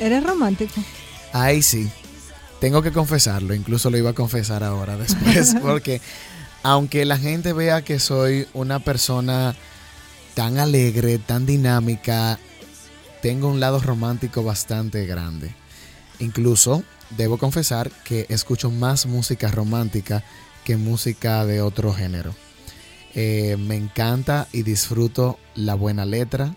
¿Eres 0.09 0.25
romántico? 0.25 0.81
Ahí 1.35 1.61
sí. 1.61 1.87
Tengo 2.63 2.81
que 2.81 2.93
confesarlo, 2.93 3.53
incluso 3.53 3.91
lo 3.91 3.99
iba 3.99 4.09
a 4.09 4.15
confesar 4.15 4.65
ahora 4.65 4.97
después, 4.97 5.55
porque 5.63 6.01
aunque 6.63 7.05
la 7.05 7.19
gente 7.19 7.53
vea 7.53 7.83
que 7.85 7.99
soy 7.99 8.49
una 8.55 8.79
persona 8.79 9.55
tan 10.33 10.57
alegre, 10.57 11.19
tan 11.19 11.45
dinámica, 11.45 12.39
tengo 13.21 13.49
un 13.49 13.61
lado 13.61 13.81
romántico 13.81 14.43
bastante 14.43 15.05
grande. 15.05 15.55
Incluso 16.21 16.83
debo 17.19 17.37
confesar 17.37 17.91
que 18.03 18.25
escucho 18.31 18.71
más 18.71 19.05
música 19.05 19.49
romántica 19.49 20.25
que 20.65 20.79
música 20.79 21.45
de 21.45 21.61
otro 21.61 21.93
género. 21.93 22.35
Eh, 23.15 23.59
me 23.59 23.77
encanta 23.77 24.49
y 24.53 24.63
disfruto 24.63 25.39
la 25.55 25.75
buena 25.75 26.07
letra, 26.07 26.55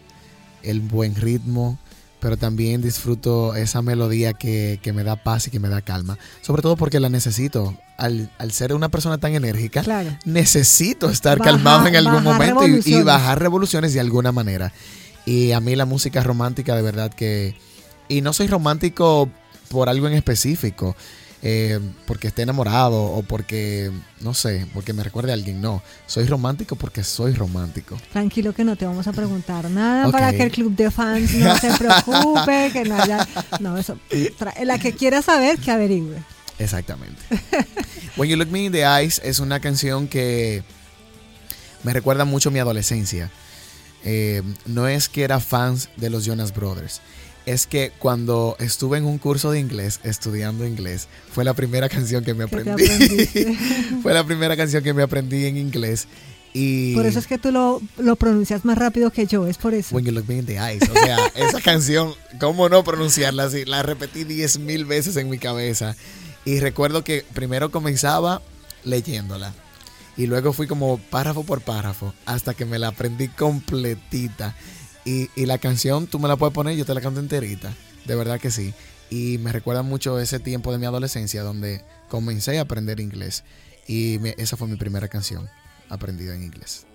el 0.64 0.80
buen 0.80 1.16
ritmo, 1.16 1.78
pero 2.22 2.38
también 2.38 2.82
disfruto 2.82 3.56
esa 3.56 3.82
melodía 3.82 4.32
que, 4.34 4.80
que 4.82 4.94
me 4.94 5.04
da 5.04 5.18
paz 5.18 5.48
y 5.48 5.52
que 5.52 5.60
me 5.60 5.68
da 5.68 5.82
calma. 5.82 6.18
Sobre 6.42 6.62
todo 6.62 6.78
porque 6.78 7.00
la 7.02 7.10
necesito. 7.10 7.76
Al, 7.98 8.32
al 8.40 8.52
ser 8.52 8.74
una 8.74 8.90
persona 8.90 9.18
tan 9.18 9.34
enérgica, 9.36 9.84
Claro. 9.84 10.18
necesito 10.26 11.10
estar 11.10 11.40
calmado 11.40 11.86
en 11.88 11.96
algún 11.98 12.24
momento 12.24 12.66
y- 12.66 13.04
bajar 13.04 13.40
revoluciones 13.40 13.94
de 13.94 14.00
alguna 14.00 14.32
manera. 14.32 14.72
Y 15.26 15.52
a 15.52 15.60
mí 15.60 15.76
la 15.76 15.86
música 15.86 16.24
romántica 16.24 16.76
de 16.76 16.82
verdad 16.82 17.12
que... 17.14 17.56
Y 18.08 18.22
no 18.22 18.34
soy 18.34 18.48
romántico 18.48 19.30
por 19.70 19.88
algo 19.90 20.08
en 20.08 20.14
específico, 20.14 20.96
eh, 21.44 21.80
porque 22.06 22.28
esté 22.28 22.44
enamorado 22.44 23.02
o 23.04 23.24
porque, 23.24 23.92
no 24.20 24.34
sé, 24.34 24.68
porque 24.74 24.94
me 24.94 25.04
recuerde 25.04 25.32
a 25.32 25.34
alguien. 25.34 25.62
No, 25.62 25.82
soy 26.06 26.26
romántico 26.26 26.76
porque 26.76 27.04
soy 27.04 27.34
romántico. 27.34 27.98
Tranquilo 28.12 28.54
que 28.54 28.64
no 28.64 28.76
te 28.76 28.86
vamos 28.86 29.08
a 29.08 29.14
preguntar 29.14 29.70
nada 29.70 30.12
para 30.12 30.32
que 30.32 30.44
el 30.44 30.52
club 30.52 30.76
de 30.76 30.92
fans 30.92 31.34
no 31.34 31.58
se 31.58 31.72
preocupe, 31.78 32.70
que 32.74 32.84
no 32.86 32.96
haya... 32.96 33.28
No, 33.60 33.78
eso. 33.78 33.98
La 34.64 34.78
que 34.78 34.94
quiera 34.94 35.22
saber, 35.22 35.58
que 35.60 35.72
averigüe. 35.72 36.18
Exactamente. 36.60 37.22
When 38.18 38.30
You 38.30 38.38
Look 38.38 38.50
Me 38.50 38.66
in 38.66 38.72
the 38.72 38.84
Eyes 38.84 39.20
es 39.24 39.40
una 39.40 39.60
canción 39.60 40.08
que 40.08 40.64
me 41.84 41.94
recuerda 41.94 42.24
mucho 42.26 42.50
a 42.50 42.52
mi 42.52 42.60
adolescencia. 42.60 43.32
Eh, 44.04 44.44
no 44.66 44.88
es 44.88 45.10
que 45.10 45.24
era 45.24 45.40
fans 45.40 45.90
de 45.98 46.12
los 46.12 46.26
Jonas 46.26 46.54
Brothers. 46.54 47.02
Es 47.46 47.66
que 47.66 47.92
cuando 47.98 48.56
estuve 48.60 48.98
en 48.98 49.06
un 49.06 49.18
curso 49.18 49.52
de 49.52 49.60
inglés, 49.60 50.00
estudiando 50.04 50.66
inglés, 50.66 51.08
fue 51.32 51.44
la 51.44 51.54
primera 51.54 51.90
canción 51.90 52.24
que 52.24 52.34
me 52.34 52.46
¿Qué 52.46 52.64
te 52.64 52.72
aprendí. 52.72 53.26
fue 54.04 54.14
la 54.14 54.24
primera 54.24 54.56
canción 54.56 54.84
que 54.84 54.94
me 54.94 55.02
aprendí 55.04 55.46
en 55.46 55.58
inglés. 55.58 56.08
Y 56.54 56.94
Por 56.96 57.06
eso 57.06 57.20
es 57.20 57.28
que 57.28 57.38
tú 57.38 57.52
lo, 57.52 57.82
lo 57.98 58.16
pronuncias 58.18 58.66
más 58.66 58.78
rápido 58.78 59.10
que 59.12 59.26
yo, 59.26 59.48
es 59.48 59.58
por 59.58 59.74
eso. 59.74 59.96
When 59.96 60.06
You 60.06 60.12
Look 60.12 60.26
Me 60.28 60.38
in 60.38 60.46
the 60.46 60.58
Eyes. 60.58 60.84
O 60.90 60.94
sea, 60.94 61.18
esa 61.36 61.62
canción, 61.62 62.14
¿cómo 62.40 62.68
no 62.70 62.84
pronunciarla 62.84 63.46
así? 63.46 63.66
La 63.66 63.84
repetí 63.84 64.24
diez 64.24 64.60
mil 64.60 64.86
veces 64.86 65.16
en 65.16 65.30
mi 65.30 65.38
cabeza. 65.38 65.96
Y 66.44 66.60
recuerdo 66.60 67.04
que 67.04 67.24
primero 67.34 67.72
comenzaba 67.72 68.42
leyéndola. 68.84 69.54
Y 70.18 70.28
luego 70.28 70.52
fui 70.52 70.68
como 70.68 70.98
párrafo 70.98 71.44
por 71.44 71.62
párrafo 71.62 72.14
hasta 72.26 72.54
que 72.54 72.66
me 72.66 72.80
la 72.80 72.90
aprendí 72.90 73.30
completita. 73.30 74.56
Y, 75.06 75.30
la 75.46 75.58
canción 75.58 76.08
tú 76.08 76.20
me 76.20 76.28
la 76.28 76.36
puedes 76.36 76.54
poner, 76.54 76.76
yo 76.76 76.86
te 76.86 76.94
la 76.94 77.02
canto 77.02 77.20
enterita. 77.20 77.74
De 78.06 78.16
verdad 78.16 78.40
que 78.40 78.52
sí. 78.52 78.74
Y 79.10 79.38
me 79.40 79.52
recuerda 79.52 79.84
mucho 79.84 80.20
ese 80.20 80.40
tiempo 80.40 80.72
de 80.72 80.78
mi 80.78 80.86
adolescencia 80.86 81.44
donde 81.44 81.84
comencé 82.10 82.60
a 82.60 82.62
aprender 82.62 83.00
inglés. 83.00 83.44
Y 83.88 84.20
esa 84.38 84.58
fue 84.58 84.68
mi 84.68 84.78
primera 84.78 85.08
canción 85.08 85.50
aprendida 85.90 86.36
en 86.36 86.44
inglés. 86.44 86.86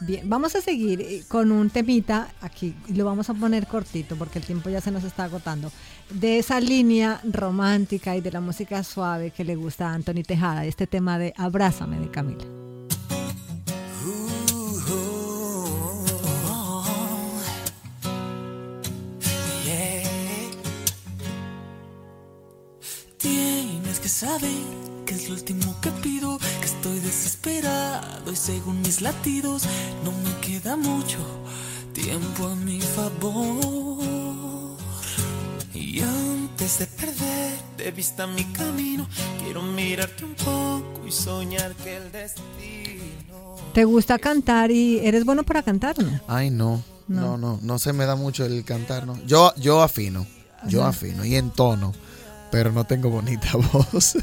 Bien, 0.00 0.28
vamos 0.28 0.56
a 0.56 0.60
seguir 0.60 1.00
eh, 1.00 1.22
con 1.28 1.52
un 1.52 1.70
temita 1.70 2.32
aquí, 2.40 2.74
lo 2.88 3.04
vamos 3.04 3.30
a 3.30 3.34
poner 3.34 3.68
cortito 3.68 4.16
porque 4.16 4.40
el 4.40 4.44
tiempo 4.44 4.68
ya 4.68 4.80
se 4.80 4.90
nos 4.90 5.04
está 5.04 5.24
agotando, 5.24 5.70
de 6.10 6.38
esa 6.38 6.58
línea 6.58 7.20
romántica 7.22 8.16
y 8.16 8.20
de 8.20 8.32
la 8.32 8.40
música 8.40 8.82
suave 8.82 9.30
que 9.30 9.44
le 9.44 9.54
gusta 9.54 9.90
a 9.90 9.94
Anthony 9.94 10.24
Tejada, 10.26 10.64
este 10.64 10.88
tema 10.88 11.18
de 11.18 11.32
Abrázame 11.36 12.00
de 12.00 12.10
Camila. 12.10 12.71
Que 24.02 24.08
saber 24.08 24.50
que 25.06 25.14
es 25.14 25.28
lo 25.28 25.36
último 25.36 25.76
que 25.80 25.90
pido, 25.90 26.38
que 26.38 26.66
estoy 26.66 26.98
desesperado 26.98 28.32
y 28.32 28.36
según 28.36 28.82
mis 28.82 29.00
latidos 29.00 29.62
no 30.04 30.10
me 30.10 30.36
queda 30.40 30.76
mucho 30.76 31.18
tiempo 31.92 32.46
a 32.48 32.56
mi 32.56 32.80
favor. 32.80 34.76
Y 35.72 36.00
antes 36.00 36.80
de 36.80 36.86
perder 36.86 37.52
de 37.76 37.90
vista 37.92 38.26
mi 38.26 38.44
camino, 38.46 39.06
quiero 39.44 39.62
mirarte 39.62 40.24
un 40.24 40.34
poco 40.34 41.06
y 41.06 41.12
soñar 41.12 41.72
que 41.76 41.96
el 41.96 42.10
destino... 42.10 43.56
¿Te 43.72 43.84
gusta 43.84 44.18
cantar 44.18 44.70
y 44.72 44.98
eres 44.98 45.24
bueno 45.24 45.44
para 45.44 45.62
cantar 45.62 45.98
no? 46.02 46.20
Ay, 46.26 46.50
no. 46.50 46.82
No. 47.08 47.20
No, 47.20 47.36
no, 47.36 47.58
no, 47.62 47.78
se 47.78 47.92
me 47.92 48.06
da 48.06 48.16
mucho 48.16 48.44
el 48.46 48.64
cantar, 48.64 49.06
¿no? 49.06 49.18
Yo, 49.26 49.52
yo 49.56 49.82
afino, 49.82 50.26
yo 50.66 50.80
Ajá. 50.80 50.90
afino 50.90 51.24
y 51.24 51.34
entono, 51.34 51.92
pero 52.52 52.70
no 52.70 52.84
tengo 52.84 53.10
bonita 53.10 53.48
voz. 53.72 54.16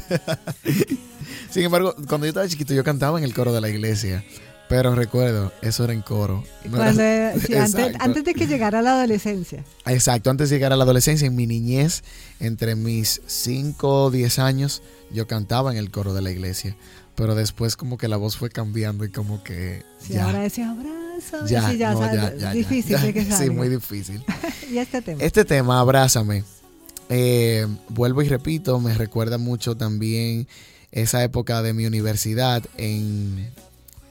Sin 1.50 1.64
embargo, 1.64 1.94
cuando 2.08 2.26
yo 2.26 2.28
estaba 2.30 2.48
chiquito 2.48 2.72
yo 2.72 2.84
cantaba 2.84 3.18
en 3.18 3.24
el 3.24 3.34
coro 3.34 3.52
de 3.52 3.60
la 3.60 3.68
iglesia, 3.68 4.24
pero 4.68 4.94
recuerdo, 4.94 5.52
eso 5.62 5.82
era 5.84 5.92
en 5.92 6.00
coro. 6.00 6.44
no 6.64 6.76
era- 6.76 6.84
Cuando, 6.84 7.02
eh, 7.02 7.32
sí, 7.46 7.54
antes, 7.56 7.96
antes 7.98 8.24
de 8.24 8.34
que 8.34 8.46
llegara 8.46 8.82
la 8.82 8.92
adolescencia. 8.94 9.64
Exacto, 9.84 10.30
antes 10.30 10.48
de 10.48 10.56
llegar 10.56 10.72
a 10.72 10.76
la 10.76 10.84
adolescencia, 10.84 11.26
en 11.26 11.34
mi 11.34 11.46
niñez, 11.46 12.02
entre 12.38 12.76
mis 12.76 13.20
5 13.26 14.04
o 14.04 14.10
10 14.12 14.38
años, 14.38 14.82
yo 15.12 15.26
cantaba 15.26 15.72
en 15.72 15.76
el 15.78 15.90
coro 15.90 16.14
de 16.14 16.22
la 16.22 16.30
iglesia, 16.30 16.76
pero 17.16 17.34
después 17.34 17.76
como 17.76 17.98
que 17.98 18.06
la 18.06 18.16
voz 18.16 18.36
fue 18.36 18.48
cambiando 18.48 19.04
y 19.04 19.10
como 19.10 19.42
que... 19.42 19.82
Sí, 20.00 20.12
ya, 20.14 20.26
ahora 20.26 20.38
decía 20.38 20.70
abrazo. 20.70 21.46
ya, 21.48 21.68
sí, 21.68 21.76
ya, 21.78 21.92
no, 21.94 22.00
ya, 22.14 22.32
ya, 22.36 22.52
difícil 22.52 23.00
de 23.00 23.12
que 23.12 23.24
Sí, 23.24 23.32
salga. 23.32 23.52
muy 23.54 23.68
difícil. 23.68 24.22
y 24.70 24.78
este 24.78 25.02
tema. 25.02 25.20
Este 25.22 25.44
tema, 25.44 25.80
Abrázame, 25.80 26.44
eh, 27.10 27.66
vuelvo 27.88 28.22
y 28.22 28.28
repito, 28.28 28.78
me 28.78 28.94
recuerda 28.94 29.36
mucho 29.36 29.76
también 29.76 30.46
esa 30.92 31.24
época 31.24 31.60
de 31.60 31.72
mi 31.72 31.84
universidad 31.84 32.62
en, 32.76 33.50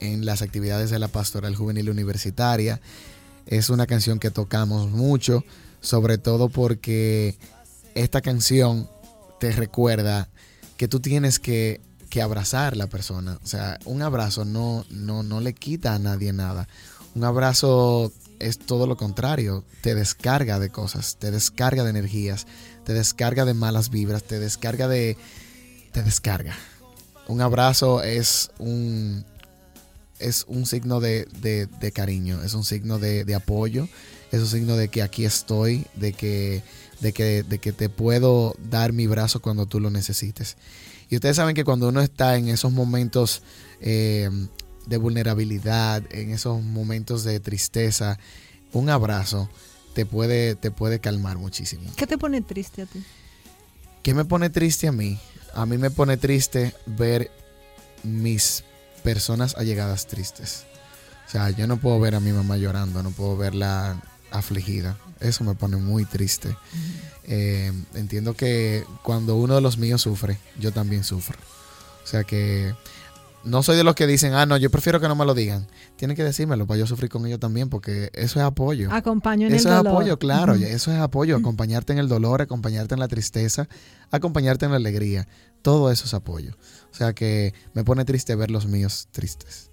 en 0.00 0.26
las 0.26 0.42
actividades 0.42 0.90
de 0.90 0.98
la 0.98 1.08
Pastoral 1.08 1.56
Juvenil 1.56 1.88
Universitaria. 1.88 2.80
Es 3.46 3.70
una 3.70 3.86
canción 3.86 4.18
que 4.18 4.30
tocamos 4.30 4.90
mucho, 4.90 5.44
sobre 5.80 6.18
todo 6.18 6.50
porque 6.50 7.38
esta 7.94 8.20
canción 8.20 8.88
te 9.40 9.50
recuerda 9.52 10.28
que 10.76 10.86
tú 10.86 11.00
tienes 11.00 11.38
que, 11.38 11.80
que 12.10 12.20
abrazar 12.20 12.74
a 12.74 12.76
la 12.76 12.86
persona. 12.86 13.38
O 13.42 13.46
sea, 13.46 13.78
un 13.86 14.02
abrazo 14.02 14.44
no, 14.44 14.84
no, 14.90 15.22
no 15.22 15.40
le 15.40 15.54
quita 15.54 15.94
a 15.94 15.98
nadie 15.98 16.34
nada. 16.34 16.68
Un 17.14 17.24
abrazo 17.24 18.12
es 18.40 18.58
todo 18.58 18.86
lo 18.86 18.96
contrario, 18.96 19.64
te 19.82 19.94
descarga 19.94 20.58
de 20.58 20.70
cosas, 20.70 21.16
te 21.18 21.30
descarga 21.30 21.84
de 21.84 21.90
energías, 21.90 22.46
te 22.90 22.94
descarga 22.94 23.44
de 23.44 23.54
malas 23.54 23.88
vibras, 23.90 24.24
te 24.24 24.40
descarga 24.40 24.88
de... 24.88 25.16
te 25.92 26.02
descarga. 26.02 26.56
Un 27.28 27.40
abrazo 27.40 28.02
es 28.02 28.50
un, 28.58 29.24
es 30.18 30.44
un 30.48 30.66
signo 30.66 30.98
de, 30.98 31.28
de- 31.40 31.66
de 31.66 31.92
cariño, 31.92 32.42
es 32.42 32.52
un 32.54 32.64
signo 32.64 32.98
de, 32.98 33.24
de 33.24 33.34
apoyo, 33.36 33.88
es 34.32 34.40
un 34.40 34.48
signo 34.48 34.74
de 34.76 34.88
que 34.88 35.02
aquí 35.02 35.24
estoy, 35.24 35.86
de 35.94 36.14
que, 36.14 36.64
de, 36.98 37.12
que, 37.12 37.44
de 37.44 37.58
que 37.60 37.70
te 37.70 37.88
puedo 37.88 38.56
dar 38.68 38.92
mi 38.92 39.06
brazo 39.06 39.40
cuando 39.40 39.66
tú 39.66 39.78
lo 39.78 39.90
necesites. 39.90 40.56
Y 41.08 41.14
ustedes 41.14 41.36
saben 41.36 41.54
que 41.54 41.62
cuando 41.62 41.90
uno 41.90 42.00
está 42.00 42.36
en 42.38 42.48
esos 42.48 42.72
momentos 42.72 43.42
eh, 43.80 44.28
de 44.88 44.96
vulnerabilidad, 44.96 46.02
en 46.10 46.32
esos 46.32 46.60
momentos 46.60 47.22
de 47.22 47.38
tristeza, 47.38 48.18
un 48.72 48.90
abrazo 48.90 49.48
te 49.94 50.06
puede, 50.06 50.54
te 50.54 50.70
puede 50.70 51.00
calmar 51.00 51.38
muchísimo. 51.38 51.90
¿Qué 51.96 52.06
te 52.06 52.18
pone 52.18 52.40
triste 52.42 52.82
a 52.82 52.86
ti? 52.86 53.02
¿Qué 54.02 54.14
me 54.14 54.24
pone 54.24 54.50
triste 54.50 54.88
a 54.88 54.92
mí? 54.92 55.18
A 55.54 55.66
mí 55.66 55.78
me 55.78 55.90
pone 55.90 56.16
triste 56.16 56.74
ver 56.86 57.30
mis 58.02 58.64
personas 59.02 59.56
allegadas 59.56 60.06
tristes. 60.06 60.64
O 61.26 61.30
sea, 61.30 61.50
yo 61.50 61.66
no 61.66 61.76
puedo 61.76 62.00
ver 62.00 62.14
a 62.14 62.20
mi 62.20 62.32
mamá 62.32 62.56
llorando, 62.56 63.02
no 63.02 63.10
puedo 63.10 63.36
verla 63.36 64.02
afligida. 64.30 64.96
Eso 65.20 65.44
me 65.44 65.54
pone 65.54 65.76
muy 65.76 66.04
triste. 66.04 66.56
Eh, 67.24 67.72
entiendo 67.94 68.34
que 68.34 68.84
cuando 69.02 69.36
uno 69.36 69.54
de 69.54 69.60
los 69.60 69.76
míos 69.76 70.02
sufre, 70.02 70.38
yo 70.58 70.72
también 70.72 71.04
sufro. 71.04 71.38
O 72.02 72.06
sea 72.06 72.24
que 72.24 72.74
no 73.44 73.62
soy 73.62 73.76
de 73.76 73.84
los 73.84 73.94
que 73.94 74.06
dicen, 74.06 74.34
ah, 74.34 74.44
no, 74.46 74.56
yo 74.56 74.70
prefiero 74.70 75.00
que 75.00 75.08
no 75.08 75.14
me 75.14 75.24
lo 75.24 75.34
digan. 75.34 75.66
Tienen 75.96 76.16
que 76.16 76.22
decírmelo 76.24 76.66
para 76.66 76.78
yo 76.78 76.86
sufrir 76.86 77.10
con 77.10 77.24
ellos 77.26 77.40
también, 77.40 77.70
porque 77.70 78.10
eso 78.12 78.38
es 78.38 78.44
apoyo. 78.44 78.92
Acompaño 78.92 79.46
en 79.46 79.54
Eso 79.54 79.68
el 79.68 79.74
es 79.74 79.78
dolor. 79.78 79.92
apoyo, 79.94 80.18
claro, 80.18 80.54
eso 80.54 80.92
es 80.92 80.98
apoyo, 80.98 81.36
acompañarte 81.36 81.92
en 81.92 81.98
el 81.98 82.08
dolor, 82.08 82.42
acompañarte 82.42 82.94
en 82.94 83.00
la 83.00 83.08
tristeza, 83.08 83.68
acompañarte 84.10 84.66
en 84.66 84.72
la 84.72 84.76
alegría, 84.76 85.26
todo 85.62 85.90
eso 85.90 86.04
es 86.04 86.14
apoyo. 86.14 86.52
O 86.92 86.94
sea 86.94 87.14
que 87.14 87.54
me 87.72 87.84
pone 87.84 88.04
triste 88.04 88.34
ver 88.34 88.50
los 88.50 88.66
míos 88.66 89.08
tristes. 89.10 89.69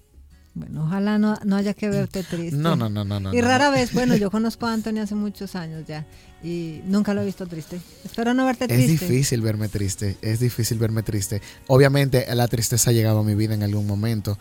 Bueno, 0.59 0.85
ojalá 0.85 1.17
no, 1.17 1.37
no 1.45 1.55
haya 1.55 1.73
que 1.73 1.89
verte 1.89 2.23
triste. 2.29 2.57
No, 2.57 2.75
no, 2.75 2.89
no, 2.89 3.03
no, 3.05 3.19
no. 3.19 3.33
Y 3.33 3.41
rara 3.41 3.65
no. 3.67 3.71
vez, 3.73 3.93
bueno, 3.93 4.15
yo 4.15 4.31
conozco 4.31 4.65
a 4.65 4.73
Anthony 4.73 4.99
hace 4.99 5.13
muchos 5.15 5.55
años 5.55 5.83
ya 5.87 6.05
y 6.43 6.81
nunca 6.85 7.13
lo 7.13 7.21
he 7.21 7.25
visto 7.25 7.45
triste. 7.47 7.79
Espero 8.03 8.33
no 8.33 8.45
verte 8.45 8.65
Es 8.65 8.69
triste. 8.69 9.05
difícil 9.07 9.41
verme 9.41 9.69
triste, 9.69 10.17
es 10.21 10.39
difícil 10.39 10.77
verme 10.79 11.03
triste. 11.03 11.41
Obviamente 11.67 12.25
la 12.35 12.47
tristeza 12.47 12.89
ha 12.89 12.93
llegado 12.93 13.19
a 13.19 13.23
mi 13.23 13.35
vida 13.35 13.53
en 13.53 13.63
algún 13.63 13.85
momento, 13.87 14.37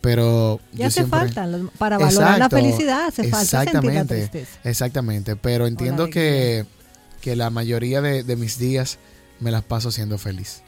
pero 0.00 0.60
Ya 0.72 0.86
hace 0.86 1.00
siempre- 1.04 1.18
falta, 1.20 1.48
para 1.78 1.98
valorar 1.98 2.38
la 2.38 2.48
felicidad 2.50 3.06
hace 3.06 3.24
falta 3.28 3.44
sentir 3.46 3.52
la 3.52 3.62
exactamente, 3.62 4.14
tristeza. 4.16 4.58
Exactamente, 4.64 5.36
pero 5.36 5.66
entiendo 5.66 6.08
que, 6.10 6.64
que 7.20 7.36
la 7.36 7.50
mayoría 7.50 8.00
de, 8.00 8.22
de 8.24 8.36
mis 8.36 8.58
días 8.58 8.98
me 9.40 9.50
las 9.50 9.62
paso 9.62 9.90
siendo 9.90 10.18
feliz. 10.18 10.62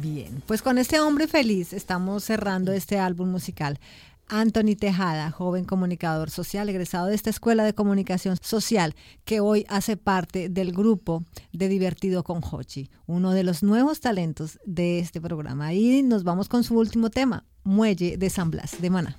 Bien, 0.00 0.42
pues 0.46 0.62
con 0.62 0.78
este 0.78 1.00
hombre 1.00 1.28
feliz 1.28 1.74
estamos 1.74 2.24
cerrando 2.24 2.72
este 2.72 2.98
álbum 2.98 3.28
musical. 3.28 3.78
Anthony 4.26 4.74
Tejada, 4.74 5.30
joven 5.30 5.66
comunicador 5.66 6.30
social, 6.30 6.70
egresado 6.70 7.08
de 7.08 7.14
esta 7.14 7.28
Escuela 7.28 7.62
de 7.62 7.74
Comunicación 7.74 8.38
Social, 8.40 8.94
que 9.26 9.40
hoy 9.40 9.66
hace 9.68 9.98
parte 9.98 10.48
del 10.48 10.72
grupo 10.72 11.24
de 11.52 11.68
Divertido 11.68 12.24
con 12.24 12.40
Hochi, 12.42 12.88
uno 13.04 13.32
de 13.32 13.44
los 13.44 13.62
nuevos 13.62 14.00
talentos 14.00 14.58
de 14.64 14.98
este 14.98 15.20
programa. 15.20 15.74
Y 15.74 16.02
nos 16.02 16.24
vamos 16.24 16.48
con 16.48 16.64
su 16.64 16.78
último 16.78 17.10
tema, 17.10 17.44
Muelle 17.62 18.16
de 18.16 18.30
San 18.30 18.50
Blas, 18.50 18.80
de 18.80 18.88
Maná. 18.88 19.18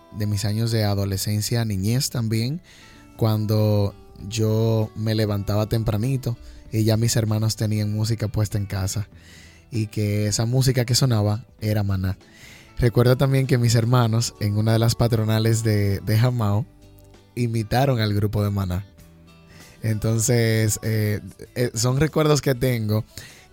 de 0.17 0.25
mis 0.27 0.45
años 0.45 0.71
de 0.71 0.83
adolescencia, 0.83 1.65
niñez 1.65 2.09
también, 2.09 2.61
cuando 3.17 3.95
yo 4.27 4.89
me 4.95 5.15
levantaba 5.15 5.67
tempranito 5.67 6.37
y 6.71 6.83
ya 6.83 6.97
mis 6.97 7.15
hermanos 7.15 7.55
tenían 7.55 7.93
música 7.93 8.27
puesta 8.27 8.57
en 8.57 8.65
casa 8.65 9.07
y 9.71 9.87
que 9.87 10.27
esa 10.27 10.45
música 10.45 10.85
que 10.85 10.95
sonaba 10.95 11.45
era 11.59 11.83
maná. 11.83 12.17
Recuerdo 12.77 13.17
también 13.17 13.47
que 13.47 13.57
mis 13.57 13.75
hermanos 13.75 14.33
en 14.39 14.57
una 14.57 14.73
de 14.73 14.79
las 14.79 14.95
patronales 14.95 15.63
de, 15.63 15.99
de 15.99 16.17
Jamao 16.17 16.65
imitaron 17.35 17.99
al 17.99 18.13
grupo 18.13 18.43
de 18.43 18.49
maná. 18.49 18.85
Entonces, 19.83 20.79
eh, 20.83 21.21
eh, 21.55 21.71
son 21.73 21.99
recuerdos 21.99 22.41
que 22.41 22.53
tengo 22.55 23.03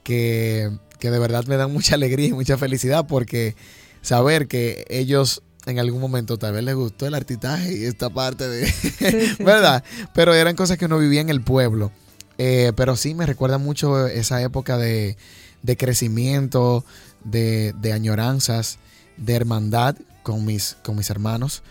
que, 0.02 0.70
que 0.98 1.10
de 1.10 1.18
verdad 1.18 1.44
me 1.46 1.56
dan 1.56 1.72
mucha 1.72 1.94
alegría 1.94 2.28
y 2.28 2.32
mucha 2.32 2.58
felicidad 2.58 3.06
porque 3.06 3.54
saber 4.02 4.48
que 4.48 4.84
ellos 4.88 5.42
en 5.68 5.78
algún 5.78 6.00
momento 6.00 6.38
tal 6.38 6.54
vez 6.54 6.64
les 6.64 6.74
gustó 6.74 7.06
el 7.06 7.14
artitaje 7.14 7.76
y 7.76 7.84
esta 7.84 8.08
parte 8.08 8.48
de... 8.48 8.66
sí, 8.72 9.42
¿Verdad? 9.44 9.84
Pero 10.14 10.34
eran 10.34 10.56
cosas 10.56 10.78
que 10.78 10.86
uno 10.86 10.98
vivía 10.98 11.20
en 11.20 11.28
el 11.28 11.42
pueblo. 11.42 11.92
Eh, 12.38 12.72
pero 12.74 12.96
sí 12.96 13.14
me 13.14 13.26
recuerda 13.26 13.58
mucho 13.58 14.06
esa 14.06 14.40
época 14.40 14.78
de, 14.78 15.18
de 15.62 15.76
crecimiento, 15.76 16.84
de, 17.22 17.74
de 17.80 17.92
añoranzas, 17.92 18.78
de 19.18 19.34
hermandad 19.34 19.96
con 20.22 20.44
mis, 20.46 20.76
con 20.82 20.96
mis 20.96 21.10
hermanos. 21.10 21.62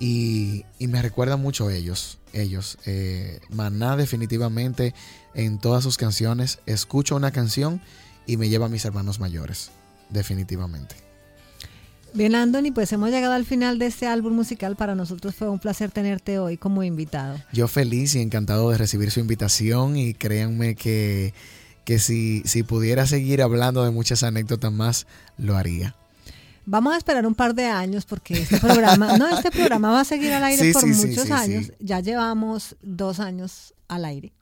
Y, 0.00 0.64
y 0.80 0.88
me 0.88 1.00
recuerda 1.00 1.36
mucho 1.36 1.70
ellos. 1.70 2.18
Ellos. 2.32 2.78
Eh, 2.86 3.38
Maná 3.50 3.96
definitivamente 3.96 4.94
en 5.34 5.58
todas 5.58 5.84
sus 5.84 5.96
canciones. 5.96 6.58
Escucho 6.66 7.14
una 7.14 7.30
canción 7.30 7.80
y 8.26 8.36
me 8.36 8.48
lleva 8.48 8.66
a 8.66 8.70
mis 8.70 8.84
hermanos 8.84 9.20
mayores. 9.20 9.70
Definitivamente. 10.10 11.03
Bien, 12.14 12.36
Anthony, 12.36 12.70
pues 12.72 12.92
hemos 12.92 13.10
llegado 13.10 13.32
al 13.32 13.44
final 13.44 13.80
de 13.80 13.86
este 13.86 14.06
álbum 14.06 14.34
musical. 14.34 14.76
Para 14.76 14.94
nosotros 14.94 15.34
fue 15.34 15.48
un 15.48 15.58
placer 15.58 15.90
tenerte 15.90 16.38
hoy 16.38 16.56
como 16.56 16.84
invitado. 16.84 17.36
Yo 17.52 17.66
feliz 17.66 18.14
y 18.14 18.20
encantado 18.20 18.70
de 18.70 18.78
recibir 18.78 19.10
su 19.10 19.18
invitación 19.18 19.96
y 19.96 20.14
créanme 20.14 20.76
que, 20.76 21.34
que 21.84 21.98
si, 21.98 22.42
si 22.44 22.62
pudiera 22.62 23.08
seguir 23.08 23.42
hablando 23.42 23.84
de 23.84 23.90
muchas 23.90 24.22
anécdotas 24.22 24.72
más, 24.72 25.08
lo 25.38 25.56
haría. 25.56 25.96
Vamos 26.66 26.94
a 26.94 26.98
esperar 26.98 27.26
un 27.26 27.34
par 27.34 27.52
de 27.52 27.64
años 27.64 28.06
porque 28.06 28.34
este 28.34 28.60
programa, 28.60 29.18
no, 29.18 29.28
este 29.28 29.50
programa 29.50 29.90
va 29.90 30.00
a 30.02 30.04
seguir 30.04 30.32
al 30.32 30.44
aire 30.44 30.62
Sí, 30.62 30.72
por 30.72 30.82
sí, 30.82 31.08
muchos 31.08 31.24
sí, 31.24 31.32
años. 31.32 31.72
Ya 31.80 31.98
llevamos 31.98 32.76
dos 32.80 33.18
años 33.18 33.74
al 33.88 34.04
aire. 34.04 34.32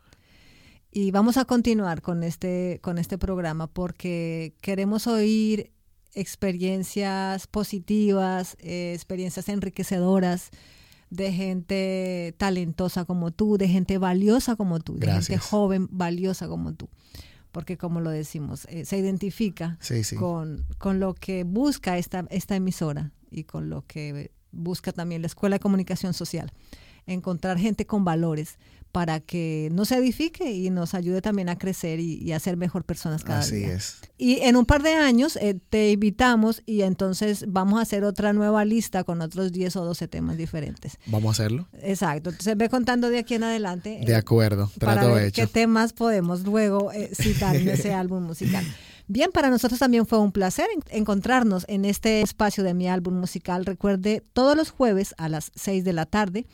Y 0.92 1.10
vamos 1.10 1.38
a 1.38 1.46
continuar 1.46 2.02
con 2.02 2.22
este, 2.22 2.80
con 2.82 2.98
este 2.98 3.16
programa 3.16 3.66
porque 3.66 4.52
queremos 4.60 5.06
oír 5.06 5.72
experiencias 6.14 7.46
positivas, 7.46 8.56
eh, 8.60 8.92
experiencias 8.94 9.48
enriquecedoras 9.48 10.50
de 11.10 11.32
gente 11.32 12.34
talentosa 12.38 13.04
como 13.04 13.30
tú, 13.30 13.58
de 13.58 13.68
gente 13.68 13.98
valiosa 13.98 14.56
como 14.56 14.80
tú, 14.80 14.96
de 14.98 15.12
gente 15.12 15.38
joven 15.38 15.88
valiosa 15.90 16.48
como 16.48 16.72
tú. 16.74 16.88
Porque 17.52 17.76
como 17.76 18.00
lo 18.00 18.08
decimos, 18.10 18.66
eh, 18.70 18.86
se 18.86 18.96
identifica 18.98 19.76
Sí, 19.80 20.04
sí. 20.04 20.16
con, 20.16 20.64
con 20.78 21.00
lo 21.00 21.12
que 21.14 21.44
busca 21.44 21.98
esta, 21.98 22.24
esta 22.30 22.56
emisora 22.56 23.12
y 23.30 23.44
con 23.44 23.68
lo 23.68 23.84
que 23.86 24.30
busca 24.52 24.92
también 24.92 25.20
la 25.20 25.26
Escuela 25.26 25.56
de 25.56 25.60
Comunicación 25.60 26.14
Social. 26.14 26.50
Encontrar 27.06 27.58
gente 27.58 27.84
con 27.84 28.04
valores 28.04 28.58
para 28.92 29.20
que 29.20 29.70
nos 29.72 29.90
edifique 29.90 30.52
y 30.52 30.68
nos 30.68 30.92
ayude 30.94 31.22
también 31.22 31.48
a 31.48 31.56
crecer 31.56 31.98
y, 31.98 32.16
y 32.22 32.32
a 32.32 32.38
ser 32.38 32.58
mejor 32.58 32.84
personas 32.84 33.24
cada 33.24 33.40
Así 33.40 33.56
día. 33.56 33.72
es. 33.72 33.96
Y 34.18 34.40
en 34.42 34.54
un 34.56 34.66
par 34.66 34.82
de 34.82 34.92
años 34.92 35.36
eh, 35.36 35.58
te 35.70 35.90
invitamos 35.92 36.62
y 36.66 36.82
entonces 36.82 37.46
vamos 37.48 37.78
a 37.78 37.82
hacer 37.82 38.04
otra 38.04 38.34
nueva 38.34 38.64
lista 38.66 39.02
con 39.02 39.22
otros 39.22 39.50
10 39.50 39.76
o 39.76 39.84
12 39.86 40.08
temas 40.08 40.36
diferentes. 40.36 40.98
Vamos 41.06 41.28
a 41.30 41.42
hacerlo. 41.42 41.68
Exacto. 41.82 42.30
Entonces 42.30 42.56
ve 42.56 42.68
contando 42.68 43.08
de 43.08 43.18
aquí 43.18 43.34
en 43.34 43.44
adelante. 43.44 43.98
De 44.04 44.12
eh, 44.12 44.14
acuerdo. 44.16 44.70
para 44.78 44.92
Trato 45.00 45.14
ver 45.14 45.24
hecho. 45.28 45.40
qué 45.40 45.46
temas 45.46 45.94
podemos 45.94 46.42
luego 46.42 46.92
eh, 46.92 47.10
citar 47.14 47.56
en 47.56 47.68
ese 47.70 47.94
álbum 47.94 48.22
musical. 48.24 48.64
Bien, 49.08 49.30
para 49.32 49.48
nosotros 49.50 49.80
también 49.80 50.06
fue 50.06 50.18
un 50.20 50.32
placer 50.32 50.66
en- 50.74 50.98
encontrarnos 50.98 51.64
en 51.68 51.86
este 51.86 52.20
espacio 52.20 52.62
de 52.62 52.74
mi 52.74 52.88
álbum 52.88 53.14
musical. 53.18 53.64
Recuerde, 53.64 54.22
todos 54.34 54.54
los 54.56 54.70
jueves 54.70 55.14
a 55.16 55.28
las 55.30 55.50
6 55.54 55.82
de 55.84 55.92
la 55.94 56.04
tarde 56.06 56.46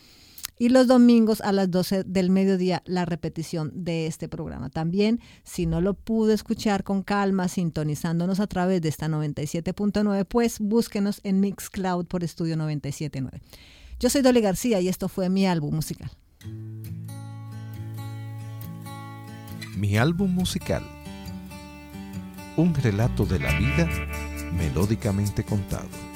y 0.58 0.68
los 0.68 0.86
domingos 0.86 1.40
a 1.40 1.52
las 1.52 1.70
12 1.70 2.04
del 2.04 2.30
mediodía 2.30 2.82
la 2.86 3.04
repetición 3.04 3.70
de 3.74 4.06
este 4.06 4.28
programa. 4.28 4.70
También, 4.70 5.20
si 5.44 5.66
no 5.66 5.80
lo 5.80 5.94
pudo 5.94 6.32
escuchar 6.32 6.84
con 6.84 7.02
calma, 7.02 7.48
sintonizándonos 7.48 8.40
a 8.40 8.46
través 8.46 8.82
de 8.82 8.88
esta 8.88 9.08
97.9, 9.08 10.24
pues 10.26 10.58
búsquenos 10.58 11.20
en 11.22 11.40
Mixcloud 11.40 12.06
por 12.06 12.24
Estudio 12.24 12.56
97.9. 12.56 13.40
Yo 14.00 14.10
soy 14.10 14.22
Dolly 14.22 14.40
García 14.40 14.80
y 14.80 14.88
esto 14.88 15.08
fue 15.08 15.28
mi 15.28 15.46
álbum 15.46 15.74
musical. 15.74 16.10
Mi 19.76 19.96
álbum 19.96 20.32
musical. 20.32 20.84
Un 22.56 22.74
relato 22.74 23.24
de 23.24 23.38
la 23.38 23.56
vida 23.58 23.88
melódicamente 24.52 25.44
contado. 25.44 26.07